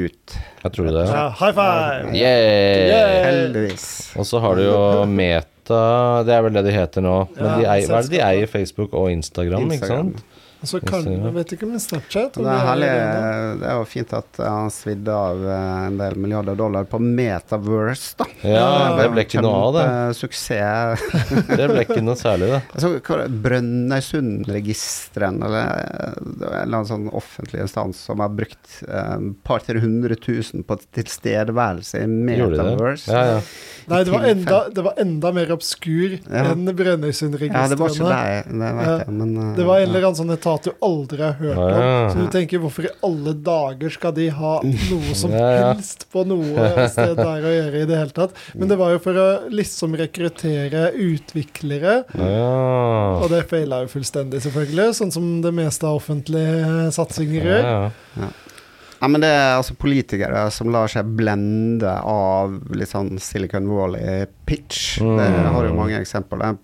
ut, 0.06 0.36
Jeg 0.64 0.72
tror 0.76 0.90
det. 0.94 1.06
Ja, 1.10 1.26
high 1.40 1.54
five! 1.56 2.12
Yeah! 2.14 2.90
Yeah. 2.90 3.26
heldigvis. 3.26 3.86
Og 4.20 4.26
så 4.30 4.42
har 4.44 4.56
du 4.60 4.64
jo 4.68 5.06
Meta, 5.10 6.24
det 6.28 6.36
er 6.36 6.44
vel 6.46 6.54
det 6.60 6.66
de 6.68 6.76
heter 6.76 7.06
nå. 7.06 7.16
Men 7.36 7.46
Ja, 7.46 7.56
de 7.58 7.70
eier, 7.76 7.88
hva 7.90 8.02
er 8.02 8.10
det 8.10 8.14
de 8.18 8.22
eier? 8.26 8.52
Facebook 8.52 8.94
og 8.94 9.12
Instagram, 9.14 9.72
ikke 9.76 9.90
sant? 9.90 10.24
Og 10.60 10.68
så 10.68 10.80
kan, 10.84 11.06
jeg 11.08 11.32
vet 11.38 11.52
ikke 11.56 11.68
med 11.70 11.80
Snapchat. 11.80 12.36
om 12.36 12.44
Det 12.44 12.52
er, 12.52 12.66
herlig, 12.68 12.88
det 12.92 13.60
det 13.62 13.68
er 13.70 13.78
jo 13.80 13.86
fint 13.88 14.12
at 14.18 14.40
han 14.44 14.68
svidde 14.74 15.14
av 15.16 15.44
eh, 15.48 15.86
en 15.88 16.00
del 16.02 16.18
milliarder 16.20 16.58
dollar 16.60 16.84
på 16.90 17.00
Metaverse, 17.00 18.18
da. 18.20 18.28
Ja, 18.44 18.66
det 19.00 19.06
ble 19.14 19.24
ikke 19.24 19.44
noe 19.46 19.62
av 19.70 19.78
det. 19.78 19.86
Suksess. 20.20 21.06
Det 21.60 21.68
ble 21.72 21.84
ikke 21.86 22.02
noe 22.04 22.18
særlig, 22.20 22.50
det. 22.52 22.60
Altså, 22.76 22.92
hva? 23.08 23.24
Brønnøysundregisteren, 23.46 25.40
eller 25.48 25.72
eh, 25.80 26.20
det 26.20 26.50
en 26.50 26.56
eller 26.60 26.78
annen 26.82 26.90
sånn 26.92 27.08
offentlig 27.16 27.64
instans 27.64 28.00
som 28.10 28.20
har 28.24 28.32
brukt 28.36 28.80
eh, 28.88 29.16
et 29.16 29.40
par 29.48 29.64
til 29.66 29.80
hundre 29.84 30.16
tusen 30.20 30.64
på 30.68 30.78
tilstedeværelse 30.98 32.04
i 32.04 32.08
Metaverse. 32.10 32.52
det? 32.52 32.68
Metaverse. 32.68 33.16
Ja, 33.16 33.24
ja. 33.38 33.40
Nei, 33.90 34.04
det 34.06 34.12
var, 34.14 34.26
enda, 34.30 34.58
det 34.76 34.84
var 34.86 35.00
enda 35.02 35.32
mer 35.34 35.52
obskur 35.56 36.20
Ja. 36.30 36.44
enn 36.52 36.68
Ja, 36.68 37.64
det 37.72 37.80
var 37.80 37.90
ikke 37.90 38.12
deg, 38.12 38.52
det, 38.52 38.60
det 38.60 38.74
vet 38.78 38.92
jeg, 39.08 39.14
men 39.18 39.32
eh, 39.38 39.56
Det 39.58 39.66
var 39.66 39.80
en 39.80 39.88
eller 39.90 40.04
annen 40.10 40.20
sånn 40.20 40.34
etat 40.36 40.49
du 40.66 40.72
aldri 40.86 41.22
har 41.22 41.36
hørt 41.38 41.58
om. 41.58 41.70
Ja. 41.78 42.10
Så 42.10 42.18
du 42.24 42.28
tenker, 42.34 42.60
hvorfor 42.64 42.88
i 42.90 42.92
alle 43.06 43.34
dager 43.46 43.94
skal 43.94 44.14
de 44.18 44.26
ha 44.34 44.56
noe 44.66 45.16
som 45.18 45.32
Ja, 45.40 45.46
ja. 45.54 45.70
helst 45.74 46.08
på 46.12 46.26
noe 46.28 46.88
sted 46.90 47.16
der 47.20 47.46
å 47.46 47.54
gjøre 47.54 47.84
i 47.84 47.88
det 47.90 48.02
hele 48.02 48.16
tatt? 48.16 48.36
Men 48.56 48.72
det 48.72 48.80
var 48.82 48.96
jo 48.96 49.00
for 49.04 49.20
å 49.22 49.28
liksom 49.54 49.96
rekruttere 50.00 50.90
utviklere. 50.98 52.00
Ja. 52.18 52.52
Og 53.22 53.30
det 53.32 53.46
feila 53.52 53.84
jo 53.86 53.94
fullstendig, 53.94 54.42
selvfølgelig. 54.48 54.90
Sånn 55.00 55.14
som 55.14 55.32
det 55.46 55.54
meste 55.56 55.88
av 55.90 56.02
offentlige 56.02 56.90
satsinger 56.96 57.52
gjør. 57.54 57.74
ja. 58.20 58.30
Ja, 59.00 59.08
men 59.08 59.24
det 59.24 59.30
er 59.32 59.54
altså 59.56 59.78
politikere 59.80 60.42
som 60.52 60.74
lar 60.76 60.90
seg 60.92 61.08
blende 61.16 61.88
av 62.04 62.58
litt 62.76 62.92
sånn 62.92 63.14
Silicon 63.24 63.70
Valley-pitch. 63.72 64.98
Mm. 65.00 65.14
Det 65.16 65.28
har 65.54 65.68
jo 65.70 65.78
mange 65.78 66.02
eksempler. 66.02 66.42
Den 66.44 66.58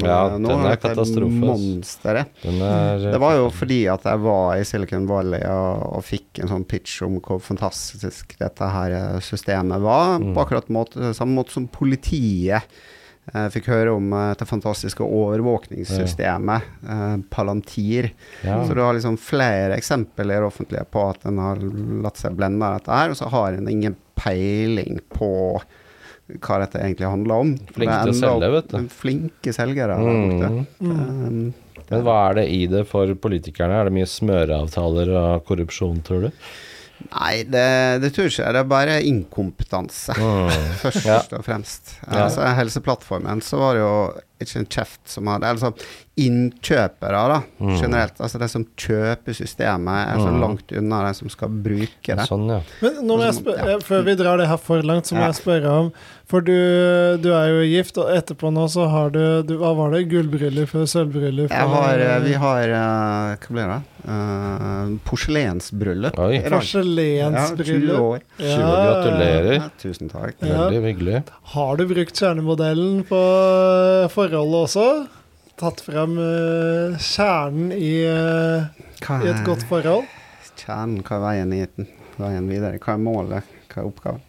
pl- 0.00 0.08
Ja, 0.08 0.20
eh, 0.32 0.38
nå 0.40 0.48
den 0.48 0.64
er 0.70 0.76
katastrofe. 0.80 1.42
Er 1.42 2.98
Det 3.12 3.20
var 3.20 3.36
jo 3.36 3.50
fordi 3.52 3.80
at 3.92 4.02
jeg 4.08 4.22
var 4.24 4.56
i 4.56 4.64
Silicon 4.64 5.06
Valley 5.10 5.42
og, 5.44 5.84
og 5.98 6.02
fikk 6.08 6.40
en 6.42 6.48
sånn 6.54 6.64
pitch 6.68 7.02
om 7.06 7.20
hvor 7.20 7.38
fantastisk 7.44 8.34
dette 8.40 8.72
her 8.74 8.96
eh, 8.96 9.20
systemet 9.20 9.80
var. 9.84 10.18
Mm. 10.22 10.32
På 10.34 10.42
akkurat 10.46 10.68
måte, 10.72 11.12
samme 11.14 11.36
måte 11.38 11.52
som 11.54 11.68
politiet 11.68 12.62
eh, 13.34 13.48
fikk 13.54 13.68
høre 13.70 13.92
om 13.94 14.08
eh, 14.12 14.30
dette 14.32 14.48
fantastiske 14.48 15.04
overvåkningssystemet, 15.04 16.62
eh, 16.88 17.16
Palantir. 17.30 18.12
ja. 18.44 18.64
Så 18.66 18.74
du 18.74 18.80
har 18.82 18.94
liksom 18.96 19.16
flere 19.20 19.76
eksempler 19.76 20.24
i 20.24 20.40
det 20.40 20.48
offentlige 20.48 20.84
på 20.90 21.04
at 21.10 21.26
en 21.28 21.38
har 21.38 21.56
latt 22.02 22.16
seg 22.20 22.34
blende 22.38 22.66
av 22.66 22.80
dette 22.80 22.92
her, 22.98 23.10
og 23.10 23.16
så 23.20 23.28
har 23.30 23.52
en 23.58 23.68
ingen 23.68 23.96
peiling 24.18 25.00
på 25.14 25.62
hva 26.42 26.58
dette 26.62 26.80
egentlig 26.80 27.08
handler 27.10 27.42
om. 27.44 27.54
Flinke 27.74 27.98
til 28.06 28.12
å 28.14 28.18
selge, 28.20 28.50
vet 28.54 28.68
du. 28.72 28.78
Flinke 28.88 29.52
selgere 29.56 29.96
der 29.98 30.20
borte. 30.22 30.50
Mm. 30.80 30.90
Mm. 30.92 31.00
Um, 31.26 31.54
Men 31.90 32.04
hva 32.06 32.18
er 32.30 32.34
det 32.40 32.44
i 32.54 32.60
det 32.72 32.84
for 32.88 33.10
politikerne? 33.20 33.80
Er 33.82 33.90
det 33.90 33.92
mye 33.98 34.08
smøreavtaler 34.08 35.10
og 35.18 35.42
korrupsjon, 35.48 35.98
tror 36.06 36.28
du? 36.28 36.30
Nei, 37.10 37.42
det, 37.50 37.66
det 38.04 38.12
tror 38.14 38.28
jeg 38.28 38.32
ikke. 38.36 38.52
Det 38.54 38.60
er 38.62 38.68
bare 38.70 39.00
inkompetanse, 39.10 40.14
Mm. 40.16 40.52
først 40.84 41.04
Ja. 41.08 41.18
og 41.36 41.44
fremst. 41.44 41.96
Ja. 42.06 42.24
Altså, 42.28 42.46
Helseplattformen 42.56 43.42
så 43.42 43.58
var 43.58 43.74
det 43.74 43.82
jo 43.82 43.96
ikke 44.44 44.60
en 44.62 44.66
kjeft 44.66 45.00
som 45.08 45.26
har 45.26 45.38
det. 45.40 45.48
Eller 45.48 45.62
Altså 45.62 45.74
innkjøpere, 46.22 47.20
da, 47.32 47.38
Mm. 47.60 47.76
generelt. 47.80 48.18
Altså 48.20 48.38
de 48.38 48.48
som 48.48 48.64
kjøper 48.76 49.32
systemet, 49.34 50.08
er 50.12 50.18
så 50.20 50.28
Mm. 50.32 50.40
langt 50.42 50.72
unna 50.76 51.08
de 51.08 51.14
som 51.14 51.28
skal 51.30 51.48
bruke 51.48 52.16
det. 52.16 52.26
Sånn, 52.28 52.48
ja. 52.48 52.60
Men 52.82 52.92
nå 53.06 53.16
må 53.16 53.20
jeg 53.24 53.32
Altså, 53.32 53.42
spør 53.44 53.56
ja. 53.56 53.64
eh, 53.76 53.78
før 53.78 54.04
vi 54.04 54.14
drar 54.14 54.36
det 54.38 54.46
her 54.48 54.56
for 54.58 54.82
langt, 54.82 55.04
så 55.06 55.14
må 55.14 55.20
Ja. 55.20 55.26
jeg 55.32 55.34
spørre 55.42 55.66
om 55.70 55.92
For 56.32 56.40
du, 56.40 57.18
du 57.20 57.28
er 57.34 57.48
jo 57.48 57.60
gift, 57.68 57.98
og 57.98 58.06
etterpå 58.08 58.50
nå 58.50 58.64
så 58.70 58.88
har 58.88 59.10
du, 59.10 59.42
du 59.42 59.58
Hva 59.58 59.74
var 59.76 59.90
det? 59.90 60.08
Gullbryllup 60.08 60.72
eller 60.74 60.86
sølvbryllup? 60.86 61.50
Jeg 61.50 61.68
har, 61.68 61.98
eh, 61.98 62.18
vi 62.20 62.32
har 62.32 62.62
eh, 62.62 63.36
Hva 63.36 63.48
blir 63.50 63.68
det? 63.68 63.82
Uh, 64.08 64.96
porselensbryllup. 65.04 66.14
Porselensbryllup. 66.16 67.18
Ja, 67.18 67.30
20 67.30 67.56
Porselensbryllup. 67.56 68.00
år. 68.00 68.20
Tjue, 68.38 68.72
gratulerer. 68.82 69.54
Ja, 69.54 69.68
tusen 69.78 70.08
takk. 70.10 70.34
Ja. 70.40 70.68
Veldig 70.70 70.82
hyggelig. 70.82 71.22
Har 71.52 71.76
du 71.76 71.86
brukt 71.86 72.14
kjernemodellen 72.18 73.04
på 73.06 73.20
eh, 74.04 74.08
forholdet 74.32 74.64
også? 74.64 74.86
Tatt 75.60 75.82
frem 75.84 76.16
uh, 76.16 76.94
kjernen 76.96 77.72
i, 77.76 78.04
uh, 78.08 78.84
Hva 79.04 79.18
i 79.20 79.28
et 79.30 79.42
godt 79.44 79.64
forhold? 79.68 80.06
Kjernen, 80.56 81.02
hva 81.04 81.18
er 81.18 81.24
veien, 81.26 81.52
i, 81.52 81.88
veien 82.16 82.48
videre? 82.48 82.80
Hva 82.80 82.96
er 82.96 83.02
målet? 83.02 83.50
Hva 83.72 83.82
er 83.82 83.88
oppgaven? 83.88 84.22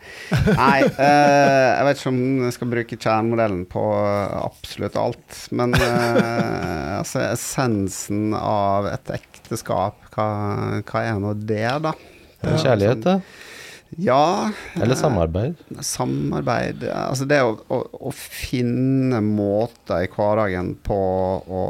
Nei, 0.57 0.81
uh, 0.83 1.69
jeg 1.77 1.87
vet 1.87 2.01
ikke 2.01 2.11
om 2.11 2.19
jeg 2.43 2.57
skal 2.57 2.71
bruke 2.73 2.99
kjernemodellen 2.99 3.63
på 3.71 3.85
eh, 4.01 4.35
absolutt 4.43 4.99
alt. 4.99 5.39
Men 5.55 5.75
eh, 5.77 6.91
altså, 6.99 7.23
essensen 7.29 8.35
av 8.37 8.91
et 8.91 9.15
ekteskap, 9.19 9.99
hva, 10.15 10.27
hva 10.83 11.07
er 11.07 11.23
nå 11.23 11.33
det, 11.43 11.65
da? 11.87 11.95
En 12.43 12.59
Kjærlighet, 12.59 13.03
da? 13.07 13.19
Ja 14.01 14.51
Eller 14.75 14.95
eh, 14.95 14.99
samarbeid? 14.99 15.59
Samarbeid 15.85 16.85
Altså 16.89 17.27
det 17.29 17.41
å, 17.45 17.53
å, 17.67 17.81
å 18.09 18.13
finne 18.13 19.21
måter 19.25 20.05
i 20.05 20.09
hverdagen 20.11 20.73
på 20.85 20.97
å, 20.97 21.61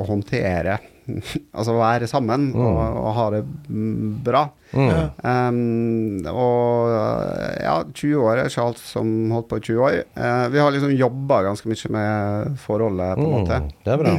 å 0.00 0.06
håndtere 0.08 0.78
Altså 1.58 1.76
være 1.78 2.08
sammen 2.10 2.50
og, 2.56 2.78
og 2.78 3.10
ha 3.16 3.26
det 3.32 3.42
mm, 3.44 4.08
bra. 4.24 4.42
Mm. 4.76 4.90
Um, 5.24 6.26
og 6.28 6.90
uh, 6.92 7.54
ja, 7.62 7.76
20 7.88 8.18
år 8.20 8.42
er 8.42 8.50
ikke 8.50 8.66
alt 8.66 8.82
som 8.82 9.12
holdt 9.32 9.48
på 9.48 9.60
i 9.60 9.64
20 9.70 9.86
år. 9.86 9.96
Uh, 10.18 10.44
vi 10.52 10.60
har 10.60 10.74
liksom 10.74 10.92
jobba 10.92 11.40
ganske 11.48 11.70
mye 11.70 11.92
med 11.96 12.58
forholdet, 12.60 13.16
på 13.16 13.24
en 13.24 13.32
måte. 13.32 13.62
Mm, 13.64 13.70
det 13.86 13.94
er 13.94 14.02
bra. 14.02 14.14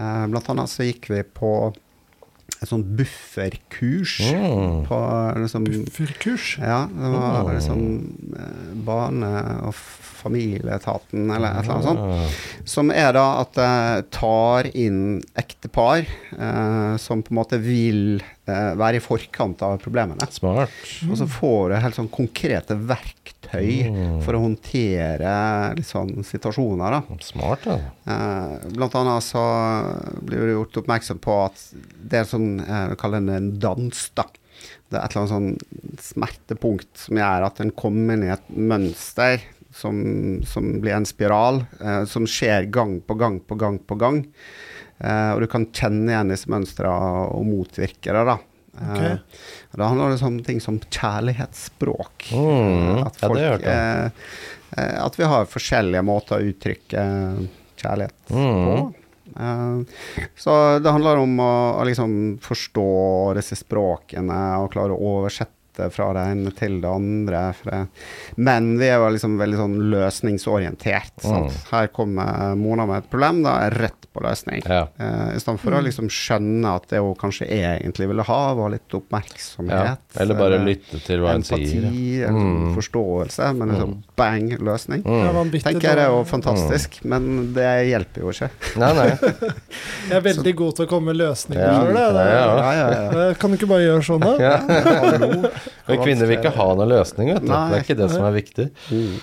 Uh, 0.00 0.24
blant 0.32 0.50
annet 0.54 0.72
så 0.72 0.88
gikk 0.88 1.10
vi 1.12 1.22
på 1.38 1.52
et 2.62 2.68
sånt 2.68 2.84
bufferkurs 2.96 4.18
Mm. 4.34 4.86
på 4.86 4.98
liksom 5.40 5.64
Bufferkurs. 5.64 6.58
Ja, 6.60 6.86
det 6.92 7.08
var 7.14 7.44
Mm. 7.44 7.54
liksom 7.54 7.80
eh, 8.36 8.74
Barne- 8.84 9.62
og 9.66 9.74
familieetaten, 9.74 11.30
eller 11.34 11.48
et 11.48 11.64
eller 11.64 11.74
annet 11.74 11.84
sånt. 11.84 11.98
Ah. 11.98 12.28
Som 12.68 12.90
er 12.90 13.12
da 13.16 13.40
at 13.40 13.54
det 13.56 14.10
tar 14.10 14.68
inn 14.76 15.22
ektepar 15.34 16.04
eh, 16.38 16.96
som 16.98 17.22
på 17.22 17.32
en 17.32 17.38
måte 17.40 17.58
vil 17.62 18.20
eh, 18.46 18.74
være 18.76 18.96
i 18.96 19.00
forkant 19.04 19.62
av 19.62 19.78
problemene. 19.80 20.20
Smart. 20.30 20.68
Og 21.08 21.16
så 21.16 21.26
får 21.26 21.70
du 21.70 21.76
helt 21.80 21.94
sånn 21.96 22.10
konkrete 22.12 22.76
verktøy 22.76 23.39
Mm. 23.50 24.18
for 24.24 24.36
å 24.36 24.42
håndtere 24.44 25.32
sånn 25.86 26.24
situasjoner, 26.26 26.96
da. 26.96 27.18
Smart, 27.24 27.66
da. 27.66 27.78
Eh, 28.06 28.68
blant 28.76 28.96
annet 29.00 29.26
så 29.26 29.44
blir 30.22 30.44
det 30.46 30.56
gjort 30.56 30.82
oppmerksom 30.82 31.22
på 31.22 31.38
at 31.46 31.64
det 31.74 32.22
er 32.22 32.28
sånn 32.30 32.60
eh, 32.62 32.94
kaller 33.00 33.26
det 33.26 33.38
en 33.40 33.52
dans, 33.62 34.02
da. 34.18 34.26
Det 34.90 34.98
er 34.98 35.04
et 35.04 35.14
eller 35.14 35.22
annet 35.22 35.34
sånn 35.34 36.02
smertepunkt 36.02 37.06
som 37.06 37.20
gjør 37.20 37.46
at 37.46 37.62
en 37.62 37.72
kommer 37.78 38.16
inn 38.16 38.26
i 38.26 38.34
et 38.34 38.52
mønster 38.54 39.42
som, 39.74 40.40
som 40.46 40.80
blir 40.82 40.96
en 40.96 41.06
spiral, 41.06 41.64
eh, 41.80 42.04
som 42.10 42.26
skjer 42.28 42.68
gang 42.74 42.98
på 43.06 43.16
gang 43.18 43.40
på 43.40 43.58
gang 43.58 43.78
på 43.78 43.98
gang. 44.00 44.24
Eh, 44.98 45.30
og 45.32 45.44
du 45.44 45.48
kan 45.50 45.68
kjenne 45.72 46.10
igjen 46.12 46.32
disse 46.32 46.50
mønstrene 46.50 47.26
og 47.32 47.46
motvirke 47.48 48.12
det, 48.12 48.24
da. 48.28 48.36
Ok. 48.76 49.00
Uh, 49.02 49.18
da 49.76 49.88
handler 49.90 50.14
det 50.14 50.22
om 50.26 50.38
ting 50.46 50.60
som 50.62 50.78
kjærlighetsspråk. 50.80 52.30
Mm, 52.32 53.02
Eh, 53.20 53.42
ja, 53.42 53.56
det 53.58 53.76
uh, 54.78 55.04
At 55.06 55.18
vi 55.18 55.24
har 55.26 55.48
forskjellige 55.50 56.02
måter 56.06 56.38
å 56.38 56.50
uttrykke 56.52 57.04
kjærlighet 57.80 58.30
Mm. 58.30 58.64
på. 58.66 58.94
Uh, 59.36 59.82
så 60.36 60.78
det 60.82 60.90
handler 60.90 61.16
om 61.22 61.36
å, 61.40 61.52
å 61.80 61.84
liksom 61.86 62.38
forstå 62.42 62.86
disse 63.38 63.56
språkene 63.58 64.38
og 64.62 64.72
klare 64.74 64.94
å 64.94 65.02
oversette 65.20 65.54
fra 65.94 66.10
det 66.16 66.24
ene 66.34 66.52
til 66.58 66.78
det 66.82 66.90
andre. 66.90 67.42
Det. 67.64 67.80
Men 68.36 68.72
vi 68.80 68.88
er 68.90 68.98
jo 69.00 69.08
liksom 69.14 69.38
veldig 69.40 69.58
sånn 69.60 69.76
løsningsorientert. 69.92 71.14
Sant? 71.24 71.50
Mm. 71.54 71.64
Her 71.72 71.86
kommer 71.94 72.54
Mona 72.60 72.86
med 72.90 73.04
et 73.04 73.10
problem, 73.12 73.42
da 73.46 73.56
er 73.66 73.76
rett 73.86 74.08
på 74.10 74.22
løsning. 74.24 74.62
Ja. 74.66 74.84
Uh, 74.98 75.36
I 75.36 75.40
stedet 75.40 75.60
for 75.62 75.76
å 75.78 75.82
liksom 75.86 76.08
skjønne 76.10 76.72
at 76.80 76.88
det 76.90 76.98
hun 77.02 77.14
kanskje 77.18 77.46
egentlig 77.46 78.08
ville 78.10 78.24
ha, 78.26 78.40
var 78.58 78.72
litt 78.74 78.86
ja. 78.90 78.98
oppmerksomhet. 78.98 80.02
Eller 80.20 80.38
bare 80.38 80.58
lytte 80.66 80.98
til 81.06 81.22
hva 81.22 81.36
hun 81.36 81.44
empati, 81.44 81.68
sier. 81.70 81.86
eller 82.26 82.40
sånn 82.40 82.48
Mm. 82.60 82.74
forståelse, 82.74 83.46
men 83.56 83.70
liksom 83.70 83.92
bang, 84.18 84.48
løsning. 84.58 85.02
Mm. 85.06 85.50
Tenker 85.62 85.86
jeg 85.86 85.96
det 86.00 86.04
er 86.04 86.10
jo 86.10 86.24
fantastisk, 86.26 86.98
men 87.08 87.52
det 87.54 87.68
hjelper 87.88 88.24
jo 88.24 88.32
ikke. 88.34 88.48
Nei, 88.80 88.90
nei. 88.98 89.06
Jeg 90.10 90.16
er 90.18 90.24
veldig 90.24 90.52
god 90.58 90.76
til 90.76 90.86
å 90.86 90.90
komme 90.90 91.12
med 91.12 91.18
løsninger 91.20 91.62
Ja, 91.62 91.76
sjøl, 91.78 91.94
jeg. 91.94 92.14
ja, 92.16 92.24
ja. 92.26 92.46
Ja, 92.50 92.70
ja, 92.74 92.86
ja. 92.90 93.28
Eh, 93.30 93.34
Kan 93.38 93.52
du 93.52 93.56
ikke 93.58 93.68
bare 93.70 93.84
gjøre 93.84 94.02
sånn, 94.06 94.24
da? 94.24 95.50
Men 95.88 96.02
kvinner 96.04 96.26
vil 96.30 96.38
ikke 96.38 96.54
ha 96.56 96.66
noen 96.76 96.90
løsning, 96.92 97.32
vet 97.34 97.42
du. 97.44 97.50
Nei. 97.50 97.60
Det 97.70 97.78
er 97.80 97.84
ikke 97.86 97.98
det 98.00 98.10
som 98.12 98.24
er 98.28 98.36
viktig. 98.36 98.66
Mm. 98.90 99.20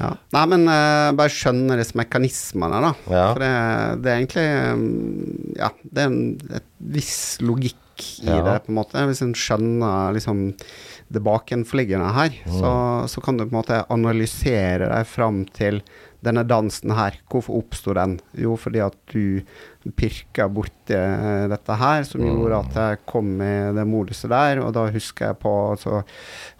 Ja. 0.00 0.10
Nei, 0.34 0.42
men 0.52 0.64
uh, 0.68 1.10
bare 1.18 1.32
skjønne 1.32 1.76
disse 1.80 1.96
mekanismene, 1.98 2.80
da. 2.86 2.90
Ja. 3.12 3.24
For 3.34 3.42
det, 3.42 3.50
det 4.04 4.10
er 4.12 4.18
egentlig 4.20 4.46
mm, 4.80 5.54
Ja, 5.60 5.70
det 5.84 6.02
er 6.04 6.10
en 6.10 6.20
et 6.60 6.68
viss 6.96 7.18
logikk 7.44 7.76
i 8.24 8.30
Ja. 8.30 8.38
det, 8.46 8.54
på 8.64 8.72
en 8.72 8.78
måte. 8.78 9.02
Hvis 9.10 9.20
en 9.26 9.34
skjønner 9.36 10.14
liksom 10.16 10.46
det 11.12 11.20
bakenforliggende 11.26 12.12
her, 12.16 12.30
Mm. 12.46 12.54
så, 12.60 12.70
så 13.12 13.20
kan 13.24 13.36
du 13.36 13.44
på 13.44 13.50
en 13.52 13.58
måte 13.60 13.80
analysere 13.92 14.88
deg 14.88 15.06
fram 15.10 15.42
til 15.56 15.82
denne 16.22 16.42
dansen 16.44 16.90
her. 16.92 17.14
Hvorfor 17.30 17.56
oppsto 17.62 17.94
den? 17.96 18.18
Jo, 18.36 18.56
fordi 18.60 18.80
at 18.84 18.94
du 19.12 19.42
pirka 19.96 20.48
borti 20.52 20.92
eh, 20.92 21.46
dette 21.48 21.76
her, 21.80 22.02
som 22.04 22.20
Mm. 22.20 22.30
gjorde 22.36 22.58
at 22.66 22.74
jeg 22.74 22.98
kom 23.08 23.30
i 23.40 23.72
det 23.72 23.86
moduset 23.88 24.28
der. 24.28 24.60
Og 24.60 24.72
da 24.76 24.86
husker 24.92 25.26
jeg 25.30 25.38
på 25.40 25.54
Så 25.80 26.02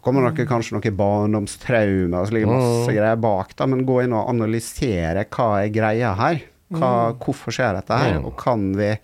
kommer 0.03 0.31
det 0.35 0.49
kanskje 0.49 0.73
noen 0.79 0.97
barndomstraumer, 0.97 2.21
og 2.23 2.29
så 2.29 2.33
ligger 2.33 2.53
masse 2.55 2.89
Mm. 2.89 2.97
greier 2.97 3.17
bak, 3.21 3.57
da, 3.57 3.67
men 3.67 3.85
gå 3.87 4.03
inn 4.05 4.13
og 4.13 4.29
analysere 4.31 5.25
hva 5.29 5.65
er 5.65 5.69
greia 5.71 6.15
her. 6.17 6.41
Hva, 6.73 7.13
hvorfor 7.19 7.51
skjer 7.51 7.75
dette 7.75 7.91
her, 7.99 8.21
Mm. 8.21 8.27
og 8.27 8.37
kan 8.39 8.73
vi 8.77 8.97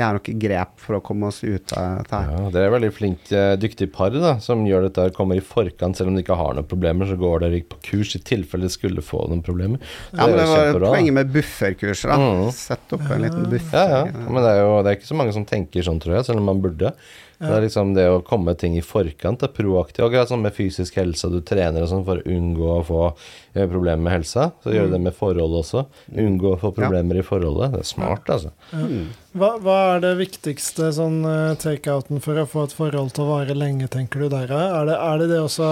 gjøre 0.00 0.18
nok 0.18 0.30
grep 0.42 0.80
for 0.82 0.98
å 0.98 1.02
komme 1.04 1.28
oss 1.30 1.40
ut 1.44 1.74
av 1.76 2.00
dette 2.00 2.20
her? 2.20 2.32
Ja, 2.34 2.50
dere 2.54 2.68
er 2.68 2.74
veldig 2.74 2.90
flinke, 2.96 3.28
eh, 3.34 3.56
dyktige 3.60 3.92
par 3.92 4.14
da, 4.14 4.36
som 4.44 4.64
gjør 4.68 4.88
dette 4.88 5.08
og 5.10 5.16
kommer 5.18 5.38
i 5.38 5.44
forkant 5.44 5.98
selv 5.98 6.12
om 6.12 6.18
de 6.18 6.24
ikke 6.24 6.38
har 6.38 6.56
noen 6.56 6.68
problemer. 6.68 7.08
Så 7.08 7.18
går 7.20 7.44
dere 7.44 7.62
på 7.68 7.80
kurs 7.90 8.14
i 8.16 8.22
tilfelle 8.22 8.68
de 8.68 8.72
skulle 8.72 9.04
få 9.04 9.24
noen 9.28 9.44
problemer. 9.44 9.82
Ja, 10.12 10.26
men 10.26 10.34
er 10.34 10.42
det 10.42 10.48
var 10.48 10.64
kjempebra, 10.64 10.92
poenget 10.96 11.18
med 11.20 11.32
bufferkurs. 11.34 12.02
da. 12.08 12.18
Mm. 12.18 12.50
Sett 12.56 12.96
opp 12.96 13.06
en 13.10 13.24
liten 13.26 13.48
buffer. 13.52 13.78
Ja, 13.78 14.02
ja. 14.04 14.26
Men 14.28 14.42
det 14.42 14.52
er 14.54 14.60
jo 14.64 14.76
det 14.82 14.92
er 14.92 15.00
ikke 15.00 15.12
så 15.12 15.20
mange 15.22 15.36
som 15.36 15.48
tenker 15.48 15.86
sånn, 15.86 16.02
tror 16.02 16.18
jeg, 16.18 16.28
selv 16.30 16.42
om 16.42 16.48
man 16.52 16.62
burde. 16.64 16.94
Det 17.38 17.50
er 17.54 17.62
liksom 17.62 17.92
det 17.94 18.04
å 18.10 18.22
komme 18.26 18.50
ting 18.58 18.74
i 18.74 18.82
forkant, 18.82 19.38
det 19.38 19.46
er 19.46 19.54
proaktivt. 19.54 20.02
Akkurat 20.08 20.30
sånn 20.30 20.42
med 20.42 20.56
fysisk 20.56 20.96
helse, 20.98 21.28
du 21.30 21.38
trener 21.46 21.84
og 21.84 21.90
sånn 21.92 22.02
for 22.06 22.18
å 22.18 22.32
unngå 22.34 22.70
å 22.72 22.80
få 22.86 23.02
eh, 23.06 23.68
problemer 23.70 24.02
med 24.02 24.16
helsa. 24.16 24.48
Så 24.64 24.72
gjør 24.74 24.88
du 24.88 24.96
det 24.96 25.00
med 25.04 25.14
forhold 25.14 25.54
også. 25.60 25.84
Unngå 26.18 26.56
å 26.56 26.58
få 26.58 26.72
problemer 26.74 27.20
i 27.20 27.22
forholdet. 27.26 27.76
Det 27.76 27.84
er 27.84 27.86
smart, 27.86 28.26
altså. 28.34 28.50
Mm. 28.72 29.04
Hva, 29.38 29.52
hva 29.62 29.76
er 29.92 30.02
det 30.02 30.10
viktigste 30.18 30.90
sånn 30.96 31.20
eh, 31.30 31.54
takeouten 31.62 32.24
for 32.24 32.42
å 32.42 32.46
få 32.50 32.64
et 32.66 32.74
forhold 32.74 33.14
til 33.14 33.28
å 33.28 33.30
vare 33.36 33.54
lenge, 33.54 33.86
tenker 33.92 34.24
du 34.24 34.32
der? 34.34 34.50
Er 34.50 34.90
det 34.90 34.96
er 34.98 35.22
det, 35.22 35.28
det 35.30 35.38
også 35.44 35.68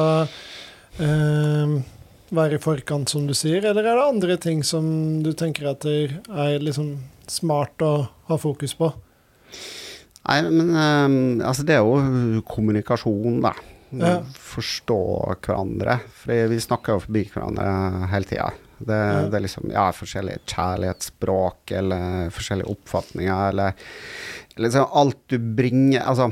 eh, 1.02 1.74
være 2.36 2.60
i 2.60 2.62
forkant, 2.62 3.10
som 3.10 3.26
du 3.26 3.34
sier, 3.34 3.66
eller 3.66 3.82
er 3.82 3.98
det 3.98 4.06
andre 4.06 4.38
ting 4.38 4.62
som 4.66 4.86
du 5.26 5.32
tenker 5.34 5.72
at 5.72 5.88
er 5.90 6.62
liksom 6.62 6.94
smart 7.26 7.82
å 7.82 7.92
ha 8.30 8.38
fokus 8.38 8.78
på? 8.78 8.92
Nei, 10.26 10.40
men 10.50 10.70
ehm, 10.74 11.16
altså 11.46 11.62
det 11.66 11.76
er 11.76 11.84
jo 11.86 12.42
kommunikasjon, 12.50 13.40
da. 13.44 13.52
Ja. 13.96 14.16
Forstå 14.42 14.96
hverandre. 15.46 16.00
For 16.24 16.48
vi 16.50 16.58
snakker 16.60 16.96
jo 16.96 17.04
forbi 17.04 17.22
hverandre 17.30 18.08
hele 18.10 18.26
tida. 18.28 18.48
Det, 18.78 18.96
Ja. 18.96 19.20
det 19.30 19.38
er 19.38 19.44
liksom 19.46 19.70
ja, 19.72 19.86
forskjellige 19.96 20.42
kjærlighetsspråk 20.52 21.70
eller 21.78 22.26
forskjellige 22.34 22.68
oppfatninger 22.74 23.46
eller 23.54 23.72
liksom 24.60 24.90
alt 24.92 25.22
du 25.32 25.38
bringer 25.56 26.02
Altså 26.04 26.26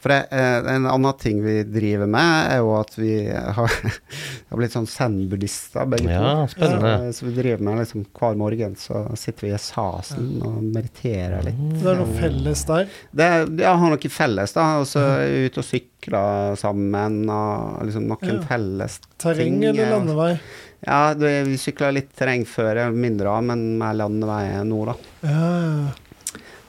for 0.00 0.08
det, 0.14 0.18
eh, 0.32 0.68
en 0.74 0.86
annen 0.88 1.16
ting 1.20 1.42
vi 1.44 1.58
driver 1.68 2.08
med, 2.08 2.52
er 2.54 2.62
jo 2.62 2.70
at 2.78 2.94
vi 2.96 3.10
har, 3.28 3.74
har 4.50 4.56
blitt 4.60 4.72
sånn 4.72 4.88
zen-buddhister, 4.88 5.84
begge 5.92 6.08
Ja, 6.14 6.46
to. 6.46 6.54
spennende. 6.54 7.12
Så, 7.12 7.18
så 7.20 7.28
vi 7.28 7.34
driver 7.36 7.64
med 7.68 7.82
liksom 7.82 8.06
hver 8.16 8.38
morgen 8.40 8.76
så 8.80 9.02
sitter 9.20 9.46
vi 9.48 9.52
i 9.54 9.60
sasen 9.60 10.30
og 10.46 10.62
mediterer 10.72 11.44
litt. 11.50 11.60
Det 11.82 11.92
er 11.92 12.00
noe 12.00 12.16
felles 12.16 12.64
der. 12.70 12.88
Det, 13.12 13.30
ja, 13.60 13.74
har 13.76 13.94
noe 13.94 14.12
felles, 14.16 14.56
da. 14.56 14.66
Og 14.80 14.88
så 14.88 15.04
er 15.20 15.28
vi 15.34 15.44
ute 15.50 15.60
og 15.62 15.68
sykler 15.68 16.56
sammen, 16.60 17.20
og 17.28 17.84
liksom 17.88 18.08
noen 18.08 18.38
Ja. 18.40 18.42
felles 18.48 19.00
Terreng 19.20 19.60
ting, 19.60 19.64
eller 19.74 19.90
landevei? 19.98 20.32
Ja, 20.80 21.12
vi 21.12 21.58
sykla 21.60 21.90
litt 21.92 22.14
terreng 22.16 22.46
før, 22.48 22.86
mindre 22.96 23.28
av, 23.28 23.44
men 23.44 23.66
mer 23.76 23.92
landevei 24.00 24.46
nå, 24.64 24.78
da. 24.88 24.94
Ja, 25.28 25.50
ja. 25.60 25.90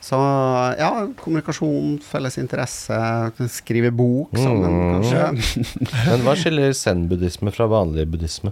Så 0.02 0.18
ja, 0.80 0.90
kommunikasjon, 1.22 2.00
felles 2.02 2.40
interesse, 2.42 2.98
skrive 3.54 3.92
bok 3.94 4.34
sammen, 4.34 4.72
Mm. 4.72 4.94
kanskje. 4.96 5.76
Men 6.10 6.24
hva 6.26 6.34
skiller 6.36 6.74
zen-buddhisme 6.74 7.54
fra 7.54 7.68
vanlig 7.70 8.08
buddhisme? 8.10 8.52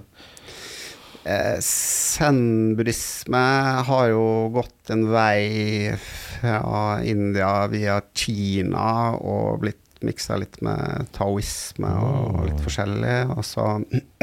Eh, 1.26 1.58
Zen-buddhisme 1.62 3.42
har 3.90 4.08
jo 4.12 4.24
gått 4.54 4.90
en 4.94 5.08
vei 5.12 5.92
fra 6.00 7.02
India 7.06 7.68
via 7.72 8.00
Kina 8.16 9.16
og 9.18 9.60
blitt 9.66 9.78
miksa 10.06 10.38
litt 10.40 10.62
med 10.64 11.10
taoisme 11.18 11.90
og 12.00 12.46
litt 12.48 12.62
forskjellig. 12.64 13.18
Og 13.36 13.44
så, 13.46 13.66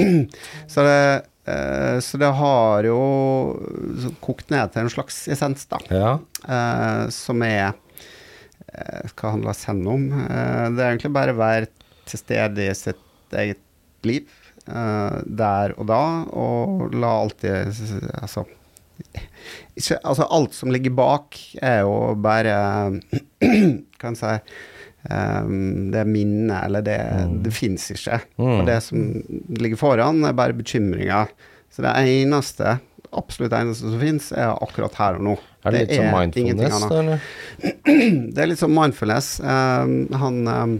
så, 0.72 0.86
det, 0.86 1.00
eh, 1.46 1.98
så 2.04 2.20
det 2.20 2.30
har 2.38 2.86
jo 2.88 2.98
kokt 4.24 4.50
ned 4.54 4.72
til 4.74 4.84
en 4.84 4.92
slags 4.92 5.22
essens, 5.32 5.66
da. 5.70 5.80
Ja. 5.90 6.12
eh, 6.46 7.04
som 7.14 7.42
er 7.46 7.72
eh, 8.72 9.06
Hva 9.14 9.34
handler 9.36 9.56
Zen 9.56 9.84
om? 9.88 10.08
Det 10.10 10.82
er 10.82 10.90
egentlig 10.92 11.14
bare 11.16 11.34
å 11.36 11.40
være 11.40 11.70
til 12.06 12.22
stede 12.22 12.66
i 12.68 12.74
sitt 12.76 13.34
eget 13.34 13.62
liv 14.06 14.28
der 14.66 15.72
og 15.78 15.86
da, 15.86 16.00
og 16.34 16.94
la 16.98 17.10
alltid 17.22 17.68
Altså 18.18 18.42
ikke, 19.76 19.98
altså 20.02 20.26
alt 20.32 20.56
som 20.56 20.72
ligger 20.74 20.94
bak, 20.96 21.36
er 21.62 21.84
jo 21.84 22.14
bare 22.18 22.54
kan 24.00 24.16
jeg 24.16 24.18
si 24.18 24.32
Um, 25.10 25.90
det 25.92 26.02
minnet, 26.08 26.64
eller 26.66 26.82
det, 26.82 26.96
det 27.44 27.52
fins 27.54 27.90
ikke. 27.94 28.20
Mm. 28.38 28.52
Og 28.60 28.66
det 28.66 28.80
som 28.82 29.04
ligger 29.60 29.76
foran, 29.80 30.24
er 30.26 30.32
bare 30.38 30.56
bekymringer. 30.58 31.28
Så 31.70 31.82
det 31.84 31.92
eneste, 32.08 32.78
absolutt 33.16 33.52
eneste 33.54 33.90
som 33.92 34.00
fins, 34.00 34.32
er 34.32 34.50
akkurat 34.64 34.94
her 34.98 35.18
og 35.20 35.22
nå. 35.28 35.36
Er 35.66 35.70
det, 35.74 35.78
Det 35.78 35.88
litt 35.88 35.96
som 35.98 36.18
mindfulness, 36.18 36.84
eller? 36.90 37.20
Det 38.34 38.42
er 38.42 38.50
litt 38.50 38.60
som 38.62 38.74
mindfulness. 38.74 39.28
Um, 39.42 39.96
han, 40.18 40.40
um, 40.48 40.76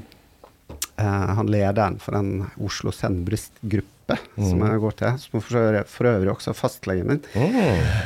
uh, 1.01 1.31
han 1.39 1.51
lederen 1.53 1.99
for 2.03 2.17
den 2.19 2.47
Oslo 2.63 2.93
Zen-buddhist-gruppe 2.95 3.93
som 4.37 4.61
Mm. 4.61 4.69
jeg 4.71 4.81
går 4.85 4.93
til, 5.01 5.15
som 5.19 5.41
for 5.43 5.59
øvrig, 5.59 5.81
for 5.91 6.07
øvrig 6.07 6.31
også 6.31 6.53
er 6.53 6.55
fastlegen 6.55 7.09
min, 7.11 7.23
Mm. 7.35 7.57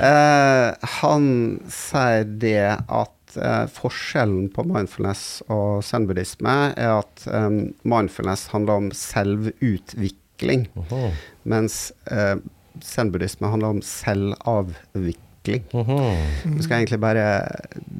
eh, 0.00 0.86
han 1.00 1.26
sier 1.68 2.24
det 2.40 2.78
at 2.88 3.12
eh, 3.38 3.66
forskjellen 3.70 4.48
på 4.54 4.64
mindfulness 4.68 5.42
og 5.48 5.84
zen-buddhisme 5.86 6.56
er 6.74 6.96
at 6.98 7.26
eh, 7.30 7.48
mindfulness 7.82 8.48
handler 8.54 8.84
om 8.84 8.90
selvutvikling, 8.96 10.68
Aha. 10.84 11.10
mens 11.44 11.90
eh, 12.10 12.36
zen-buddhisme 12.84 13.50
handler 13.52 13.76
om 13.76 13.82
selvavvikling. 13.84 15.66
Du 15.72 16.60
skal 16.60 16.76
egentlig 16.76 17.00
bare 17.00 17.24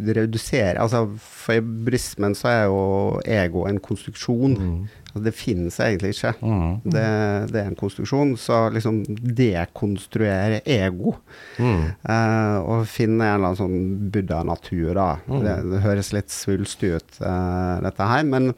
redusere 0.07 0.75
altså 0.77 1.07
For 1.25 1.57
i 1.57 1.63
buddhismen 1.65 2.35
så 2.37 2.49
er 2.49 2.65
jo 2.69 3.21
ego 3.25 3.65
en 3.65 3.81
konstruksjon. 3.81 4.59
Mm. 4.61 4.89
Altså 5.11 5.23
det 5.27 5.33
finnes 5.35 5.77
egentlig 5.83 6.13
ikke. 6.15 6.33
Mm. 6.41 6.73
Det, 6.87 7.05
det 7.51 7.61
er 7.65 7.69
en 7.73 7.79
konstruksjon. 7.79 8.37
Så 8.39 8.61
liksom 8.75 9.03
dekonstruere 9.37 10.61
ego 10.65 11.17
Mm. 11.61 11.85
eh, 12.09 12.57
og 12.63 12.87
finne 12.89 13.27
en 13.27 13.35
eller 13.35 13.51
annen 13.51 13.59
sånn 13.59 14.11
buddha-natur, 14.15 14.95
da. 14.97 15.09
Mm. 15.29 15.41
Det, 15.45 15.55
det 15.75 15.81
høres 15.85 16.13
litt 16.17 16.31
svulstig 16.33 16.95
ut, 16.97 17.19
eh, 17.21 17.75
dette 17.85 18.07
her. 18.13 18.23
Men 18.31 18.53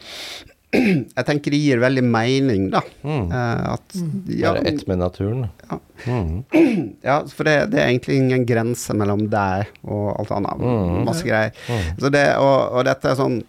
jeg 0.73 1.25
tenker 1.29 1.53
det 1.53 1.59
gir 1.61 1.81
veldig 1.83 2.05
mening, 2.07 2.69
da. 2.73 2.81
Mm. 3.05 3.27
Eh, 3.33 3.65
at 3.75 3.97
ja, 4.33 4.53
Være 4.55 4.67
ett 4.71 4.87
med 4.89 5.03
naturen. 5.03 5.49
Ja. 5.71 5.79
Mm. 6.07 6.45
ja, 7.09 7.19
for 7.29 7.49
det, 7.49 7.57
det 7.73 7.81
er 7.83 7.91
egentlig 7.91 8.21
ingen 8.23 8.47
grense 8.49 8.95
mellom 8.97 9.27
deg 9.33 9.73
og 9.85 10.13
alt 10.21 10.33
annet. 10.39 10.63
Mm. 10.63 11.01
Masse 11.09 11.27
greier. 11.27 11.53
Mm. 11.69 11.91
Så 12.05 12.13
det, 12.15 12.27
og, 12.41 12.59
og 12.79 12.87
dette 12.89 13.11
er 13.13 13.19
sånn 13.19 13.41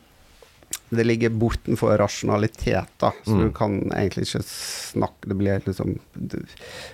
Det 0.96 1.06
ligger 1.06 1.30
bortenfor 1.30 1.98
rasjonalitet, 1.98 2.88
da. 3.00 3.12
Så 3.26 3.34
Mm. 3.36 3.42
du 3.44 3.52
kan 3.52 3.80
egentlig 3.92 4.26
ikke 4.28 4.44
snakke 4.46 5.28
Det 5.28 5.36
blir 5.38 5.60
liksom 5.66 6.00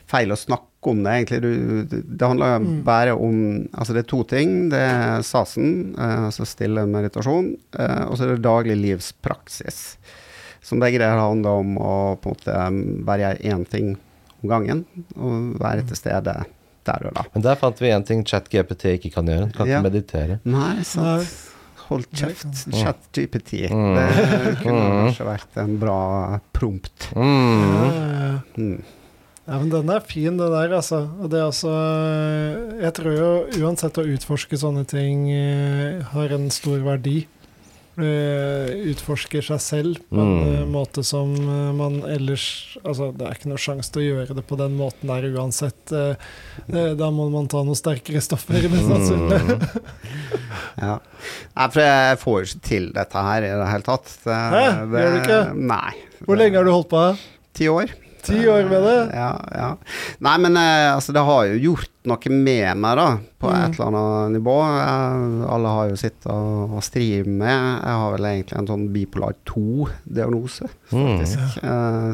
feil 0.10 0.32
å 0.32 0.38
snakke 0.38 0.66
om 0.93 1.04
det, 1.04 1.12
egentlig. 1.12 1.41
Du, 1.41 1.84
det, 2.02 2.26
handler 2.28 2.60
Mm. 2.60 2.84
bare 2.84 3.14
om 3.16 3.68
Altså, 3.76 3.93
det 3.93 4.06
er 4.06 4.10
to 4.10 4.24
ting. 4.24 4.70
Det 4.70 4.80
er 4.80 5.22
sasen, 5.22 5.95
eh, 5.97 6.26
altså 6.30 6.45
stille 6.47 6.86
meditasjon, 6.88 7.58
eh, 7.78 8.06
og 8.08 8.18
så 8.18 8.24
er 8.24 8.36
det 8.36 8.41
daglig 8.45 8.78
livspraksis. 8.82 9.97
Som 10.62 10.80
begge 10.80 11.00
deler 11.00 11.18
handler 11.20 11.50
om 11.64 11.76
å 11.78 12.20
på 12.22 12.30
en 12.30 12.36
måte 12.36 13.06
bare 13.06 13.20
gjøre 13.20 13.41
én 13.54 13.66
ting 13.70 13.97
om 14.43 14.50
gangen, 14.50 14.86
og 15.18 15.60
være 15.60 15.86
til 15.88 15.95
stede 15.97 16.45
der 16.86 17.06
og 17.08 17.14
da. 17.14 17.24
Men 17.34 17.41
der 17.43 17.56
fant 17.56 17.78
vi 17.80 17.88
én 17.91 18.06
ting 18.06 18.24
ChatGPT 18.24 18.97
ikke 19.00 19.14
kan 19.14 19.26
gjøre. 19.26 19.52
Kan 19.54 19.68
Ja. 19.68 19.80
ikke 19.82 19.91
meditere. 19.91 20.39
Nei. 20.45 20.82
sant. 20.84 21.28
Hold 21.89 22.05
kjeft. 22.13 22.43
kan- 22.45 22.77
ChatGPT. 22.79 23.63
Mm. 23.71 23.95
Det 23.97 24.55
kunne 24.61 24.85
Mm. 24.85 24.97
kanskje 25.09 25.25
vært 25.25 25.57
en 25.63 25.77
bra 25.81 26.39
prompt. 26.53 27.09
Ja, 27.15 27.21
Mm. 27.21 27.63
ja, 27.65 28.29
ja. 28.29 28.39
Mm. 28.57 28.83
Ja, 29.49 29.57
men 29.57 29.69
den 29.69 29.89
er 29.89 29.99
fin, 30.05 30.37
det 30.37 30.49
der, 30.53 30.75
altså. 30.77 31.09
Og 31.23 31.29
det 31.31 31.39
er 31.39 31.47
altså 31.49 31.71
Jeg 32.81 32.93
tror 32.93 33.17
jo 33.17 33.65
uansett 33.65 33.97
å 33.97 34.05
utforske 34.05 34.57
sånne 34.61 34.85
ting 34.87 35.31
eh, 35.31 36.01
har 36.13 36.29
en 36.35 36.49
stor 36.51 36.77
verdi. 36.85 37.25
Eh, 37.99 38.69
utforsker 38.93 39.41
seg 39.43 39.59
selv 39.59 39.97
på 40.09 40.21
en 40.21 40.67
Mm. 40.67 40.71
måte 40.71 41.03
som 41.03 41.33
man 41.75 42.01
ellers 42.07 42.77
Altså, 42.85 43.11
det 43.17 43.27
er 43.27 43.33
ikke 43.33 43.49
noe 43.49 43.57
sjanse 43.57 43.91
til 43.91 44.01
å 44.03 44.07
gjøre 44.25 44.35
det 44.35 44.47
på 44.47 44.55
den 44.55 44.77
måten 44.77 45.07
der 45.09 45.27
uansett. 45.35 45.85
Da 45.89 47.09
må 47.11 47.29
man 47.31 47.47
ta 47.47 47.57
noen 47.63 47.75
sterkere 47.75 48.21
stoffer, 48.21 48.61
mest 48.71 48.87
sannsynlig. 48.87 49.41
Ja. 50.80 50.97
Nei, 51.57 51.65
for 51.73 51.84
jeg 51.84 52.19
får 52.21 52.38
jo 52.39 52.47
ikke 52.49 52.67
til 52.69 52.86
dette 52.95 53.23
her 53.30 53.47
i 53.47 53.51
det 53.61 53.71
hele 53.71 53.88
tatt. 53.88 54.13
Det, 54.23 54.38
Hæ? 54.55 54.61
Gjør 54.93 55.09
du 55.15 55.17
ikke? 55.21 55.41
Nei. 55.73 55.91
Hvor 56.27 56.39
lenge 56.39 56.59
har 56.59 56.67
du 56.67 56.71
holdt 56.73 56.91
på? 56.91 57.03
Ti 57.59 57.67
år. 57.71 57.91
Ti 58.23 58.39
år 58.51 58.65
med 58.67 58.84
det? 58.84 58.97
Ja, 59.15 59.30
ja. 59.55 59.69
Nei, 60.25 60.36
men 60.43 60.57
eh, 60.59 60.89
altså, 60.93 61.15
det 61.15 61.23
har 61.27 61.45
jo 61.51 61.59
gjort 61.69 61.91
noe 62.06 62.30
med 62.32 62.78
meg, 62.78 62.95
da, 62.97 63.18
på 63.39 63.47
Mm. 63.50 63.56
et 63.66 63.80
eller 63.80 63.88
annet 63.88 64.32
nivå. 64.39 64.56
Jeg, 64.64 65.50
alle 65.52 65.68
har 65.76 65.89
jo 65.89 65.95
sitt 66.00 66.24
å, 66.26 66.36
å 66.78 66.82
stri 66.84 67.24
med. 67.28 67.82
Jeg 67.84 67.95
har 68.02 68.12
vel 68.16 68.26
egentlig 68.26 68.58
en 68.58 68.68
sånn 68.68 68.86
bipolar 68.93 69.36
2-diagnose, 69.45 70.68
Mm. 70.91 71.20
faktisk. 71.20 71.58
Eh, 71.64 72.14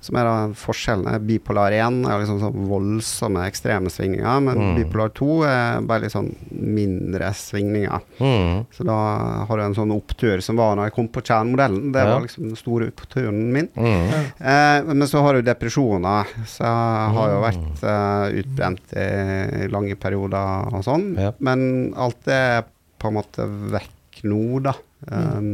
som 0.00 0.16
er 0.16 0.24
da 0.24 0.48
forskjellen. 0.54 1.06
er 1.14 1.18
Bipolar 1.20 1.72
1 1.72 2.04
er 2.06 2.18
liksom 2.20 2.40
sånn 2.40 2.66
voldsomme, 2.68 3.44
ekstreme 3.46 3.88
svingninger, 3.90 4.40
men 4.42 4.56
Mm. 4.58 4.76
bipolar 4.76 5.08
2 5.14 5.44
er 5.44 5.80
bare 5.82 6.00
litt 6.02 6.12
sånn 6.12 6.34
mindre 6.50 7.30
svingninger. 7.34 8.00
Mm. 8.20 8.66
Så 8.72 8.84
da 8.84 9.44
har 9.46 9.56
du 9.56 9.62
en 9.62 9.74
sånn 9.74 9.92
opptur 9.92 10.40
som 10.42 10.56
var 10.56 10.76
når 10.76 10.84
jeg 10.90 10.94
kom 10.94 11.08
på 11.08 11.22
kjernmodellen. 11.22 11.92
Det 11.92 12.04
var 12.04 12.20
liksom 12.20 12.48
den 12.48 12.56
store 12.56 12.88
oppturen 12.90 13.52
min. 13.52 13.68
Mm. 13.76 14.10
Eh, 14.40 14.82
men 14.94 15.06
så 15.08 15.22
har 15.22 15.34
du 15.34 15.42
depresjoner, 15.42 16.24
så 16.46 16.64
jeg 16.64 17.14
har 17.16 17.28
jo 17.30 17.40
Mm. 17.40 17.46
vært 17.46 17.82
eh, 17.84 18.42
utbrent 18.42 18.92
i 18.96 19.25
lange 19.72 19.96
perioder 20.00 20.72
og 20.74 20.84
sånn. 20.86 21.10
Ja. 21.20 21.32
Men 21.44 21.92
alt 21.98 22.28
er 22.32 22.64
på 23.00 23.10
en 23.10 23.18
måte 23.18 23.46
vekk 23.74 24.22
nå, 24.26 24.40
da. 24.64 24.72
Um, 25.12 25.50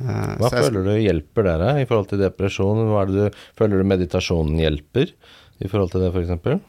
uh, 0.00 0.36
Hva 0.40 0.48
jeg- 0.50 0.64
føler 0.64 0.86
du 0.88 0.92
hjelper 0.96 1.46
dere 1.50 1.74
i 1.82 1.86
forhold 1.88 2.08
til 2.12 2.22
depresjon? 2.24 2.80
Hva 2.88 3.02
er 3.04 3.10
det 3.12 3.26
du, 3.30 3.40
føler 3.60 3.82
du 3.82 3.90
meditasjonen 3.92 4.58
hjelper 4.62 5.12
i 5.60 5.68
forhold 5.68 5.92
til 5.92 6.06
det, 6.06 6.12
f.eks.? 6.14 6.60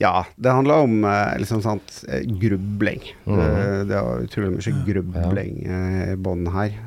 Ja, 0.00 0.24
det 0.40 0.52
handler 0.56 0.86
om 0.86 1.02
liksom 1.36 1.60
sant, 1.62 2.04
eh, 2.08 2.22
grubling. 2.40 3.02
Mhm. 3.28 3.40
Eh, 3.40 3.80
det 3.84 3.96
er 3.98 4.22
utrolig 4.24 4.54
mye 4.54 4.72
grubling 4.86 5.58
ja. 5.66 5.80
i 6.12 6.16
bånn 6.16 6.46
her. 6.54 6.78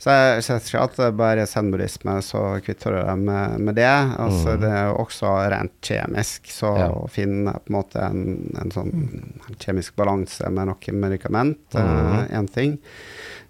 Så 0.00 0.14
jeg 0.14 0.46
ser 0.46 0.62
ikke 0.62 0.84
at 0.86 0.96
det 1.02 1.10
bare 1.18 1.44
er 1.44 1.50
zen-buddhisme, 1.50 2.16
så 2.24 2.42
kvitter 2.64 2.96
du 2.96 3.00
deg 3.02 3.26
med, 3.26 3.58
med 3.68 3.76
det. 3.76 3.92
Altså, 4.24 4.54
mm. 4.54 4.62
Det 4.64 4.70
er 4.72 4.88
jo 4.88 4.96
også 5.04 5.34
rent 5.52 5.76
kjemisk, 5.84 6.48
så 6.48 6.72
Ja. 6.80 6.88
å 6.96 7.04
finne 7.12 7.58
på 7.60 7.72
en 7.72 7.76
måte 7.76 8.00
en, 8.02 8.24
en 8.60 8.72
sånn 8.72 8.94
kjemisk 9.60 9.96
balanse 10.00 10.48
med 10.48 10.72
noe 10.72 10.96
medikament, 11.04 11.76
er 11.76 12.28
én 12.32 12.48
ting. 12.48 12.78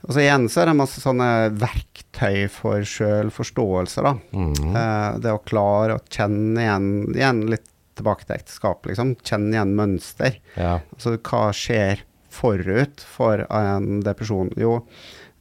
Og 0.05 0.12
så 0.12 0.20
igjen 0.20 0.49
så 0.53 0.61
er 0.62 0.68
det 0.68 0.77
masse 0.77 1.01
sånne 1.01 1.29
verktøy 1.57 2.45
for 2.53 2.85
sjølforståelse, 2.85 4.03
da. 4.05 4.12
Mm. 4.37 4.75
Eh, 4.77 5.12
det 5.25 5.33
å 5.33 5.41
klare 5.47 5.97
å 5.97 6.03
kjenne 6.12 6.66
igjen, 6.66 6.91
igjen 7.14 7.41
litt 7.55 7.70
tilbake 7.99 8.26
til 8.28 8.36
ekteskap, 8.38 8.86
liksom. 8.90 9.14
Kjenne 9.22 9.55
igjen 9.57 9.74
mønster. 9.78 10.38
Ja. 10.59 10.78
Altså 10.97 11.16
hva 11.18 11.45
skjer 11.55 12.03
forut 12.34 13.05
for 13.07 13.45
en 13.49 14.01
depresjon? 14.03 14.51
Jo, 14.59 14.80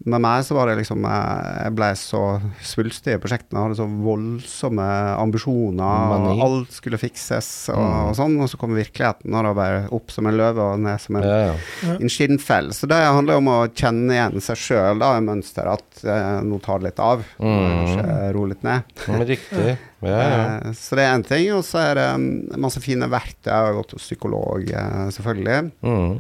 med 0.04 0.20
meg 0.20 0.42
så 0.44 0.52
var 0.58 0.68
det 0.68 0.74
liksom 0.82 1.06
eh, 1.08 1.60
Jeg 1.64 1.74
ble 1.78 1.88
så 1.96 2.20
svulstig 2.66 3.14
i 3.16 3.20
prosjektene, 3.24 3.56
jeg 3.62 3.70
hadde 3.70 3.78
så 3.80 3.86
voldsomme 4.04 4.88
ambisjoner, 5.22 6.10
Mani. 6.12 6.34
og 6.34 6.42
alt 6.44 6.74
skulle 6.76 7.00
fikses 7.00 7.70
og, 7.72 7.80
Mm. 7.80 8.10
og 8.10 8.16
sånn, 8.18 8.36
og 8.44 8.50
så 8.52 8.60
kom 8.60 8.76
virkeligheten, 8.76 9.32
og 9.34 9.46
da 9.48 9.54
bare 9.58 9.80
opp 9.96 10.12
som 10.12 10.28
en 10.28 10.36
løve 10.38 10.60
og 10.74 10.80
ned 10.84 11.00
som 11.02 11.16
en 11.22 11.24
ja, 11.24 11.38
ja. 11.54 11.96
en 11.96 12.12
skinnfell. 12.12 12.74
Så 12.76 12.90
det 12.92 13.00
handler 13.00 13.40
om 13.40 13.48
å 13.54 13.58
kjenne 13.72 14.12
igjen 14.18 14.44
seg 14.44 14.60
sjøl, 14.60 15.00
da, 15.00 15.14
i 15.18 15.24
mønster, 15.24 15.72
at 15.72 16.04
eh, 16.04 16.42
nå 16.44 16.60
tar 16.62 16.80
det 16.84 16.92
litt 16.92 17.00
av. 17.04 17.24
Mm. 17.40 17.64
Kanskje 17.64 18.20
roe 18.36 18.52
litt 18.52 18.64
ned. 18.68 18.94
Men 19.08 19.26
riktig. 19.32 19.78
Ja, 20.08 20.20
ja. 20.24 20.44
Eh, 20.70 20.74
Så 20.78 20.96
det 21.00 21.06
er 21.06 21.16
én 21.18 21.26
ting, 21.28 21.48
og 21.56 21.64
så 21.68 21.80
er 21.84 21.96
det 22.00 22.08
mm, 22.20 22.60
masse 22.62 22.82
fine 22.84 23.08
verktøy. 23.12 23.50
Jeg 23.52 23.68
har 23.70 23.78
gått 23.78 23.94
til 23.94 24.02
psykolog, 24.04 24.68
eh, 24.70 25.08
selvfølgelig. 25.16 25.72
Mm. 25.86 26.14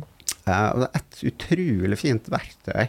Eh, 0.45 0.65
og 0.73 0.79
det 0.83 0.87
er 0.89 1.01
et 1.03 1.21
utrolig 1.31 1.99
fint 1.99 2.31
verktøy 2.33 2.87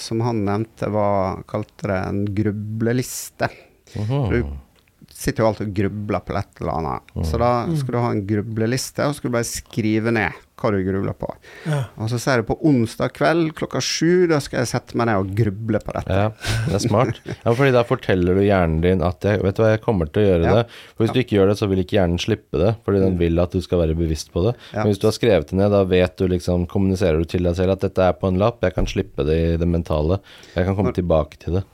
som 0.00 0.22
han 0.24 0.38
nevnte, 0.46 0.86
var 0.88 1.42
kalte 1.50 1.84
det 1.90 1.96
en 2.08 2.20
grubleliste. 2.32 3.50
Mhm. 3.92 4.30
Du 4.32 5.12
sitter 5.12 5.42
jo 5.42 5.48
alltid 5.50 5.66
og 5.68 5.74
grubler 5.76 6.22
på 6.24 6.36
et 6.38 6.62
eller 6.62 6.78
annet. 6.78 7.12
Så 7.28 7.36
da 7.42 7.50
skal 7.76 7.92
du 7.92 7.98
ha 8.00 8.10
en 8.14 8.22
grubleliste, 8.26 9.04
og 9.04 9.20
du 9.20 9.28
bare 9.36 9.44
skrive 9.44 10.14
ned 10.16 10.32
hva 10.58 10.70
du 10.74 10.78
grubler 10.86 11.14
på. 11.18 11.28
Ja. 11.68 11.80
Og 12.02 12.10
så 12.12 12.18
sier 12.22 12.42
du 12.42 12.48
på 12.50 12.56
onsdag 12.68 13.12
kveld 13.16 13.52
klokka 13.58 13.80
sju, 13.84 14.26
da 14.30 14.40
skal 14.42 14.60
jeg 14.62 14.70
sette 14.72 14.98
meg 14.98 15.08
ned 15.10 15.22
og 15.22 15.32
gruble 15.38 15.80
på 15.84 15.94
dette. 15.96 16.18
Ja, 16.18 16.30
det 16.68 16.76
er 16.78 16.84
smart. 16.84 17.20
Ja, 17.28 17.52
fordi 17.54 17.72
da 17.76 17.84
forteller 17.88 18.34
du 18.38 18.42
hjernen 18.44 18.80
din 18.84 19.02
at 19.06 19.22
jeg, 19.24 19.42
vet 19.44 19.56
du 19.58 19.62
hva, 19.64 19.70
jeg 19.76 19.82
kommer 19.84 20.10
til 20.10 20.22
å 20.22 20.26
gjøre 20.28 20.44
Ja. 20.48 20.54
det. 20.58 20.64
For 20.96 21.04
hvis 21.06 21.14
du 21.14 21.20
ikke 21.22 21.36
gjør 21.38 21.52
det, 21.52 21.58
så 21.62 21.68
vil 21.70 21.82
ikke 21.84 21.98
hjernen 21.98 22.18
slippe 22.22 22.58
det, 22.62 22.74
fordi 22.84 23.00
den 23.04 23.18
vil 23.20 23.38
at 23.42 23.54
du 23.54 23.60
skal 23.64 23.82
være 23.84 23.96
bevisst 23.98 24.32
på 24.34 24.42
det. 24.48 24.54
Ja. 24.72 24.82
Men 24.84 24.92
hvis 24.92 25.00
du 25.02 25.06
har 25.08 25.16
skrevet 25.16 25.48
det 25.52 25.58
ned, 25.60 25.70
da 25.74 25.82
vet 25.88 26.16
du 26.18 26.26
liksom, 26.28 26.66
kommuniserer 26.70 27.18
du 27.22 27.24
til 27.30 27.46
deg 27.48 27.56
selv 27.58 27.76
at 27.76 27.84
dette 27.86 28.02
er 28.10 28.16
på 28.18 28.28
en 28.32 28.38
lapp, 28.40 28.60
jeg 28.66 28.74
kan 28.74 28.86
slippe 28.90 29.24
det 29.28 29.38
i 29.38 29.56
det 29.60 29.68
mentale. 29.68 30.18
Jeg 30.54 30.66
kan 30.68 30.76
komme 30.78 30.92
tilbake 30.96 31.38
til 31.42 31.58
det. 31.60 31.64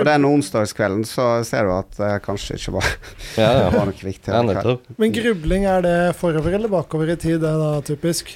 Og 0.00 0.04
den 0.06 0.24
onsdagskvelden 0.28 1.04
så 1.08 1.28
ser 1.46 1.66
du 1.68 1.74
at 1.76 1.90
det 1.98 2.12
kanskje 2.24 2.56
ikke 2.58 2.76
var, 2.78 2.88
Ja, 3.36 3.50
ja. 3.60 3.70
var 3.76 3.86
noe 3.90 3.96
viktig. 4.00 4.30
ja 4.32 4.42
nettopp. 4.46 4.86
men 5.00 5.12
grubling, 5.14 5.64
er 5.68 5.82
det 5.84 5.96
forover 6.18 6.54
eller 6.56 6.68
bakover 6.72 7.10
i 7.12 7.16
tid, 7.20 7.40
det 7.42 7.50
da, 7.60 7.70
typisk? 7.86 8.29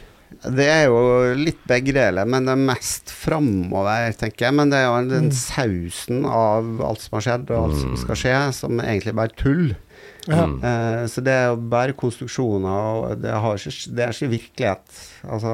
Det 0.44 0.66
er 0.66 0.86
jo 0.90 1.34
litt 1.38 1.60
begge 1.70 1.92
deler, 1.94 2.26
men 2.26 2.44
det 2.44 2.52
er 2.56 2.66
mest 2.66 3.12
framover, 3.14 4.12
tenker 4.18 4.48
jeg. 4.48 4.54
Men 4.58 4.70
det 4.72 4.78
er 4.82 4.88
jo 4.90 5.08
den 5.08 5.30
Mm. 5.30 5.32
sausen 5.32 6.24
av 6.26 6.80
alt 6.82 7.00
som 7.00 7.16
har 7.18 7.24
skjedd, 7.28 7.50
og 7.50 7.70
alt 7.70 7.80
som 7.80 7.96
skal 7.96 8.16
skje, 8.16 8.52
som 8.52 8.80
egentlig 8.80 9.14
bare 9.14 9.30
er 9.32 9.36
tull. 9.40 9.76
Ja. 10.26 10.46
Mm. 10.48 10.56
Eh, 10.64 11.04
så 11.12 11.20
det 11.22 11.32
er 11.36 11.46
jo 11.52 11.56
bare 11.68 11.92
konstruksjoner, 11.92 12.68
og 13.04 13.20
det, 13.20 13.30
har 13.30 13.54
ikke, 13.60 13.94
det 13.94 14.04
er 14.04 14.12
ikke 14.14 14.30
virkelighet. 14.32 15.00
Altså, 15.28 15.50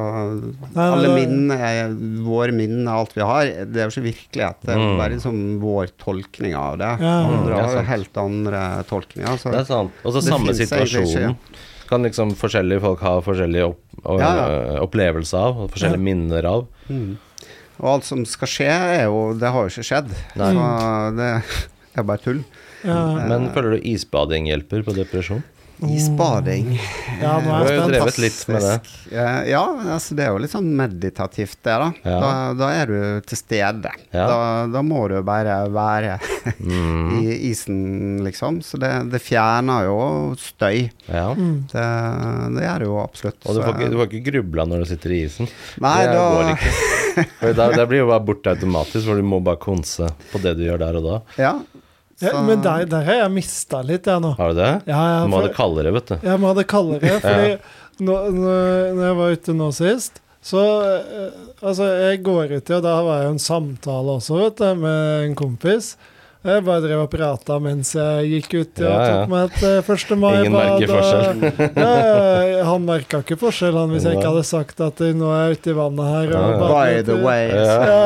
Nei, 0.75 0.87
alle 0.87 1.09
minnene, 1.17 1.57
vår 1.59 2.29
våre 2.31 2.53
minner, 2.55 2.93
alt 2.95 3.13
vi 3.15 3.21
har, 3.27 3.45
det 3.67 3.77
er 3.83 3.89
jo 3.91 3.95
ikke 4.01 4.07
virkelighet. 4.15 4.61
Det 4.63 4.75
er 4.75 4.79
Mm. 4.79 4.97
bare 4.99 5.11
liksom 5.17 5.61
vår 5.61 5.91
tolkning 5.99 6.55
av 6.55 6.79
det. 6.79 6.93
Ja. 7.03 7.17
Andre 7.27 7.41
Mm, 7.41 7.47
det 7.47 7.59
er 7.59 7.77
har 7.77 7.85
helt 7.85 8.17
andre 8.17 8.85
tolkninger. 8.89 9.39
Så. 9.39 9.51
Det 9.51 9.61
er 9.61 9.65
sant. 9.65 9.93
Og 10.05 10.13
så 10.15 10.23
samme 10.23 10.47
finnes 10.55 10.61
Ikke. 10.61 10.87
situasjonen. 10.87 11.37
Kan 11.91 12.05
liksom 12.07 12.33
forskjellige 12.39 12.81
folk 12.85 13.01
ha 13.03 13.17
forskjellige 13.27 13.67
opp, 13.73 13.81
og, 14.05 14.21
Ja, 14.23 14.31
ja. 14.37 14.47
øh, 14.47 14.81
opplevelser 14.87 15.39
av, 15.43 15.59
og 15.65 15.71
forskjellige 15.75 15.99
Ja. 15.99 16.07
minner 16.07 16.47
av. 16.47 16.67
Mm. 16.89 17.19
Og 17.81 17.89
alt 17.95 18.05
som 18.05 18.25
skal 18.29 18.49
skje, 18.49 18.69
er 18.71 19.05
jo 19.09 19.35
Det 19.35 19.49
har 19.51 19.63
jo 19.69 19.73
ikke 19.73 19.87
skjedd. 19.89 20.11
Nei. 20.37 20.53
Så 20.55 21.17
det 21.17 21.31
er 21.97 22.03
bare 22.07 22.19
tull. 22.23 22.45
Ja. 22.85 23.27
Men 23.29 23.51
føler 23.53 23.77
du 23.77 23.89
isbading 23.91 24.47
hjelper 24.49 24.83
på 24.87 24.95
depresjon? 24.97 25.43
Isbading. 25.89 26.73
Ja, 27.21 27.37
nå 27.41 27.45
Du 27.45 27.51
er 27.51 27.55
har 27.55 27.69
jeg 27.71 27.79
jo 27.81 27.87
drevet 27.91 28.19
litt 28.23 28.41
med 28.49 28.65
det. 28.67 28.75
Ja, 29.51 29.63
altså 29.97 30.17
det 30.19 30.25
er 30.27 30.35
jo 30.35 30.41
litt 30.45 30.53
sånn 30.55 30.69
meditativt, 30.77 31.59
det, 31.65 31.77
da. 31.83 31.89
Ja. 32.05 32.19
Da, 32.21 32.31
da 32.61 32.71
er 32.77 32.93
du 32.93 32.99
til 33.29 33.41
stede. 33.41 33.93
Ja. 34.13 34.27
Da, 34.31 34.39
da 34.73 34.83
må 34.87 35.07
du 35.13 35.19
bare 35.27 35.63
være 35.73 36.19
Mm. 36.61 37.19
i 37.23 37.35
isen, 37.51 38.21
liksom. 38.25 38.63
Så 38.65 38.79
det, 38.81 38.89
det 39.13 39.21
fjerner 39.23 39.85
jo 39.89 39.99
støy. 40.41 40.87
Ja. 41.07 41.31
Mm. 41.37 41.67
Det, 41.73 41.85
det 42.57 42.65
gjør 42.65 42.85
det 42.85 42.89
jo 42.89 42.97
absolutt. 43.03 43.41
Og 43.45 43.59
du 43.59 43.63
får 43.65 43.75
ikke, 43.77 43.91
du 43.93 43.99
får 44.01 44.09
ikke 44.11 44.25
grubla 44.31 44.67
når 44.71 44.85
du 44.85 44.91
sitter 44.95 45.15
i 45.17 45.21
isen. 45.27 45.51
Nei, 45.85 45.99
det 46.07 46.17
da 46.17 46.25
går 46.37 46.53
ikke. 46.55 46.73
For 47.41 47.61
det 47.77 47.87
blir 47.91 48.05
jo 48.05 48.09
bare 48.13 48.23
borte 48.25 48.53
automatisk, 48.55 49.03
for 49.09 49.19
du 49.19 49.27
må 49.27 49.41
bare 49.45 49.59
konse 49.61 50.07
på 50.31 50.41
det 50.45 50.53
du 50.61 50.63
gjør 50.63 50.79
der 50.81 50.99
og 51.01 51.07
da. 51.09 51.17
Ja. 51.41 51.53
Ja, 52.21 52.41
men 52.45 52.61
der, 52.65 52.87
der 52.91 53.05
har 53.07 53.23
jeg 53.23 53.33
mista 53.33 53.81
litt, 53.87 54.09
jeg 54.09 54.21
nå. 54.21 54.35
Har 54.37 54.53
du 54.53 54.59
det? 54.61 54.73
Ja, 54.91 55.03
ja, 55.15 55.21
Du 55.25 55.31
må 55.33 55.41
ha 55.41 55.47
det 55.47 55.55
kaldere, 55.57 55.93
vet 55.97 56.11
du. 56.13 56.17
Jeg 56.27 56.41
må 56.43 56.51
ha 56.51 56.57
det 56.59 56.67
kaldere, 56.69 57.15
fordi 57.25 57.53
ja. 57.55 57.61
når, 58.01 58.35
når 58.37 59.07
jeg 59.07 59.17
var 59.21 59.39
ute 59.39 59.55
nå 59.57 59.71
sist 59.77 60.21
så 60.41 60.61
eh, 60.89 61.33
Altså, 61.61 61.85
jeg 62.01 62.23
går 62.25 62.55
uti, 62.57 62.73
og 62.73 62.85
da 62.87 62.95
var 63.05 63.19
jeg 63.21 63.27
jo 63.27 63.33
en 63.35 63.43
samtale 63.45 64.13
også, 64.17 64.39
vet 64.41 64.61
du, 64.63 64.69
med 64.81 65.27
en 65.27 65.35
kompis. 65.37 65.91
Jeg 66.41 66.63
bare 66.65 66.81
drev 66.81 67.03
og 67.03 67.11
prata 67.13 67.59
mens 67.61 67.91
jeg 67.93 68.29
gikk 68.31 68.55
ut 68.63 68.79
og 68.81 68.87
Ja, 68.87 68.93
ja. 68.97 69.09
tok 69.13 69.29
meg 69.29 69.51
et 69.51 69.65
eh, 69.69 69.91
1. 69.93 70.13
mai-bad. 70.17 70.47
Ingen 70.47 70.55
merker 70.57 70.93
forskjell. 70.95 71.43
ja, 71.85 72.63
han 72.65 72.87
merka 72.89 73.19
ikke 73.21 73.37
forskjell, 73.43 73.77
han, 73.77 73.91
hvis 73.93 74.07
jeg 74.09 74.17
ikke 74.17 74.31
hadde 74.31 74.45
sagt 74.49 74.81
at 74.87 75.03
eh, 75.05 75.11
nå 75.21 75.29
er 75.37 75.43
jeg 75.51 75.59
ute 75.59 75.69
i 75.69 75.77
vannet 75.77 76.09
her. 76.15 76.33
Og 76.33 76.41
ja. 76.41 76.55
bader 76.63 76.71
By 76.73 77.05
the 77.11 77.19
way. 77.21 77.43
Ja. 77.53 77.59
Ja, 77.61 77.99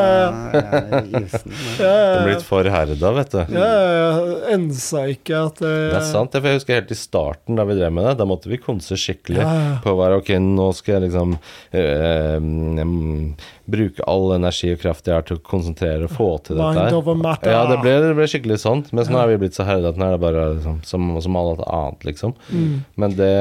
ja, 0.59 1.03
isen. 1.21 1.55
Ja, 1.55 1.79
Du 1.79 1.85
er 1.85 2.19
ja, 2.19 2.25
blitt 2.27 2.43
forherda, 2.49 3.13
vet 3.21 3.37
du. 3.37 3.55
ja, 3.55 3.71
ja, 4.01 4.11
ensa 4.57 5.05
ikke 5.15 5.39
at 5.53 5.63
eh, 5.63 5.79
Det 5.95 6.01
er 6.01 6.09
sant. 6.11 6.35
jeg 6.35 6.59
husker 6.59 6.79
helt 6.81 6.91
i 6.91 6.99
starten 6.99 7.55
da 7.61 7.69
vi 7.71 7.79
drev 7.79 7.95
med 7.95 8.09
det, 8.11 8.17
da 8.19 8.27
måtte 8.27 8.51
vi 8.51 8.59
konse 8.59 8.99
skikkelig 8.99 9.45
Ja, 9.45 9.55
ja. 9.55 9.79
på 9.87 9.95
å 9.95 10.01
være 10.03 10.19
ok, 10.25 10.35
nå 10.43 10.73
skal 10.75 10.97
jeg 10.99 11.07
liksom 11.07 11.37
øh, 11.79 12.51
bruke 13.71 14.05
all 14.11 14.35
energi 14.37 14.75
og 14.75 14.83
kraft 14.83 15.07
jeg 15.09 15.15
har 15.17 15.25
til 15.31 15.39
å 15.39 15.45
konsentrere 15.47 16.09
og 16.11 16.13
få 16.19 16.29
til 16.51 16.59
dette 16.59 16.83
her. 16.91 16.99
Ja, 17.55 17.63
det 17.71 17.79
ble, 17.85 17.95
det 18.05 18.13
ble 18.19 18.24
skikkelig 18.31 18.59
sånn. 18.63 18.83
Mens 18.97 19.11
nå 19.13 19.19
er 19.21 19.31
vi 19.33 19.41
blitt 19.45 19.57
så 19.57 19.67
herda 19.67 19.93
at 19.93 19.99
nå 20.01 20.07
er 20.07 20.17
det 20.17 20.23
bare 20.23 20.47
liksom, 20.57 20.81
som, 20.87 21.13
som 21.25 21.39
alt 21.41 21.63
annet, 21.65 22.07
liksom. 22.09 22.35
Mm. 22.51 22.75
Men 23.01 23.17
det 23.19 23.35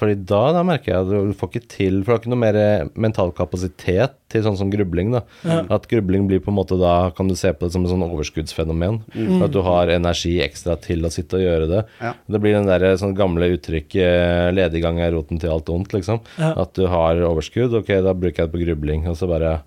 Fordi 0.00 0.16
da, 0.28 0.42
da 0.56 0.64
merker 0.66 0.92
jeg 0.92 1.04
at 1.04 1.30
du 1.30 1.34
får 1.38 1.50
ikke 1.50 1.72
til 1.74 2.00
For 2.02 2.10
du 2.10 2.14
har 2.14 2.22
ikke 2.22 2.32
noe 2.32 2.42
mer 2.42 2.58
mental 3.06 3.32
kapasitet 3.36 4.16
til 4.32 4.44
sånn 4.46 4.58
som 4.58 4.70
grubling, 4.72 5.12
da. 5.14 5.22
Ja. 5.46 5.60
At 5.76 5.88
grubling 5.90 6.26
blir 6.30 6.42
på 6.44 6.50
en 6.52 6.58
måte 6.58 6.78
da 6.80 7.12
Kan 7.16 7.30
du 7.30 7.36
se 7.38 7.52
på 7.54 7.66
det 7.66 7.76
som 7.76 7.86
et 7.86 7.92
sånn 7.92 8.06
overskuddsfenomen. 8.06 9.02
At 9.44 9.54
du 9.54 9.60
har 9.66 9.92
energi 9.94 10.36
ekstra 10.44 10.76
til 10.82 11.06
å 11.06 11.12
sitte 11.14 11.38
og 11.38 11.44
gjøre 11.44 11.70
det. 11.70 11.82
Ja. 12.02 12.14
Det 12.26 12.40
blir 12.42 12.56
den 12.56 12.70
der 12.70 12.96
sånn 13.00 13.16
gamle 13.18 13.52
uttrykket 13.54 14.54
'lediggang 14.54 15.00
er 15.02 15.14
roten 15.14 15.40
til 15.40 15.52
alt 15.54 15.70
ondt', 15.72 15.94
liksom. 15.94 16.20
Ja. 16.38 16.54
At 16.64 16.74
du 16.78 16.86
har 16.90 17.20
overskudd. 17.22 17.74
Ok, 17.80 17.92
da 18.04 18.14
bruker 18.14 18.44
jeg 18.44 18.50
det 18.50 18.54
på 18.54 18.64
grubling. 18.64 19.06
Og 19.10 19.16
så 19.18 19.28
bare 19.30 19.60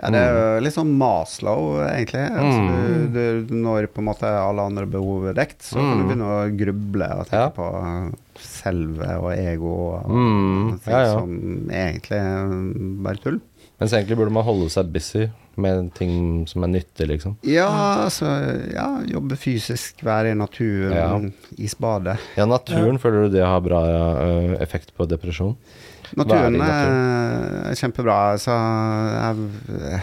Ja, 0.00 0.10
det 0.10 0.18
er 0.18 0.32
jo 0.56 0.60
litt 0.64 0.74
sånn 0.74 0.92
Maslow, 0.98 1.82
egentlig. 1.86 2.24
Altså, 2.32 2.60
Mm. 2.62 3.12
du, 3.12 3.44
du, 3.46 3.54
når 3.54 3.86
på 3.92 3.98
en 3.98 4.04
måte 4.08 4.24
alle 4.24 4.62
andre 4.62 4.86
behov 4.86 5.28
er 5.28 5.34
dekt, 5.34 5.60
så 5.62 5.76
kan 5.76 5.98
du 5.98 6.04
Mm. 6.04 6.08
begynne 6.08 6.30
å 6.32 6.56
gruble 6.56 7.08
og 7.20 7.26
tenke 7.28 7.42
Ja. 7.42 7.48
på 7.50 8.12
selve 8.40 9.10
og 9.20 9.32
ego 9.36 9.74
og 10.00 10.10
Mm, 10.10 10.80
ting 10.82 10.92
ja, 10.92 11.02
ja. 11.04 11.12
som 11.18 11.68
egentlig 11.70 13.02
bare 13.02 13.16
tull. 13.22 13.40
Mens 13.80 13.92
egentlig 13.92 14.16
burde 14.16 14.32
man 14.32 14.44
holde 14.44 14.68
seg 14.70 14.92
busy 14.92 15.28
med 15.56 15.92
ting 15.94 16.46
som 16.46 16.64
er 16.64 16.68
nyttig, 16.68 17.06
liksom. 17.08 17.36
Ja, 17.42 17.68
altså 18.06 18.72
Ja, 18.72 19.00
jobbe 19.04 19.36
fysisk, 19.36 20.02
være 20.02 20.30
i 20.32 20.34
naturen, 20.34 20.92
Ja. 20.94 21.18
isbade. 21.58 22.18
Ja, 22.36 22.46
naturen, 22.46 22.98
føler 22.98 23.28
du 23.28 23.36
det 23.36 23.44
har 23.44 23.60
bra 23.60 24.56
effekt 24.60 24.92
på 24.96 25.06
depresjon? 25.06 25.56
Naturen 26.16 26.58
er, 26.60 26.90
er 27.70 27.78
kjempebra. 27.78 28.18
Så 28.42 28.52
jeg, 28.52 30.02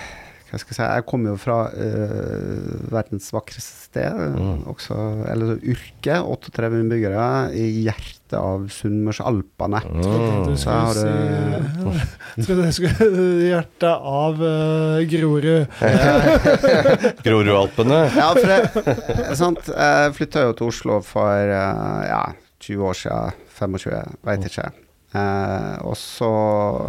hva 0.50 0.58
skal 0.58 0.72
jeg 0.74 0.78
si 0.80 0.86
Jeg 0.88 1.04
kommer 1.06 1.36
jo 1.36 1.38
fra 1.38 1.58
uh, 1.70 2.88
verdens 2.90 3.28
vakreste 3.36 3.76
sted, 3.90 4.16
Mm. 4.40 4.64
også, 4.70 4.96
eller 5.30 5.56
så 5.56 5.56
Yrke. 5.74 6.16
38 6.22 6.68
innbyggere 6.78 7.24
i 7.58 7.64
hjertet 7.88 8.36
av 8.38 8.68
Sunnmørsalpene. 8.70 9.80
Mm. 9.82 10.46
Du 10.46 10.52
Så 10.62 10.70
har 10.70 10.94
skulle 12.42 12.66
du- 12.66 12.72
si 12.72 12.86
du 13.10 13.48
hjertet 13.50 13.90
av 13.90 14.38
uh, 14.42 15.02
Grorud. 15.10 15.66
Grorualpene. 17.26 18.00
Ja, 18.16 18.30
for 18.38 18.46
det 18.50 19.38
sant? 19.40 19.70
Jeg 19.74 20.14
flytta 20.18 20.46
jo 20.48 20.54
til 20.60 20.70
Oslo 20.70 21.00
for 21.06 21.54
uh, 21.54 22.04
ja, 22.10 22.22
20 22.66 22.86
år 22.92 23.00
siden. 23.02 23.42
25, 23.60 24.14
veit 24.30 24.46
ikke. 24.48 24.70
Eh, 25.10 25.78
og 25.90 25.96
så 25.98 26.28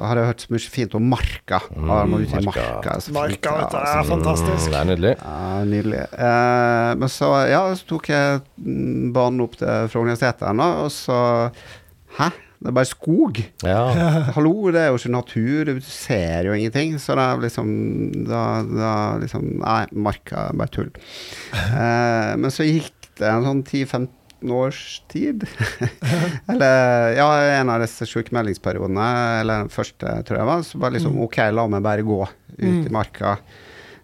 har 0.05 0.19
jeg 0.21 0.27
hørt 0.29 0.43
så 0.45 0.53
mye 0.53 0.73
fint 0.75 0.95
om 0.99 1.07
Marka. 1.09 1.61
Mm, 1.73 1.87
Ah, 1.91 2.03
Marka. 2.05 2.43
Marka. 2.45 2.67
er, 2.99 3.15
Marka, 3.17 3.33
fint, 3.33 3.47
ja, 3.49 3.71
det 3.73 3.95
er 3.95 4.11
fantastisk. 4.11 4.67
Mm, 4.67 4.71
det 4.75 4.81
er 4.81 4.91
nydelig. 4.91 5.15
Ja, 5.23 5.65
nydelig. 5.71 6.03
Eh, 6.27 6.91
men 7.01 7.09
så, 7.17 7.31
ja, 7.49 7.63
så 7.81 7.89
tok 7.95 8.11
jeg 8.13 8.43
mm, 8.61 9.11
banen 9.17 9.41
opp 9.47 9.57
til 9.63 9.89
Frognerseteren, 9.95 10.61
og 10.85 10.93
så 10.93 11.19
Hæ? 12.19 12.29
Det 12.61 12.69
er 12.69 12.75
bare 12.77 12.85
skog? 12.91 13.39
Ja. 13.65 13.87
Hallo, 14.37 14.53
det 14.75 14.83
er 14.83 14.91
jo 14.91 14.99
ikke 15.01 15.15
natur, 15.15 15.65
du 15.71 15.79
ser 15.81 16.45
jo 16.45 16.53
ingenting. 16.53 16.99
Så 17.01 17.15
da 17.17 17.31
liksom 17.41 17.71
Da, 18.29 18.43
da 18.69 18.91
liksom 19.23 19.47
Nei, 19.63 19.87
marka 19.97 20.51
er 20.51 20.59
bare 20.61 20.75
tull. 20.75 20.91
Eh, 21.57 22.35
men 22.37 22.53
så 22.53 22.67
gikk 22.69 22.93
det 23.21 23.29
en 23.33 23.47
sånn 23.49 23.63
10-15 23.65 24.11
års 24.49 25.03
tid. 25.13 25.45
eller 26.53 27.13
ja, 27.19 27.27
en 27.61 27.73
av 27.73 27.83
disse 27.85 28.07
sjukmeldingsperiodene, 28.09 29.09
eller 29.43 29.65
den 29.67 29.73
første, 29.75 30.15
tror 30.29 30.41
jeg 30.41 30.49
var, 30.49 30.63
så 30.67 30.81
bare 30.81 30.97
liksom 30.97 31.19
OK, 31.27 31.37
la 31.53 31.67
meg 31.71 31.85
bare 31.87 32.07
gå 32.07 32.23
ut 32.25 32.37
Mm. 32.61 32.87
i 32.87 32.91
marka. 32.93 33.37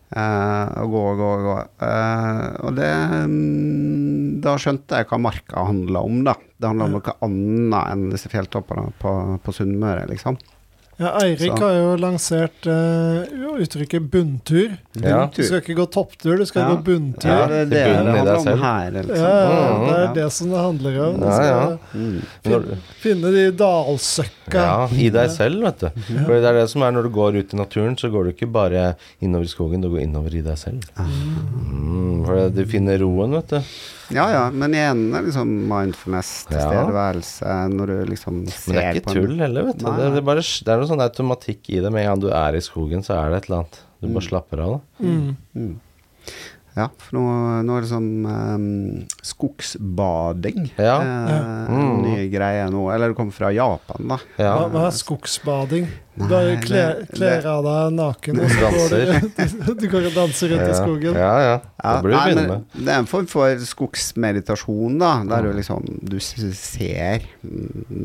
Uh, 0.06 0.70
og 0.84 0.92
gå 0.92 1.00
og 1.10 1.16
gå 1.18 1.30
og 1.34 1.40
gå. 1.48 1.54
Uh, 1.82 2.44
og 2.68 2.76
det 2.78 2.90
mm, 3.26 4.36
Da 4.44 4.52
skjønte 4.62 5.00
jeg 5.00 5.08
hva 5.10 5.18
marka 5.20 5.64
handla 5.66 6.00
om, 6.06 6.20
da. 6.24 6.36
Det 6.56 6.70
handla 6.70 6.86
om 6.86 6.94
noe 6.94 7.16
annet 7.26 7.90
enn 7.90 8.04
disse 8.12 8.30
fjelltoppene 8.32 8.92
på, 9.02 9.12
på 9.42 9.54
Sunnmøre, 9.56 10.06
liksom. 10.08 10.38
Ja, 10.96 11.10
Eirik 11.20 11.50
Så. 11.52 11.56
har 11.60 11.74
jo 11.76 11.88
lansert 12.00 12.66
uh, 12.72 13.26
uttrykket 13.60 14.06
bunntur. 14.08 14.78
Ja. 14.96 15.26
Du 15.28 15.42
skal 15.44 15.60
ikke 15.60 15.74
gå 15.76 15.84
topptur, 15.92 16.38
du 16.40 16.46
skal 16.48 16.62
Ja. 16.62 16.68
gå 16.72 16.78
bunntur. 16.86 17.28
Ja, 17.28 17.42
Ja, 17.42 17.64
det 17.68 17.80
er 17.82 17.90
det 18.00 18.14
handler 18.16 18.36
om 18.36 18.62
her, 18.62 18.90
liksom. 18.94 19.12
det 19.12 19.18
er 19.18 20.04
Ja. 20.06 20.12
det 20.16 20.32
som 20.32 20.48
det 20.54 20.62
handler 20.62 20.96
om. 21.08 21.18
Du 21.20 21.26
skal 21.26 21.44
ja. 21.52 21.76
Mm. 21.92 22.80
Finne 23.02 23.32
de 23.36 23.44
dalsøkka. 23.60 24.62
ja, 24.64 24.88
i 24.96 25.10
deg 25.10 25.30
selv, 25.36 25.62
vet 25.68 25.78
du. 25.84 25.90
For 26.24 26.32
det 26.40 26.44
er 26.48 26.60
det 26.62 26.70
som 26.72 26.82
er 26.82 26.92
når 26.96 27.02
du 27.02 27.10
går 27.10 27.36
ut 27.42 27.52
i 27.52 27.56
naturen, 27.60 27.96
så 28.00 28.08
går 28.10 28.24
du 28.24 28.32
ikke 28.32 28.50
bare 28.52 28.96
innover 29.20 29.44
i 29.44 29.52
skogen, 29.52 29.82
du 29.84 29.90
går 29.92 30.00
innover 30.08 30.34
i 30.34 30.40
deg 30.40 30.56
selv. 30.56 30.80
Mm, 30.96 32.24
for 32.24 32.48
du 32.48 32.64
finner 32.64 32.98
roen, 33.04 33.36
vet 33.36 33.48
du. 33.52 33.60
Ja 34.14 34.26
ja, 34.30 34.50
men 34.50 34.72
igjen 34.76 35.10
liksom 35.26 35.48
mindfulness, 35.68 36.46
Ja. 36.50 36.58
tilstedeværelse, 36.58 37.54
når 37.74 37.86
du 37.86 37.96
liksom 38.12 38.44
ser 38.48 38.72
Men 38.72 38.76
det 38.76 38.84
er 38.84 38.94
ikke 39.00 39.04
på 39.06 39.10
en- 39.16 39.22
tull 39.26 39.38
heller, 39.38 39.62
vet 39.70 39.78
du. 39.78 39.84
Det, 39.86 39.96
det, 40.12 40.18
er 40.18 40.26
bare, 40.28 40.44
det 40.44 40.68
er 40.68 40.76
noe 40.78 40.86
sånn 40.92 41.02
automatikk 41.08 41.70
i 41.70 41.80
det. 41.80 41.90
Med 41.92 42.04
en 42.06 42.12
gang 42.14 42.20
du 42.20 42.28
er 42.30 42.54
i 42.54 42.60
skogen, 42.62 43.02
så 43.02 43.16
er 43.18 43.30
det 43.30 43.36
et 43.42 43.48
eller 43.50 43.58
annet. 43.64 43.80
Du 44.00 44.06
bare 44.08 44.22
Mm. 44.22 44.28
slapper 44.28 44.60
av. 44.62 44.80
Da. 45.00 45.06
Mm. 45.06 45.36
Mm. 45.56 45.74
Ja, 46.76 46.88
for 46.98 47.16
nå, 47.16 47.64
nå 47.64 47.76
er 47.76 47.80
det 47.80 47.88
sånn 47.88 48.26
um, 48.28 49.06
skogsbading. 49.22 50.70
Ja. 50.78 51.00
Eh, 51.00 51.66
Mm. 51.66 51.72
En 51.72 52.02
ny 52.02 52.28
greie 52.30 52.68
nå. 52.70 52.92
Eller 52.94 53.08
det 53.08 53.16
kommer 53.16 53.32
fra 53.32 53.50
Japan, 53.50 54.06
da. 54.08 54.18
Ja. 54.38 54.52
Hva, 54.58 54.70
hva 54.70 54.86
er 54.86 54.90
skogsbading? 54.94 55.88
Nei, 56.16 56.28
Bare 56.30 56.52
kler, 56.64 57.00
kler 57.12 57.44
av 57.50 57.64
deg 57.66 57.96
naken, 57.98 58.38
og 58.40 58.48
så 58.48 58.60
går 58.62 58.76
Danser. 58.96 59.30
du, 59.66 59.74
du 59.82 59.86
går 59.92 60.06
og 60.08 60.14
danser 60.16 60.52
rundt 60.54 60.70
i 60.70 60.76
skogen. 60.78 61.18
Ja, 61.20 61.32
ja. 61.44 61.56
Det 61.86 62.02
blir 62.06 62.14
du 62.16 62.20
begynne 62.24 62.44
med. 62.48 62.62
Det 62.72 62.88
er 62.94 63.02
en 63.02 63.06
form 63.10 63.26
for 63.30 63.52
skogsmeditasjon, 63.68 64.96
da. 64.98 65.10
Der 65.28 65.44
du 65.46 65.52
liksom 65.58 65.84
Du 66.08 66.16
ser 66.20 67.26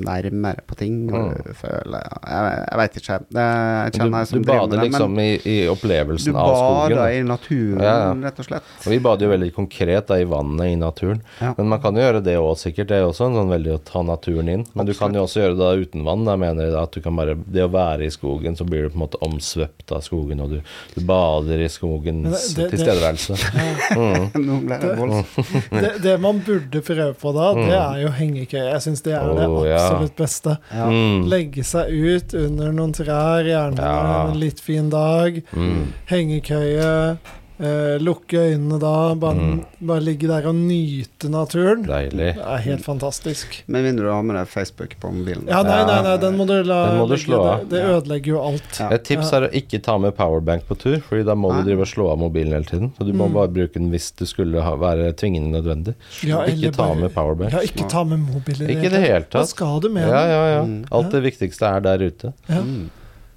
nærmere 0.06 0.62
på 0.68 0.76
ting, 0.78 0.98
og 1.14 1.32
Mm. 1.32 1.44
du 1.46 1.54
føler 1.54 2.02
Jeg, 2.02 2.68
jeg 2.72 2.78
veit 2.82 2.96
ikke. 3.00 3.18
Jeg 3.32 3.92
Du, 3.92 3.98
kjenner 4.00 4.18
jeg 4.18 4.28
du 4.28 4.32
som 4.32 4.44
driver 4.44 4.60
bader 4.60 4.78
det, 4.82 4.86
liksom 4.92 5.20
i, 5.20 5.30
i 5.46 5.56
opplevelsen 5.72 6.36
av 6.36 6.52
skogen. 6.56 6.90
Du 6.92 6.96
bader 6.96 7.16
i 7.16 7.24
naturen, 7.24 7.82
Ja, 7.82 7.96
ja. 8.02 8.14
rett 8.28 8.40
og 8.40 8.46
slett. 8.46 8.64
Og 8.86 8.92
vi 8.92 9.00
bader 9.00 9.26
jo 9.26 9.32
veldig 9.32 9.52
konkret 9.56 10.08
da, 10.08 10.20
i 10.20 10.28
vannet 10.30 10.68
i 10.74 10.76
naturen. 10.76 11.22
Ja. 11.40 11.54
Men 11.58 11.68
man 11.74 11.82
kan 11.82 11.96
jo 11.96 12.02
gjøre 12.02 12.24
det 12.24 12.36
òg, 12.38 12.56
sikkert. 12.58 12.88
Det 12.92 12.98
er 13.00 13.04
jo 13.06 13.10
også 13.14 13.28
en 13.30 13.36
sånn 13.40 13.52
veldig 13.56 13.74
å 13.78 13.82
ta 13.88 14.02
naturen 14.04 14.50
inn. 14.50 14.66
Men 14.76 14.86
du 14.86 14.94
kan 14.94 15.14
jo 15.14 15.24
også 15.26 15.42
gjøre 15.46 15.56
det 15.58 15.64
da 15.64 15.74
uten 15.86 16.04
vann. 16.08 16.26
Da 16.26 16.36
mener 16.36 16.64
jeg 16.68 16.74
da 16.76 16.84
at 16.84 16.92
du 16.92 17.02
kan 17.02 17.16
bare 17.16 17.36
Det 17.52 17.64
å 17.66 17.72
være 17.72 18.01
i 18.06 18.12
skogen, 18.12 18.56
så 18.58 18.64
blir 18.68 18.84
du 18.84 18.90
på 18.90 18.98
en 19.00 19.04
måte 19.06 19.20
omsvøpt 19.22 19.92
av 19.92 20.02
skogen, 20.06 20.40
og 20.42 20.50
du, 20.50 20.62
du 20.96 21.02
bader 21.06 21.62
i 21.62 21.70
skogens 21.70 22.30
det- 22.32 22.56
det- 22.56 22.64
det- 22.64 22.70
tilstedeværelse. 22.78 23.38
Mm. 23.92 24.68
Det. 24.70 24.80
Det, 25.82 25.92
det 26.04 26.18
man 26.22 26.40
burde 26.46 26.82
prøve 26.82 27.14
på 27.20 27.32
da, 27.36 27.48
det 27.58 27.76
er 27.76 27.98
jo 28.04 28.10
hengekøye. 28.16 28.70
Jeg 28.72 28.82
syns 28.82 29.02
det 29.04 29.14
er 29.14 29.26
det 29.36 29.48
Mm. 29.50 29.66
Ja. 29.68 29.76
absolutt 29.78 30.16
beste. 30.16 30.58
Ja. 30.72 30.86
Mm. 30.90 31.26
Legge 31.30 31.64
seg 31.64 31.92
ut 31.92 32.34
under 32.34 32.72
noen 32.72 32.94
trær, 32.94 33.44
gjerne 33.44 33.78
Ja. 33.82 34.28
en 34.32 34.40
litt 34.40 34.60
fin 34.60 34.90
dag. 34.90 35.42
Mm. 35.54 35.94
Hengekøye. 36.08 37.18
Eh, 37.62 38.00
lukke 38.02 38.40
øynene 38.42 38.80
da. 38.82 39.14
Bare, 39.22 39.36
Mm. 39.36 39.66
bare 39.86 40.02
ligge 40.02 40.28
der 40.28 40.48
og 40.50 40.56
nyte 40.56 41.30
naturen. 41.30 41.84
Deilig. 41.86 42.34
Det 42.36 42.42
er 42.42 42.58
helt 42.66 42.82
fantastisk. 42.84 43.60
Men 43.68 43.84
mindre 43.86 44.06
du 44.08 44.10
har 44.12 44.24
med 44.24 44.36
deg 44.36 44.48
Facebook 44.50 44.96
på 45.00 45.12
mobilen. 45.14 45.46
Ja, 45.48 45.62
nei, 45.62 45.84
nei, 45.86 46.02
nei, 46.08 46.16
den 46.18 46.38
må 46.40 46.48
du 46.48 46.56
la 46.64 46.80
Den 46.90 46.98
må 46.98 47.08
du 47.08 47.16
slå 47.22 47.40
av. 47.46 47.60
Det, 47.60 47.70
det 47.70 47.80
Ja. 47.84 48.00
ødelegger 48.00 48.26
jo 48.34 48.40
alt. 48.42 48.80
Ja. 48.80 48.90
Et 48.90 49.04
tips 49.04 49.32
er 49.34 49.42
å 49.48 49.52
ikke 49.54 49.82
ta 49.84 49.98
med 50.00 50.16
powerbank 50.18 50.66
på 50.68 50.76
tur, 50.78 50.98
Fordi 51.02 51.24
da 51.24 51.36
må 51.36 51.52
Nei. 51.52 51.62
du 51.62 51.70
drive 51.70 51.82
og 51.82 51.88
slå 51.88 52.12
av 52.12 52.18
mobilen 52.18 52.52
hele 52.52 52.66
tiden. 52.66 52.92
Så 52.98 53.06
du 53.06 53.14
må 53.14 53.28
Mm. 53.30 53.34
bare 53.34 53.48
bruke 53.50 53.74
den 53.74 53.92
hvis 53.92 54.12
det 54.18 54.28
skulle 54.28 54.60
ha, 54.62 54.76
være 54.76 55.14
tvingende 55.14 55.62
nødvendig. 55.62 55.94
Ja, 56.24 56.44
Ikke 56.46 56.72
ta 56.74 56.88
bare- 56.88 56.96
med 56.96 57.14
powerbank. 57.14 57.52
Ja, 57.52 57.60
ikke 57.60 57.88
ta 57.90 58.04
med 58.04 58.20
mobilen. 58.20 58.70
Ikke 58.70 58.86
i 58.86 58.90
det 58.90 59.02
hele 59.06 59.22
Hva 59.26 59.30
tatt. 59.30 59.48
skal 59.50 59.80
du 59.82 59.90
med 59.90 60.04
den? 60.08 60.10
ja, 60.10 60.26
ja. 60.26 60.64
ja. 60.66 60.84
Alt 60.92 61.12
det 61.12 61.22
viktigste 61.24 61.62
er 61.76 61.80
der 61.80 61.98
ute. 62.00 62.34
Ja. 62.50 62.62
Mm. 62.62 62.90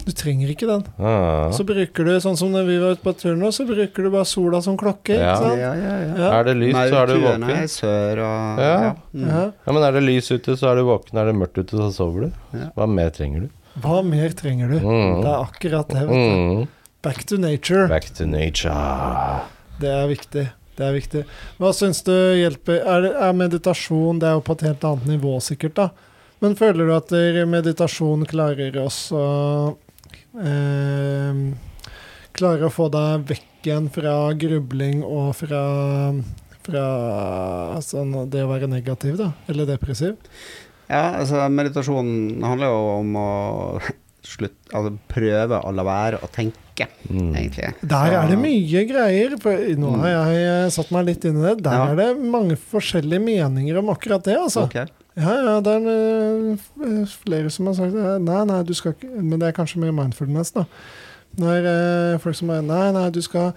Du 0.04 0.12
trenger 0.12 0.50
ikke 0.52 0.66
den. 0.68 0.82
Ah. 1.00 1.48
Så 1.56 1.64
bruker 1.64 2.04
du, 2.04 2.12
sånn 2.20 2.36
som 2.36 2.50
når 2.52 2.66
vi 2.68 2.76
var 2.82 2.96
ute 2.96 3.04
på 3.06 3.14
tur 3.16 3.38
nå, 3.40 3.48
så 3.56 3.64
bruker 3.68 4.04
du 4.04 4.10
bare 4.12 4.28
sola 4.28 4.60
som 4.64 4.76
klokke. 4.80 5.16
Ja. 5.16 5.32
Ikke 5.32 5.46
sant? 5.46 5.60
Ja, 5.62 5.70
ja, 5.80 5.94
ja. 6.02 6.14
Ja. 6.20 6.30
Er 6.38 6.48
det 6.50 6.54
lys, 6.60 6.76
så 6.76 6.98
er 7.00 7.08
du 7.08 7.14
våken. 7.22 7.46
er 7.54 7.68
sør 7.72 8.22
og 8.26 8.62
Ja. 8.64 8.94
Mm. 9.14 9.26
Ja. 9.30 9.44
Ja, 9.64 9.72
men 9.72 9.86
er 9.88 9.96
det 9.96 10.02
lys 10.04 10.28
ute, 10.30 10.56
så 10.60 10.70
er 10.72 10.80
du 10.80 10.84
våken. 10.90 11.20
Er 11.20 11.30
det 11.30 11.36
mørkt 11.40 11.56
ute, 11.56 11.72
så 11.72 11.88
sover 11.94 12.26
du. 12.26 12.40
Ja. 12.60 12.68
Hva 12.76 12.88
mer 12.90 13.14
trenger 13.16 13.46
du? 13.46 13.48
Hva 13.80 14.02
mer 14.06 14.36
trenger 14.36 14.68
du? 14.70 14.78
Mm. 14.84 15.22
Det 15.24 15.30
er 15.32 15.38
akkurat 15.38 15.88
det. 15.88 16.04
Vet 16.10 16.28
du. 16.28 16.34
Mm. 16.60 16.68
Back 17.04 17.24
to 17.28 17.36
nature. 17.40 17.88
Back 17.88 18.12
to 18.16 18.26
nature. 18.28 18.76
Det 19.80 19.90
er 19.90 20.06
viktig. 20.08 20.44
Det 20.76 20.84
er 20.84 20.94
viktig. 20.94 21.22
Hva 21.62 21.70
syns 21.76 22.02
du 22.06 22.12
hjelper? 22.12 22.80
Er, 22.82 23.06
er 23.28 23.36
meditasjon 23.36 24.18
Det 24.18 24.26
er 24.26 24.38
jo 24.38 24.42
på 24.42 24.56
et 24.56 24.64
helt 24.66 24.84
annet 24.88 25.06
nivå, 25.06 25.36
sikkert, 25.44 25.76
da. 25.78 25.88
Men 26.42 26.56
føler 26.58 26.88
du 26.88 26.92
at 26.96 27.12
meditasjon 27.48 28.26
klarer 28.28 28.74
oss 28.82 29.06
å 29.14 29.24
eh, 30.42 31.42
Klarer 32.34 32.66
å 32.66 32.72
få 32.74 32.88
deg 32.90 33.26
vekk 33.30 33.68
igjen 33.68 33.86
fra 33.94 34.14
grubling 34.38 35.04
og 35.06 35.34
fra 35.38 35.60
fra 36.64 36.82
altså, 37.76 38.00
det 38.32 38.40
å 38.40 38.48
være 38.48 38.66
negativ, 38.72 39.18
da? 39.20 39.26
Eller 39.52 39.66
depressiv? 39.68 40.14
Ja, 40.88 41.18
altså 41.20 41.42
meditasjon 41.52 42.40
handler 42.44 42.72
jo 42.72 42.78
om 43.02 43.18
å 43.20 43.28
slutt, 44.24 44.56
Altså 44.72 44.94
prøve 45.12 45.58
å 45.60 45.72
la 45.76 45.84
være 45.84 46.22
å 46.24 46.30
tenke, 46.32 46.60
Mm. 47.04 47.34
egentlig. 47.36 47.68
Der 47.86 48.14
er 48.16 48.26
det 48.32 48.38
mye 48.40 48.80
greier. 48.88 49.36
For 49.38 49.52
nå 49.78 49.90
har 50.00 50.08
jeg 50.32 50.46
eh, 50.48 50.70
satt 50.74 50.88
meg 50.90 51.04
litt 51.06 51.24
inn 51.28 51.36
i 51.38 51.44
det. 51.44 51.62
Der 51.62 51.76
Ja. 51.76 51.84
er 51.92 51.96
det 52.00 52.08
mange 52.32 52.56
forskjellige 52.56 53.20
meninger 53.22 53.78
om 53.78 53.92
akkurat 53.92 54.24
det, 54.24 54.34
altså. 54.40 54.64
Ok. 54.64 54.88
Ja, 55.14 55.34
ja, 55.38 55.54
det 55.62 55.74
er 55.78 55.88
eh, 55.94 57.14
flere 57.22 57.50
som 57.54 57.70
har 57.70 57.78
sagt. 57.78 57.94
Nei, 57.94 58.40
nei, 58.50 58.60
du 58.66 58.74
skal 58.74 58.96
ikke 58.96 59.12
Men 59.14 59.38
det 59.38 59.50
er 59.50 59.56
kanskje 59.56 59.82
mer 59.82 59.94
mindfulness, 59.94 60.54
da. 60.56 60.66
Når 61.38 61.70
eh, 61.70 62.18
folk 62.22 62.38
som 62.38 62.50
bare 62.50 62.66
Nei, 62.66 62.88
nei, 62.96 63.06
du 63.14 63.20
skal, 63.22 63.52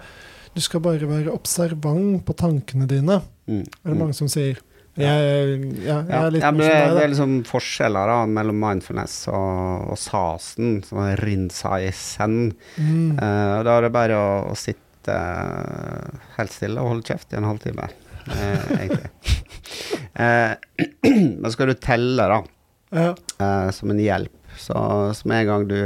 du 0.54 0.62
skal 0.62 0.82
bare 0.84 1.10
være 1.10 1.34
observant 1.34 2.22
på 2.26 2.38
tankene 2.38 2.86
dine. 2.90 3.20
Mm. 3.50 3.64
Er 3.66 3.92
det 3.92 3.98
mange 3.98 4.16
som 4.18 4.30
sier. 4.30 4.62
Jeg, 4.98 5.58
ja, 5.84 6.00
jeg 6.02 6.16
er 6.18 6.32
litt 6.34 6.42
ja, 6.42 6.48
men 6.50 6.64
det, 6.64 6.70
det 6.96 7.02
er 7.04 7.10
liksom 7.12 7.34
forskjeller 7.46 8.10
da, 8.10 8.16
mellom 8.34 8.58
mindfulness 8.58 9.28
og, 9.30 9.92
og 9.94 9.98
sasen, 10.00 10.80
sånn 10.86 11.12
rinsai 11.20 11.92
sen. 11.94 12.48
Mm. 12.74 13.14
Uh, 13.14 13.60
da 13.62 13.76
er 13.76 13.86
det 13.86 13.92
bare 13.94 14.18
å, 14.18 14.32
å 14.50 14.56
sitte 14.58 15.14
eh, 15.14 16.18
helt 16.34 16.52
stille 16.52 16.82
og 16.82 16.96
holde 16.96 17.06
kjeft 17.12 17.30
i 17.32 17.38
en 17.38 17.46
halvtime, 17.46 17.86
eh, 18.30 18.68
egentlig. 18.78 19.10
Eh, 20.18 20.54
men 21.42 21.50
skal 21.54 21.70
du 21.72 21.74
telle, 21.74 22.28
da, 22.28 22.42
Ja. 22.90 23.14
eh, 23.38 23.70
som 23.76 23.90
en 23.92 23.98
hjelp, 24.02 24.34
så, 24.58 24.74
så 25.14 25.28
med 25.28 25.44
en 25.44 25.46
gang 25.52 25.68
du 25.68 25.80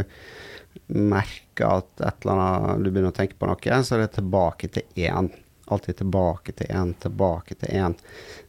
merker 0.92 1.68
at 1.78 2.00
et 2.04 2.24
eller 2.24 2.40
annet, 2.40 2.84
du 2.84 2.90
begynner 2.90 3.12
å 3.12 3.16
tenke 3.16 3.36
på 3.38 3.48
noe, 3.48 3.80
så 3.84 3.96
er 3.96 4.04
det 4.06 4.14
tilbake 4.16 4.68
til 4.72 4.82
én. 5.08 5.28
Alltid 5.72 5.96
tilbake 6.02 6.52
til 6.58 6.68
én, 6.74 6.90
tilbake 7.00 7.54
til 7.60 7.70
én. 7.78 7.94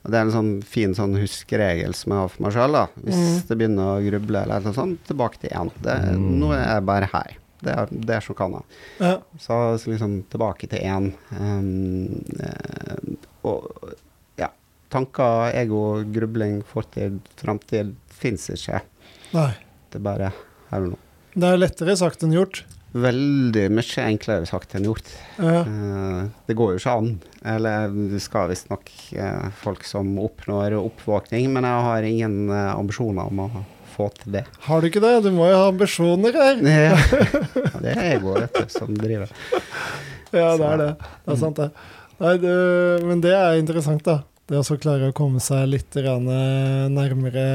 Og 0.03 0.11
Det 0.11 0.17
er 0.17 0.25
en 0.25 0.33
sånn 0.33 0.53
fin 0.67 0.95
sånn 0.97 1.13
huskeregel 1.19 1.93
som 1.95 2.11
jeg 2.11 2.19
har 2.23 2.31
for 2.33 2.43
meg 2.47 2.55
sjøl. 2.55 2.79
Hvis 3.05 3.19
Mm. 3.21 3.47
det 3.47 3.57
begynner 3.59 3.91
å 3.93 4.03
gruble, 4.09 4.41
eller 4.43 4.59
noe 4.65 4.73
sånt, 4.75 5.03
tilbake 5.07 5.39
til 5.39 5.49
én. 5.55 5.71
Det, 5.81 5.95
Mm. 6.17 6.39
Nå 6.41 6.51
er 6.55 6.63
jeg 6.73 6.85
bare 6.89 7.09
her. 7.13 7.37
Det 7.63 7.71
er, 7.79 7.87
det 7.91 8.15
er 8.17 8.19
så 8.25 8.33
kan 8.35 8.51
jeg. 8.57 8.63
Ja. 8.99 9.13
Så, 9.39 9.77
så 9.79 9.91
liksom 9.93 10.23
tilbake 10.29 10.67
til 10.67 10.79
én. 10.83 11.13
Um, 11.39 13.17
og 13.47 13.95
ja. 14.39 14.49
Tanker, 14.93 15.51
ego, 15.57 16.03
grubling, 16.15 16.61
fortid, 16.67 17.19
framtid 17.39 17.95
fins 18.13 18.49
ikke. 18.53 18.83
Nei. 19.33 19.51
Det 19.89 19.99
er 20.01 20.05
bare 20.05 20.31
her 20.71 20.85
og 20.87 20.93
nå. 20.93 21.01
Det 21.33 21.49
er 21.49 21.59
lettere 21.59 21.97
sagt 21.97 22.23
enn 22.25 22.33
gjort. 22.35 22.63
Veldig 22.93 23.63
mye 23.73 24.03
enklere 24.05 24.45
sagt 24.45 24.75
enn 24.77 24.85
gjort. 24.85 25.07
Ja. 25.41 25.63
Eh, 25.65 26.19
det 26.45 26.55
går 26.57 26.75
jo 26.75 26.81
ikke 26.81 26.93
an. 27.01 27.15
Eller 27.55 27.93
det 28.11 28.21
skal 28.21 28.51
visstnok 28.51 28.91
uh, 29.17 29.49
folk 29.63 29.81
som 29.87 30.11
oppnår 30.21 30.77
oppvåkning, 30.77 31.49
men 31.55 31.65
jeg 31.65 31.87
har 31.87 32.05
ingen 32.07 32.37
eh, 32.53 32.69
ambisjoner 32.77 33.33
om 33.33 33.41
å 33.47 33.47
få 33.95 34.11
til 34.21 34.37
det. 34.37 34.45
Har 34.67 34.81
du 34.81 34.89
ikke 34.91 35.01
det? 35.01 35.15
Du 35.25 35.31
må 35.33 35.49
jo 35.49 35.57
ha 35.57 35.71
ambisjoner 35.71 36.37
her. 36.37 36.61
Ja, 36.61 36.93
det 37.83 37.95
er 37.95 38.03
ego, 38.13 38.37
vet 38.37 38.61
du, 38.61 38.69
som 38.73 38.93
driver. 38.97 39.33
Ja, 40.33 40.53
det 40.57 40.69
er 40.69 40.79
det. 40.81 40.91
Det 41.01 41.33
er 41.33 41.41
sant, 41.41 41.59
det. 41.59 41.69
Nei, 42.21 42.37
det 42.41 42.53
men 43.07 43.23
det 43.23 43.33
er 43.35 43.59
interessant, 43.61 44.03
da. 44.05 44.21
Det 44.43 44.57
å 44.59 44.65
så 44.67 44.75
klare 44.75 45.07
å 45.07 45.15
komme 45.15 45.39
seg 45.39 45.69
litt 45.71 45.95
eh, 45.95 46.09
nærmere 46.91 47.45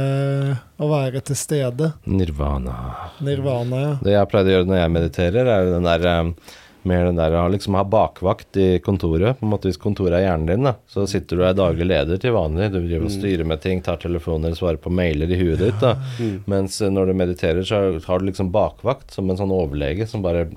å 0.80 0.88
være 0.88 1.20
til 1.28 1.36
stede. 1.36 1.90
Nirvana. 2.08 2.78
Nirvana, 3.20 3.82
ja. 3.82 3.90
Det 4.00 4.14
jeg 4.14 4.30
pleide 4.32 4.48
å 4.48 4.56
gjøre 4.56 4.70
når 4.70 4.80
jeg 4.80 4.94
mediterer, 4.94 5.50
er 5.52 5.66
jo 5.66 5.74
den 5.74 5.88
der 5.90 6.08
eh, 6.08 6.56
mer 6.88 7.04
den 7.08 7.18
der 7.18 7.36
å 7.36 7.44
liksom 7.52 7.76
ha 7.78 7.84
bakvakt 7.84 8.56
i 8.56 8.68
kontoret. 8.84 9.38
På 9.38 9.46
en 9.46 9.52
måte 9.52 9.68
Hvis 9.68 9.80
kontoret 9.80 10.18
er 10.18 10.26
hjernen 10.26 10.48
din, 10.48 10.66
da, 10.68 10.74
så 10.88 11.04
sitter 11.10 11.36
du 11.36 11.42
og 11.42 11.48
er 11.50 11.58
daglig 11.58 11.88
leder 11.90 12.22
til 12.22 12.34
vanlig. 12.36 12.70
Du 12.72 12.80
driver 12.80 13.08
og 13.08 13.14
styrer 13.14 13.48
med 13.48 13.62
ting, 13.64 13.82
tar 13.84 14.00
telefoner, 14.00 14.56
svarer 14.56 14.80
på 14.80 14.92
mailer 14.92 15.30
i 15.30 15.40
huet 15.40 15.60
ditt. 15.62 15.78
da. 15.82 15.96
Mm. 16.18 16.36
Mens 16.50 16.80
eh, 16.80 16.92
når 16.94 17.12
du 17.12 17.18
mediterer, 17.20 17.62
så 17.68 17.82
har 18.06 18.22
du 18.22 18.30
liksom 18.30 18.52
bakvakt 18.54 19.14
som 19.14 19.28
en 19.30 19.40
sånn 19.40 19.54
overlege 19.54 20.08
som 20.08 20.24
bare 20.24 20.48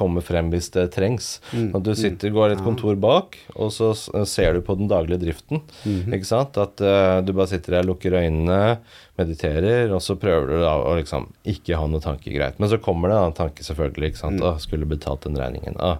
kommer 0.00 0.24
frem 0.24 0.48
hvis 0.50 0.70
det 0.74 0.88
trengs. 0.96 1.28
Mm. 1.52 1.68
At 1.76 1.84
du 1.86 1.92
sitter, 1.94 2.32
går 2.34 2.56
et 2.56 2.64
kontor 2.64 2.96
bak, 3.00 3.36
og 3.54 3.70
så 3.76 3.92
ser 4.26 4.56
du 4.56 4.64
på 4.64 4.74
den 4.80 4.88
daglige 4.90 5.20
driften. 5.22 5.60
Mhm. 5.84 6.16
Ikke 6.16 6.30
sant? 6.32 6.56
At 6.58 6.80
uh, 6.80 7.20
du 7.22 7.30
bare 7.36 7.52
sitter 7.52 7.76
der, 7.78 7.86
lukker 7.92 8.16
øynene, 8.18 8.78
mediterer, 9.20 9.92
og 9.92 10.00
så 10.04 10.16
prøver 10.20 10.48
du 10.54 10.58
da 10.64 10.74
å 10.80 10.96
liksom 10.98 11.28
ikke 11.48 11.76
ha 11.78 11.86
noe 11.90 12.00
tanke 12.04 12.32
greit. 12.32 12.58
Men 12.60 12.72
så 12.72 12.80
kommer 12.82 13.12
det 13.12 13.18
en 13.20 13.36
tanke, 13.44 13.64
selvfølgelig. 13.66 14.12
ikke 14.14 14.22
sant? 14.24 14.40
Mm. 14.40 14.46
Å, 14.48 14.54
skulle 14.64 14.88
betalt 14.88 15.26
den 15.28 15.36
regningen. 15.40 15.76
Å, 15.76 15.92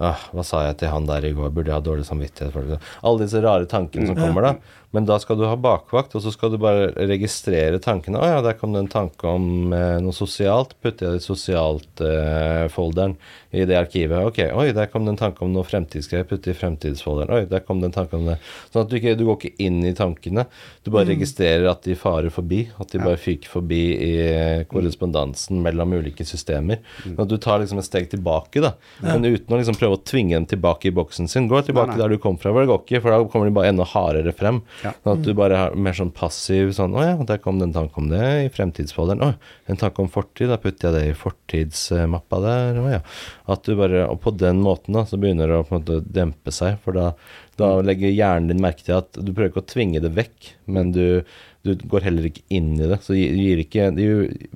å, 0.00 0.12
hva 0.36 0.44
sa 0.46 0.62
jeg 0.68 0.78
til 0.82 0.92
han 0.92 1.08
der 1.08 1.24
i 1.28 1.32
går? 1.36 1.50
Burde 1.56 1.72
jeg 1.72 1.78
ha 1.78 1.84
dårlig 1.84 2.06
samvittighet 2.08 2.52
for 2.54 2.68
det? 2.74 2.78
Alle 3.04 3.24
disse 3.26 3.42
rare 3.44 3.68
tankene 3.70 4.10
som 4.10 4.16
Mm. 4.18 4.22
kommer 4.26 4.46
da. 4.50 4.52
Men 4.92 5.04
da 5.06 5.18
skal 5.22 5.38
du 5.38 5.44
ha 5.46 5.54
bakvakt, 5.54 6.16
og 6.18 6.22
så 6.24 6.32
skal 6.34 6.50
du 6.50 6.56
bare 6.58 6.88
registrere 7.06 7.78
tankene. 7.78 8.18
Å 8.18 8.26
ja, 8.26 8.38
der 8.42 8.56
kom 8.58 8.72
det 8.74 8.80
en 8.82 8.88
tanke 8.90 9.28
om 9.30 9.70
eh, 9.72 9.98
noe 10.02 10.10
sosialt. 10.16 10.72
Putter 10.82 11.06
jeg 11.06 11.12
det 11.14 11.22
i 11.22 11.26
sosialt-folderen 11.28 13.14
i 13.54 13.64
det 13.66 13.76
arkivet. 13.78 14.24
Ok, 14.26 14.40
oi, 14.54 14.70
der 14.74 14.88
kom 14.90 15.04
det 15.06 15.14
en 15.14 15.20
tanke 15.20 15.44
om 15.46 15.52
noe 15.54 15.66
fremtidsgreier. 15.66 16.26
Putter 16.30 16.52
i 16.52 16.58
fremtidsfolderen. 16.58 17.32
Oi, 17.34 17.44
der 17.50 17.62
kom 17.66 17.80
det 17.82 17.90
en 17.90 17.96
tanke 18.00 18.18
om 18.18 18.26
det. 18.30 18.36
Sånn 18.72 18.84
at 18.84 18.90
du 18.90 18.96
ikke 18.98 19.14
du 19.18 19.24
går 19.28 19.38
ikke 19.40 19.64
inn 19.66 19.80
i 19.86 19.94
tankene. 19.96 20.46
Du 20.86 20.90
bare 20.94 21.08
registrerer 21.10 21.68
at 21.70 21.82
de 21.86 21.96
farer 21.98 22.30
forbi. 22.34 22.64
At 22.80 22.90
de 22.90 22.98
Ja. 23.00 23.04
bare 23.06 23.16
fyker 23.22 23.48
forbi 23.48 23.80
i 23.94 24.10
eh, 24.26 24.64
korrespondansen 24.70 25.62
mellom 25.64 25.94
ulike 25.96 26.26
systemer. 26.26 26.82
Sånn 27.04 27.18
at 27.24 27.30
du 27.30 27.36
tar 27.38 27.60
liksom 27.62 27.78
et 27.80 27.86
steg 27.88 28.10
tilbake, 28.12 28.60
da. 28.60 28.74
Men 29.06 29.22
uten 29.24 29.54
å 29.54 29.58
liksom 29.62 29.78
prøve 29.78 29.96
å 29.98 30.04
tvinge 30.04 30.34
dem 30.36 30.46
tilbake 30.50 30.90
i 30.90 30.94
boksen 30.94 31.28
sin. 31.30 31.48
Gå 31.48 31.62
tilbake 31.64 31.94
Nei, 31.94 31.96
nei. 31.96 32.02
der 32.02 32.08
du 32.16 32.18
kom 32.18 32.36
fra, 32.38 32.52
for 32.52 32.60
det 32.66 32.68
går 32.70 32.82
ikke, 32.84 33.00
for 33.02 33.10
da 33.14 33.22
kommer 33.30 33.46
de 33.50 33.54
bare 33.56 33.70
enda 33.72 33.84
hardere 33.88 34.34
frem. 34.36 34.60
Ja. 34.84 34.92
Sånn 35.02 35.18
at 35.18 35.26
du 35.26 35.32
bare 35.36 35.58
er 35.66 35.74
mer 35.76 35.96
sånn 35.96 36.12
passiv 36.14 36.70
sånn 36.76 36.94
Å 36.96 37.02
ja, 37.04 37.16
der 37.28 37.40
kom 37.42 37.58
det 37.60 37.68
en 37.68 37.74
tanke 37.74 38.00
om 38.00 38.08
det 38.10 38.22
i 38.46 38.48
fremtidsfolderen. 38.52 39.22
Å, 39.24 39.58
en 39.70 39.80
tanke 39.80 40.02
om 40.02 40.10
fortid. 40.12 40.48
Da 40.50 40.58
putter 40.60 40.88
jeg 40.88 40.96
det 40.96 41.10
i 41.10 41.18
fortidsmappa 41.18 42.40
der. 42.44 42.80
Å 42.80 42.86
ja. 42.94 43.02
At 43.50 43.68
du 43.68 43.76
bare 43.78 44.06
Og 44.10 44.20
på 44.24 44.34
den 44.40 44.62
måten 44.64 44.96
da, 44.96 45.04
så 45.08 45.20
begynner 45.20 45.50
det 45.50 45.60
å 45.60 45.66
på 45.68 45.76
en 45.76 45.82
måte 45.82 46.00
dempe 46.06 46.54
seg. 46.54 46.80
For 46.84 46.96
da, 46.96 47.12
da 47.60 47.76
legger 47.84 48.14
hjernen 48.14 48.50
din 48.52 48.64
merke 48.64 48.86
til 48.86 48.98
at 49.00 49.14
du 49.16 49.32
prøver 49.32 49.52
ikke 49.52 49.64
å 49.64 49.70
tvinge 49.74 50.02
det 50.02 50.12
vekk, 50.16 50.52
men 50.72 50.94
du, 50.96 51.22
du 51.66 51.74
går 51.92 52.08
heller 52.08 52.30
ikke 52.30 52.46
inn 52.56 52.72
i 52.78 52.88
det. 52.90 53.00
Så 53.04 53.16
du 53.16 53.20
gir 53.20 53.60
ikke 53.62 53.90
Du 53.96 54.06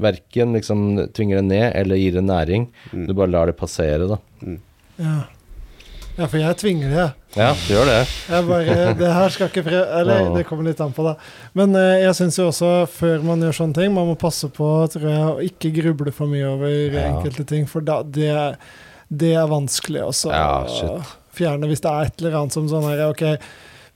verken 0.00 0.56
liksom 0.56 0.86
tvinger 1.16 1.42
det 1.42 1.48
ned 1.50 1.68
eller 1.74 2.00
gir 2.00 2.16
det 2.16 2.26
næring. 2.26 2.68
Mm. 2.92 3.08
Du 3.08 3.14
bare 3.14 3.34
lar 3.34 3.50
det 3.50 3.58
passere, 3.60 4.08
da. 4.08 4.20
Ja. 5.00 5.18
Ja, 6.16 6.26
for 6.30 6.38
jeg 6.38 6.56
tvinger 6.60 6.92
det. 6.94 7.06
Ja, 7.34 7.48
du 7.58 7.72
gjør 7.74 7.88
det. 7.90 7.98
Jeg 8.30 8.46
bare, 8.46 8.76
det 9.00 9.08
her 9.16 9.32
skal 9.34 9.48
ikke 9.50 9.64
prøve 9.66 9.86
Eller 10.00 10.28
det 10.36 10.44
kommer 10.46 10.68
litt 10.68 10.78
an 10.84 10.92
på, 10.94 11.02
da. 11.08 11.16
Men 11.58 11.74
eh, 11.80 12.04
jeg 12.04 12.14
syns 12.20 12.38
jo 12.38 12.46
også, 12.52 12.70
før 12.94 13.24
man 13.26 13.42
gjør 13.42 13.56
sånne 13.58 13.74
ting, 13.80 13.92
man 13.96 14.06
må 14.12 14.14
passe 14.20 14.46
på 14.54 14.68
tror 14.94 15.08
jeg, 15.10 15.26
å 15.32 15.42
ikke 15.48 15.72
gruble 15.80 16.14
for 16.14 16.30
mye 16.30 16.46
over 16.52 16.70
Ja. 16.94 17.08
enkelte 17.10 17.44
ting. 17.50 17.66
For 17.70 17.82
da, 17.82 18.00
det, 18.06 18.30
det 19.10 19.32
er 19.34 19.50
vanskelig 19.50 20.04
også 20.06 20.30
Ja, 20.30 20.46
å 20.62 20.70
shit. 20.78 21.14
fjerne 21.34 21.66
hvis 21.70 21.82
det 21.82 21.90
er 21.90 22.08
et 22.12 22.22
eller 22.22 22.38
annet 22.44 22.54
som 22.60 22.70
sånn 22.70 22.86
her 22.86 23.02
OK, 23.10 23.24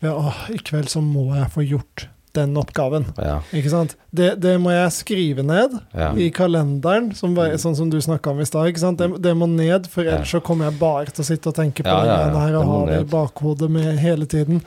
ja, 0.03 0.13
å, 0.15 0.35
i 0.51 0.59
kveld 0.59 0.91
så 0.91 1.01
må 1.03 1.29
jeg 1.39 1.53
få 1.55 1.63
gjort 1.67 2.09
den 2.39 2.57
oppgaven. 2.61 3.05
Ja. 3.21 3.39
Ikke 3.55 3.73
sant? 3.73 3.97
Det, 4.15 4.31
det 4.41 4.55
må 4.63 4.73
jeg 4.73 4.93
skrive 4.97 5.45
ned 5.47 5.75
ja. 5.93 6.13
i 6.17 6.31
kalenderen, 6.35 7.11
som, 7.19 7.35
sånn 7.61 7.77
som 7.79 7.91
du 7.93 7.99
snakka 8.03 8.33
om 8.33 8.41
i 8.41 8.47
stad. 8.49 8.71
ikke 8.73 8.83
sant? 8.87 9.03
Det, 9.03 9.11
det 9.25 9.35
må 9.37 9.49
ned, 9.51 9.91
for 9.93 10.07
ellers 10.09 10.33
så 10.33 10.41
kommer 10.45 10.71
jeg 10.71 10.79
bare 10.81 11.13
til 11.13 11.25
å 11.25 11.29
sitte 11.29 11.53
og 11.53 11.59
tenke 11.59 11.85
på 11.87 11.91
Ja, 11.91 11.99
ja, 12.01 12.07
ja. 12.07 12.17
greiene 12.29 12.47
her 12.47 12.57
og 12.61 12.71
ha 12.73 12.79
det 12.93 13.03
i 13.05 13.11
bakhodet 13.13 13.71
med 13.75 13.99
hele 14.03 14.27
tiden. 14.31 14.63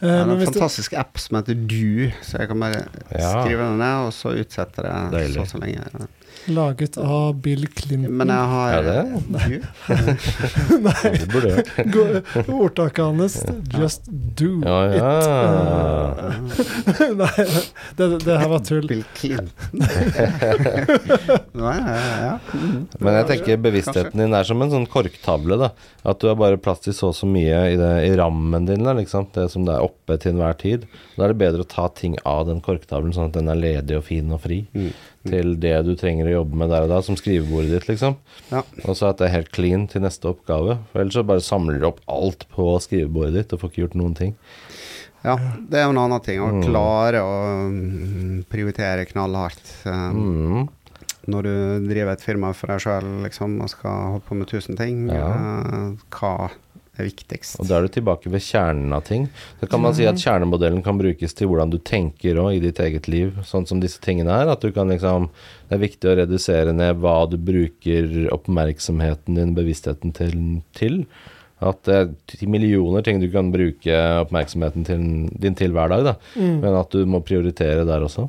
det 0.00 0.08
er 0.10 0.24
har 0.24 0.32
en 0.32 0.46
fantastisk 0.48 0.94
app 0.96 1.18
som 1.20 1.36
heter 1.36 1.54
Du, 1.68 2.08
så 2.24 2.40
jeg 2.40 2.48
kan 2.48 2.60
bare 2.66 2.84
Ja. 3.12 3.34
skrive 3.42 3.66
den 3.68 3.78
ned, 3.78 4.06
og 4.08 4.12
så 4.16 4.32
utsette 4.40 4.82
det 4.86 4.94
Deilig. 5.12 5.34
så 5.36 5.40
og 5.44 5.48
så 5.54 5.60
lenge. 5.60 6.08
Laget 6.48 6.96
av 6.98 7.34
Bill 7.44 7.66
Clinton 7.68 8.16
Men 8.16 8.28
jeg 8.32 8.46
har 8.52 8.72
Er 8.78 8.86
det? 8.86 9.22
Nei. 9.34 9.60
Nei. 10.86 11.10
det 11.18 11.28
burde 11.32 11.50
jeg. 11.52 12.22
Ordtaket 12.60 13.02
hans 13.04 13.36
Just 13.76 14.08
do 14.40 14.50
Ja, 14.64 14.78
ja. 14.94 15.10
it. 16.40 16.60
Nei, 17.20 17.46
det, 17.98 18.08
det 18.24 18.38
her 18.40 18.48
var 18.52 18.64
tull. 18.66 18.86
Bill 18.90 19.04
Clinton. 19.16 19.50
Nei, 21.52 21.76
ja, 21.78 21.98
ja. 22.24 22.34
Mm. 22.54 22.86
Men 22.98 23.18
jeg 23.20 23.28
tenker 23.34 23.60
bevisstheten 23.64 24.20
din 24.22 24.34
er 24.36 24.46
som 24.48 24.62
en 24.64 24.72
sånn 24.72 24.88
korktavle. 24.90 25.58
da 25.60 25.70
At 26.08 26.20
du 26.22 26.28
har 26.30 26.38
bare 26.40 26.60
plass 26.62 26.82
til 26.84 26.94
så 26.96 27.10
og 27.10 27.16
så 27.18 27.26
mye 27.28 27.60
i, 27.72 27.76
det, 27.80 27.92
i 28.06 28.12
rammen 28.18 28.66
din. 28.68 28.84
da 28.86 28.94
liksom 28.96 29.28
Det 29.34 29.48
som 29.52 29.64
det 29.66 29.74
er 29.76 29.86
oppe 29.86 30.16
til 30.22 30.34
enhver 30.34 30.56
tid. 30.60 30.86
Da 31.16 31.26
er 31.26 31.32
det 31.34 31.40
bedre 31.42 31.64
å 31.66 31.70
ta 31.70 31.88
ting 31.94 32.16
av 32.28 32.46
den 32.48 32.60
korktavlen, 32.64 33.12
sånn 33.16 33.30
at 33.30 33.38
den 33.38 33.50
er 33.52 33.58
ledig 33.58 33.98
og 33.98 34.04
fin 34.06 34.30
og 34.32 34.42
fri. 34.44 34.62
Mm. 34.74 34.90
Til 35.30 35.50
det 35.60 35.74
du 35.84 35.92
trenger 36.00 36.29
å 36.29 36.29
jobbe 36.32 36.56
med 36.62 36.70
der 36.70 36.82
og 36.86 36.88
da, 36.92 37.00
som 37.02 37.16
skrivebordet 37.18 37.70
ditt, 37.76 37.88
liksom. 37.90 38.16
Ja. 38.50 38.62
Og 38.86 38.96
så 38.96 39.10
at 39.10 39.18
det 39.20 39.28
er 39.28 39.34
helt 39.38 39.52
clean 39.52 39.86
til 39.90 40.02
neste 40.02 40.30
oppgave. 40.30 40.78
For 40.92 41.00
ellers 41.02 41.14
så 41.18 41.24
bare 41.26 41.40
samler 41.44 41.78
du 41.80 41.86
opp 41.90 42.00
alt 42.08 42.46
på 42.54 42.72
skrivebordet 42.82 43.34
ditt 43.42 43.52
og 43.52 43.60
får 43.64 43.70
ikke 43.72 43.82
gjort 43.86 43.98
noen 44.00 44.14
ting. 44.18 44.34
ja, 45.24 45.34
det 45.68 45.76
er 45.76 45.84
jo 45.84 45.90
en 45.92 45.98
annen 46.00 46.20
ting. 46.24 46.40
Å 46.40 46.50
Mm. 46.52 46.62
klare 46.64 47.20
å 47.20 47.34
mm, 47.70 48.44
prioritere 48.48 49.04
knallhardt. 49.10 49.86
Um, 49.86 50.20
Mm. 50.60 50.68
Når 51.28 51.42
du 51.44 51.88
driver 51.90 52.12
et 52.12 52.22
firma 52.24 52.54
for 52.56 52.66
deg 52.72 52.80
sjøl 52.80 53.04
liksom, 53.22 53.60
og 53.60 53.68
skal 53.68 53.90
holde 54.16 54.24
på 54.26 54.34
med 54.38 54.48
tusen 54.48 54.76
ting, 54.78 55.08
Ja. 55.12 55.28
uh, 55.28 55.92
hva 56.10 56.50
er 57.00 57.08
viktigst? 57.08 57.58
Og 57.62 57.68
da 57.68 57.78
er 57.78 57.86
du 57.86 57.94
tilbake 57.94 58.30
ved 58.32 58.44
kjernen 58.44 58.94
av 58.96 59.02
ting. 59.08 59.26
Så 59.60 59.68
kan 59.70 59.82
man 59.82 59.96
si 59.96 60.06
at 60.08 60.20
kjernemodellen 60.20 60.84
kan 60.86 61.00
brukes 61.00 61.34
til 61.36 61.50
hvordan 61.50 61.72
du 61.72 61.78
tenker 61.78 62.40
òg 62.42 62.58
i 62.58 62.62
ditt 62.62 62.80
eget 62.82 63.08
liv, 63.10 63.34
sånn 63.48 63.66
som 63.68 63.82
disse 63.82 64.02
tingene 64.04 64.34
her. 64.34 64.52
At 64.52 64.64
du 64.64 64.72
kan 64.74 64.90
liksom 64.92 65.30
Det 65.70 65.76
er 65.76 65.84
viktig 65.84 66.08
å 66.10 66.16
redusere 66.18 66.72
ned 66.74 66.98
hva 66.98 67.28
du 67.30 67.36
bruker 67.38 68.26
oppmerksomheten 68.34 69.36
din, 69.38 69.54
bevisstheten 69.54 70.14
til. 70.16 70.34
til. 70.74 71.04
At 71.60 71.84
det 71.84 71.96
er 72.40 72.50
millioner 72.50 73.04
ting 73.06 73.20
du 73.20 73.28
kan 73.30 73.52
bruke 73.52 73.96
oppmerksomheten 74.24 74.86
til, 74.88 75.04
din 75.38 75.54
til 75.58 75.76
hver 75.76 75.92
dag, 75.92 76.06
da. 76.08 76.14
Mm. 76.34 76.56
Men 76.64 76.78
at 76.80 76.90
du 76.90 77.04
må 77.06 77.20
prioritere 77.22 77.84
der 77.86 78.06
også. 78.06 78.26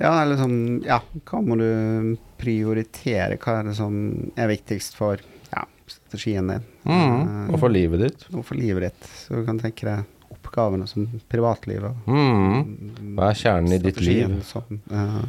Ja, 0.00 0.16
eller 0.22 0.38
sånn 0.40 0.58
Ja, 0.86 1.02
hva 1.28 1.42
må 1.44 1.58
du 1.60 2.16
prioritere? 2.40 3.38
Hva 3.40 3.60
er 3.60 3.70
det 3.70 3.76
som 3.78 3.96
er 4.40 4.50
viktigst 4.50 4.96
for 4.98 5.20
ja, 5.52 5.66
strategien 5.86 6.48
din? 6.50 6.71
Og 6.86 7.58
for 7.60 7.72
livet 7.72 8.02
ditt. 8.06 8.26
og 8.32 8.44
for 8.46 8.58
livet 8.58 8.88
ditt. 8.88 9.08
Så 9.24 9.38
du 9.38 9.46
kan 9.46 9.60
tenke 9.62 9.86
deg 9.86 10.32
oppgavene 10.32 10.88
som 10.90 11.06
privatlivet. 11.30 12.06
Mm. 12.08 13.14
Hva 13.16 13.30
er 13.30 13.38
kjernen 13.38 13.76
i 13.76 13.80
ditt 13.82 14.00
liv? 14.02 14.34
Som 14.48 14.80
uh, 14.90 15.22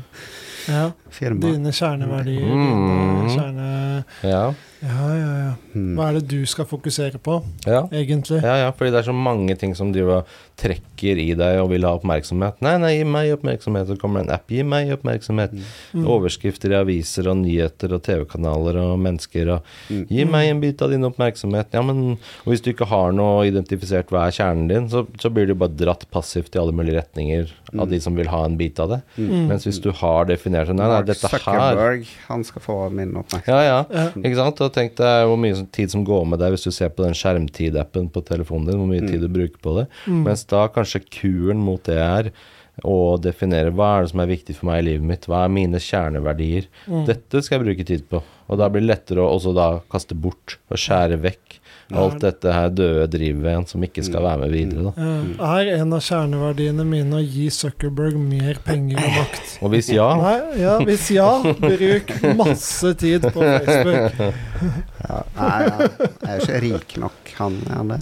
Ja, 0.71 0.87
firma. 1.13 1.39
dine 1.45 1.71
kjerneverdier, 1.71 2.43
Mm. 2.43 2.85
dine 2.89 3.33
kjerne... 3.37 4.05
Ja. 4.23 4.45
Ja, 4.83 5.03
ja, 5.15 5.27
ja. 5.39 5.51
Mm. 5.73 5.93
Hva 5.95 6.09
er 6.09 6.17
det 6.17 6.25
du 6.27 6.41
skal 6.49 6.65
fokusere 6.67 7.15
på, 7.23 7.37
ja. 7.63 7.85
egentlig? 7.95 8.41
Ja, 8.43 8.57
ja, 8.65 8.71
fordi 8.75 8.91
det 8.91 8.99
er 8.99 9.05
så 9.07 9.13
mange 9.15 9.55
ting 9.55 9.71
som 9.79 9.93
driver 9.95 10.17
og 10.25 10.33
trekker 10.59 11.21
i 11.23 11.29
deg 11.39 11.59
og 11.61 11.69
vil 11.71 11.85
ha 11.87 11.93
oppmerksomhet. 11.95 12.57
Nei, 12.65 12.73
nei, 12.83 12.89
gi 12.97 13.05
meg 13.07 13.31
oppmerksomhet. 13.37 13.87
Så 13.87 13.95
kommer 14.01 14.19
det 14.19 14.27
en 14.27 14.33
app. 14.35 14.51
Gi 14.51 14.65
meg 14.67 14.91
oppmerksomhet. 14.97 15.55
Mm. 15.95 16.03
Overskrifter 16.17 16.75
i 16.75 16.77
aviser 16.81 17.29
og 17.31 17.39
nyheter 17.45 17.95
og 17.95 18.03
TV-kanaler 18.05 18.81
og 18.83 18.99
mennesker 18.99 19.53
og 19.55 19.71
Mm. 19.89 20.03
Gi 20.09 20.23
meg 20.25 20.49
en 20.49 20.59
bit 20.61 20.81
av 20.81 20.91
din 20.91 21.03
oppmerksomhet. 21.07 21.67
Ja, 21.73 21.81
men 21.81 22.17
og 22.45 22.45
hvis 22.51 22.61
du 22.63 22.71
ikke 22.73 22.87
har 22.87 23.11
noe 23.15 23.45
identifisert 23.47 24.11
hva 24.11 24.27
er 24.27 24.35
kjernen 24.35 24.67
din, 24.67 24.89
så, 24.89 25.05
så 25.19 25.31
blir 25.33 25.47
du 25.47 25.55
bare 25.55 25.73
dratt 25.75 26.05
passivt 26.11 26.55
i 26.55 26.59
alle 26.59 26.71
mulige 26.75 26.99
retninger 27.01 27.51
av 27.79 27.89
de 27.89 27.99
som 28.03 28.15
vil 28.15 28.27
ha 28.29 28.43
en 28.45 28.57
bit 28.59 28.79
av 28.79 28.89
det. 28.93 28.99
Mm. 29.17 29.47
Mens 29.49 29.65
hvis 29.65 29.79
du 29.81 29.91
har 29.91 30.25
definert 30.29 30.67
Nei, 30.73 30.87
nei, 30.87 31.01
Dette 31.09 31.29
her 31.29 31.43
Zuckerberg, 31.43 32.07
han 32.29 32.45
skal 32.47 32.63
få 32.63 32.77
min 32.93 33.13
oppmerksomhet. 33.21 33.47
ja, 33.51 33.61
ja. 33.67 33.83
Ja. 33.93 34.07
Ikke 34.21 34.39
sant? 34.39 34.63
Og 34.65 34.73
tenk 34.75 34.97
deg 34.99 35.27
hvor 35.29 35.39
mye 35.41 35.61
tid 35.75 35.93
som 35.93 36.05
går 36.07 36.25
med 36.31 36.41
deg 36.43 36.55
hvis 36.55 36.67
du 36.67 36.71
ser 36.75 36.91
på 36.93 37.05
den 37.05 37.17
skjermtid-appen 37.17 38.09
på 38.13 38.25
telefonen 38.27 38.71
din, 38.71 38.81
hvor 38.81 38.89
mye 38.89 39.05
tid 39.05 39.23
du 39.23 39.29
bruker 39.31 39.59
på 39.63 39.77
det. 39.79 39.87
Mm. 40.07 40.25
Mens 40.27 40.45
da 40.49 40.65
kanskje 40.73 41.03
kuren 41.07 41.63
mot 41.63 41.83
det 41.87 41.99
er 42.01 42.33
å 42.81 43.17
definere 43.21 43.73
hva 43.75 43.89
er 43.97 44.05
det 44.05 44.13
som 44.13 44.23
er 44.23 44.31
viktig 44.31 44.55
for 44.57 44.71
meg 44.71 44.81
i 44.81 44.87
livet 44.87 45.05
mitt, 45.05 45.27
hva 45.29 45.43
er 45.45 45.53
mine 45.53 45.81
kjerneverdier. 45.81 46.69
Mm. 46.89 47.03
Dette 47.09 47.43
skal 47.45 47.59
jeg 47.59 47.65
bruke 47.67 47.85
tid 47.85 48.07
på. 48.09 48.23
Og 48.49 48.59
da 48.59 48.69
blir 48.71 48.83
det 48.83 48.89
lettere 48.89 49.21
å 49.21 49.35
også 49.35 49.53
da 49.55 49.67
kaste 49.93 50.17
bort 50.17 50.57
og 50.71 50.81
skjære 50.81 51.19
vekk 51.21 51.59
alt 51.91 52.19
dette 52.23 52.53
her 52.53 52.69
døde 52.73 53.07
drivet 53.11 53.49
igjen 53.49 53.65
som 53.69 53.83
ikke 53.85 54.03
skal 54.05 54.23
være 54.25 54.43
med 54.45 54.53
videre. 54.55 54.93
da. 54.93 55.07
Ja, 55.37 55.49
er 55.59 55.81
en 55.81 55.93
av 55.97 56.03
kjerneverdiene 56.05 56.85
mine 56.87 57.19
å 57.19 57.23
gi 57.23 57.49
Zuckerberg 57.53 58.15
mer 58.17 58.59
penger 58.65 59.01
og 59.03 59.17
makt? 59.19 59.51
Og 59.63 59.73
hvis 59.75 59.91
ja 59.93 60.07
Nei, 60.19 60.37
ja, 60.61 60.77
hvis 60.87 61.09
ja, 61.13 61.29
bruk 61.43 62.13
masse 62.39 62.93
tid 63.03 63.27
på 63.29 63.43
Facebook. 63.43 64.23
Ja, 65.03 65.17
nei, 65.35 65.55
ja. 65.67 65.87
jeg 66.23 66.29
er 66.31 66.43
ikke 66.45 66.59
rik 66.63 66.93
nok, 67.03 67.31
han 67.35 67.57
er 67.75 67.89
det. 67.89 67.97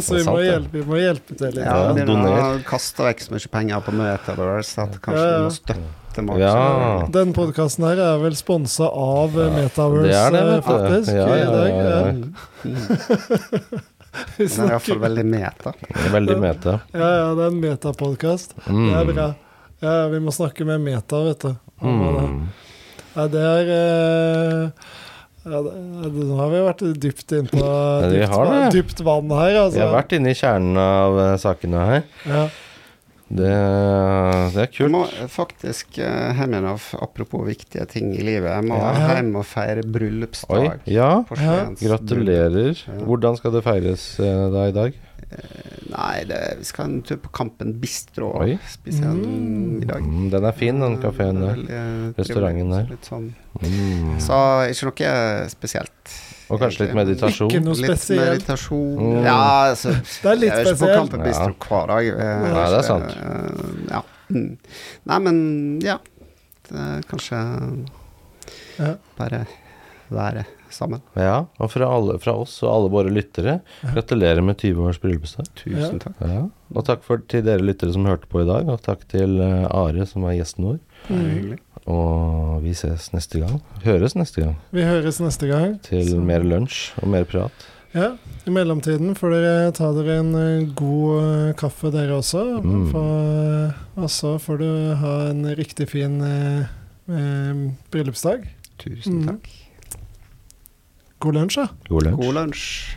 Så 0.00 0.14
vi 0.16 0.22
må 0.24 0.38
hjelpe, 0.40 0.78
vi 0.78 0.84
må 0.88 0.96
hjelpe 0.96 1.36
til 1.36 1.52
litt. 1.52 1.66
Ja, 1.66 1.90
begynner 1.92 2.36
å 2.38 2.46
kaste 2.64 3.04
vekk 3.04 3.26
så 3.26 3.34
mye 3.34 3.50
penger 3.52 3.82
på 3.84 3.92
møter, 3.98 4.40
så 4.64 4.86
kanskje 4.96 5.20
Ja, 5.20 5.26
ja. 5.34 5.42
du 5.42 5.44
må 5.44 5.52
støtte 5.58 5.99
Ja. 6.40 7.06
Den 7.12 7.32
podkasten 7.36 7.86
her 7.86 8.00
er 8.02 8.18
vel 8.22 8.34
sponsa 8.38 8.88
av 8.90 9.36
ja, 9.38 9.50
Metaverse, 9.54 10.08
det 10.08 10.16
er 10.18 10.34
det, 10.34 10.42
eh, 10.56 10.62
faktisk, 10.66 11.12
Ja, 11.14 11.28
ja, 11.38 11.50
ja, 11.68 11.98
ja. 12.00 12.12
Den 14.10 14.46
er 14.48 14.72
iallfall 14.72 14.96
fall 14.96 15.02
veldig 15.04 15.24
meta. 15.30 15.72
Veldig 16.10 16.36
meta. 16.42 16.72
Ja, 16.90 17.10
ja, 17.14 17.28
det 17.38 17.44
er 17.44 17.52
en 17.52 17.60
metapodkast. 17.62 18.56
Mm. 18.66 18.88
Det 18.88 18.96
er 18.98 19.12
bra. 19.12 19.26
Ja, 19.80 19.92
vi 20.12 20.18
må 20.20 20.32
snakke 20.34 20.66
med 20.68 20.82
Meta, 20.84 21.22
vet 21.24 21.46
du. 21.46 21.54
Mm. 21.80 22.48
Ja, 23.14 23.26
det 23.30 23.44
er 23.44 23.70
eh, 23.76 24.88
ja, 25.46 25.60
det, 25.64 25.70
Nå 26.12 26.36
har 26.36 26.50
vi 26.52 26.64
vært 26.66 26.82
dypt 27.00 27.32
inn 27.38 27.48
på 27.48 27.62
dypt, 28.12 28.74
dypt 28.74 29.00
vann 29.06 29.30
her, 29.32 29.54
altså. 29.62 29.78
Vi 29.78 29.84
har 29.86 29.94
vært 29.94 30.12
inne 30.18 30.34
i 30.34 30.36
kjernen 30.36 30.82
av 30.82 31.20
eh, 31.22 31.36
sakene 31.40 31.86
her. 31.92 32.04
ja. 32.28 32.48
Det, 33.30 33.50
det 34.54 34.62
er 34.64 34.72
Jeg 34.74 34.90
må 34.90 35.04
faktisk 35.30 36.00
hjem 36.00 36.54
igjen 36.56 36.66
apropos 36.98 37.44
viktige 37.46 37.84
ting 37.86 38.08
i 38.16 38.24
livet. 38.26 38.50
Jeg 38.50 38.64
må 38.66 38.78
Ja. 38.80 39.14
hjem 39.14 39.36
og 39.38 39.44
feire 39.46 39.84
Oi, 39.84 39.90
bryllupsdag. 39.94 40.80
ja. 40.90 41.22
Gratulerer. 41.78 42.74
Ja. 42.74 42.98
Hvordan 43.06 43.36
skal 43.38 43.52
det 43.54 43.62
feires 43.62 44.08
eh, 44.18 44.50
da 44.50 44.66
i 44.68 44.72
dag? 44.74 44.98
bryllup. 44.98 45.06
Nei, 45.90 46.24
det, 46.26 46.40
vi 46.58 46.64
skal 46.66 46.84
en 46.88 47.02
tur 47.06 47.16
på 47.22 47.30
Kampen 47.34 47.72
Bistro 47.78 48.32
og 48.40 48.50
spise 48.66 49.04
en 49.06 49.20
Mm. 49.22 49.78
middag. 49.78 50.02
Mm, 50.02 50.30
den 50.30 50.44
er 50.44 50.52
fin, 50.52 50.80
den 50.80 50.98
kafeen 51.02 51.38
der. 51.40 51.56
Eh, 51.70 52.12
Restauranten 52.18 52.70
der. 52.74 52.96
Sånn. 53.06 53.28
Mm. 53.62 54.18
Så 54.18 54.38
ikke 54.70 54.90
noe 54.90 55.48
spesielt. 55.50 56.16
Og 56.50 56.58
kanskje 56.60 56.86
litt 56.86 56.94
meditasjon. 56.98 57.50
Ikke 57.50 57.62
noe 57.64 57.74
spesielt. 57.78 58.20
Litt 58.20 58.48
meditasjon 58.48 58.98
Mm. 59.00 59.24
Ja, 59.24 59.36
altså 59.70 59.92
Det 59.94 60.30
er 60.32 60.34
litt 60.36 60.50
Jeg 60.50 60.52
er 60.52 60.60
ikke 60.60 60.70
på 60.70 60.76
spesielt. 60.76 60.98
Kampen 60.98 61.22
Bistro 61.24 61.54
hver 61.68 61.86
dag. 61.86 62.06
eh, 62.06 62.42
Nei, 62.50 62.68
det 62.70 62.78
er 62.78 62.82
sant. 62.82 63.10
eh, 63.16 63.90
Ja. 63.94 64.02
Mm. 64.30 64.56
Nei, 65.06 65.18
men 65.18 65.80
ja. 65.80 65.98
Det 66.68 66.76
er 66.78 67.02
kanskje 67.10 67.38
Ja. 68.78 68.94
bare 69.18 69.46
være 70.10 70.44
sammen. 70.70 71.00
Ja, 71.16 71.46
og 71.58 71.70
fra, 71.70 71.86
alle, 71.86 72.18
fra 72.22 72.32
oss 72.38 72.62
og 72.62 72.70
alle 72.72 72.90
våre 72.90 73.10
lyttere, 73.10 73.60
gratulerer 73.94 74.42
med 74.42 74.56
20 74.58 74.86
års 74.88 74.98
bryllupsdag. 75.02 75.48
Tusen 75.58 75.98
takk. 76.02 76.14
Ja. 76.20 76.44
Og 76.74 76.84
takk 76.86 77.02
for, 77.02 77.18
til 77.30 77.42
dere 77.46 77.58
lyttere 77.62 77.92
som 77.92 78.06
hørte 78.06 78.26
på 78.30 78.42
i 78.42 78.46
dag, 78.46 78.68
og 78.70 78.80
takk 78.82 79.06
til 79.10 79.40
eh, 79.40 79.66
Are 79.70 80.06
som 80.06 80.22
var 80.22 80.32
gjesten 80.38 80.64
vår. 80.66 80.78
Det 81.08 81.16
er 81.16 81.40
Mm. 81.40 81.58
Og 81.90 82.60
vi 82.62 82.72
ses 82.78 83.08
neste 83.14 83.40
gang. 83.42 83.58
Høres 83.84 84.14
neste 84.14 84.44
gang. 84.44 84.56
Vi 84.74 84.84
høres 84.86 85.18
neste 85.22 85.48
gang. 85.50 85.76
Til 85.82 86.06
Så- 86.12 86.20
mer 86.22 86.44
lunsj 86.46 86.92
og 87.02 87.08
mer 87.10 87.24
prat. 87.24 87.66
Ja, 87.92 88.12
I 88.46 88.50
mellomtiden 88.54 89.16
får 89.18 89.32
dere 89.34 89.72
ta 89.74 89.88
dere 89.96 90.18
en 90.20 90.34
eh, 90.38 90.68
god 90.78 91.22
eh, 91.22 91.54
kaffe, 91.58 91.90
dere 91.90 92.14
også. 92.20 92.44
Mm. 92.62 92.92
Og 93.98 94.06
så 94.08 94.36
får 94.38 94.58
du 94.62 94.94
ha 95.00 95.14
en 95.32 95.42
riktig 95.58 95.88
fin 95.90 96.20
eh, 96.22 96.68
eh, 97.10 97.64
bryllupsdag. 97.90 98.46
Tusen 98.78 99.18
Mm. 99.24 99.26
takk. 99.26 99.50
God 101.20 101.34
lunsj, 101.34 101.56
da. 101.56 101.66
God 101.88 102.02
lunsj. 102.06 102.20
God 102.22 102.34
lunsj. 102.34 102.96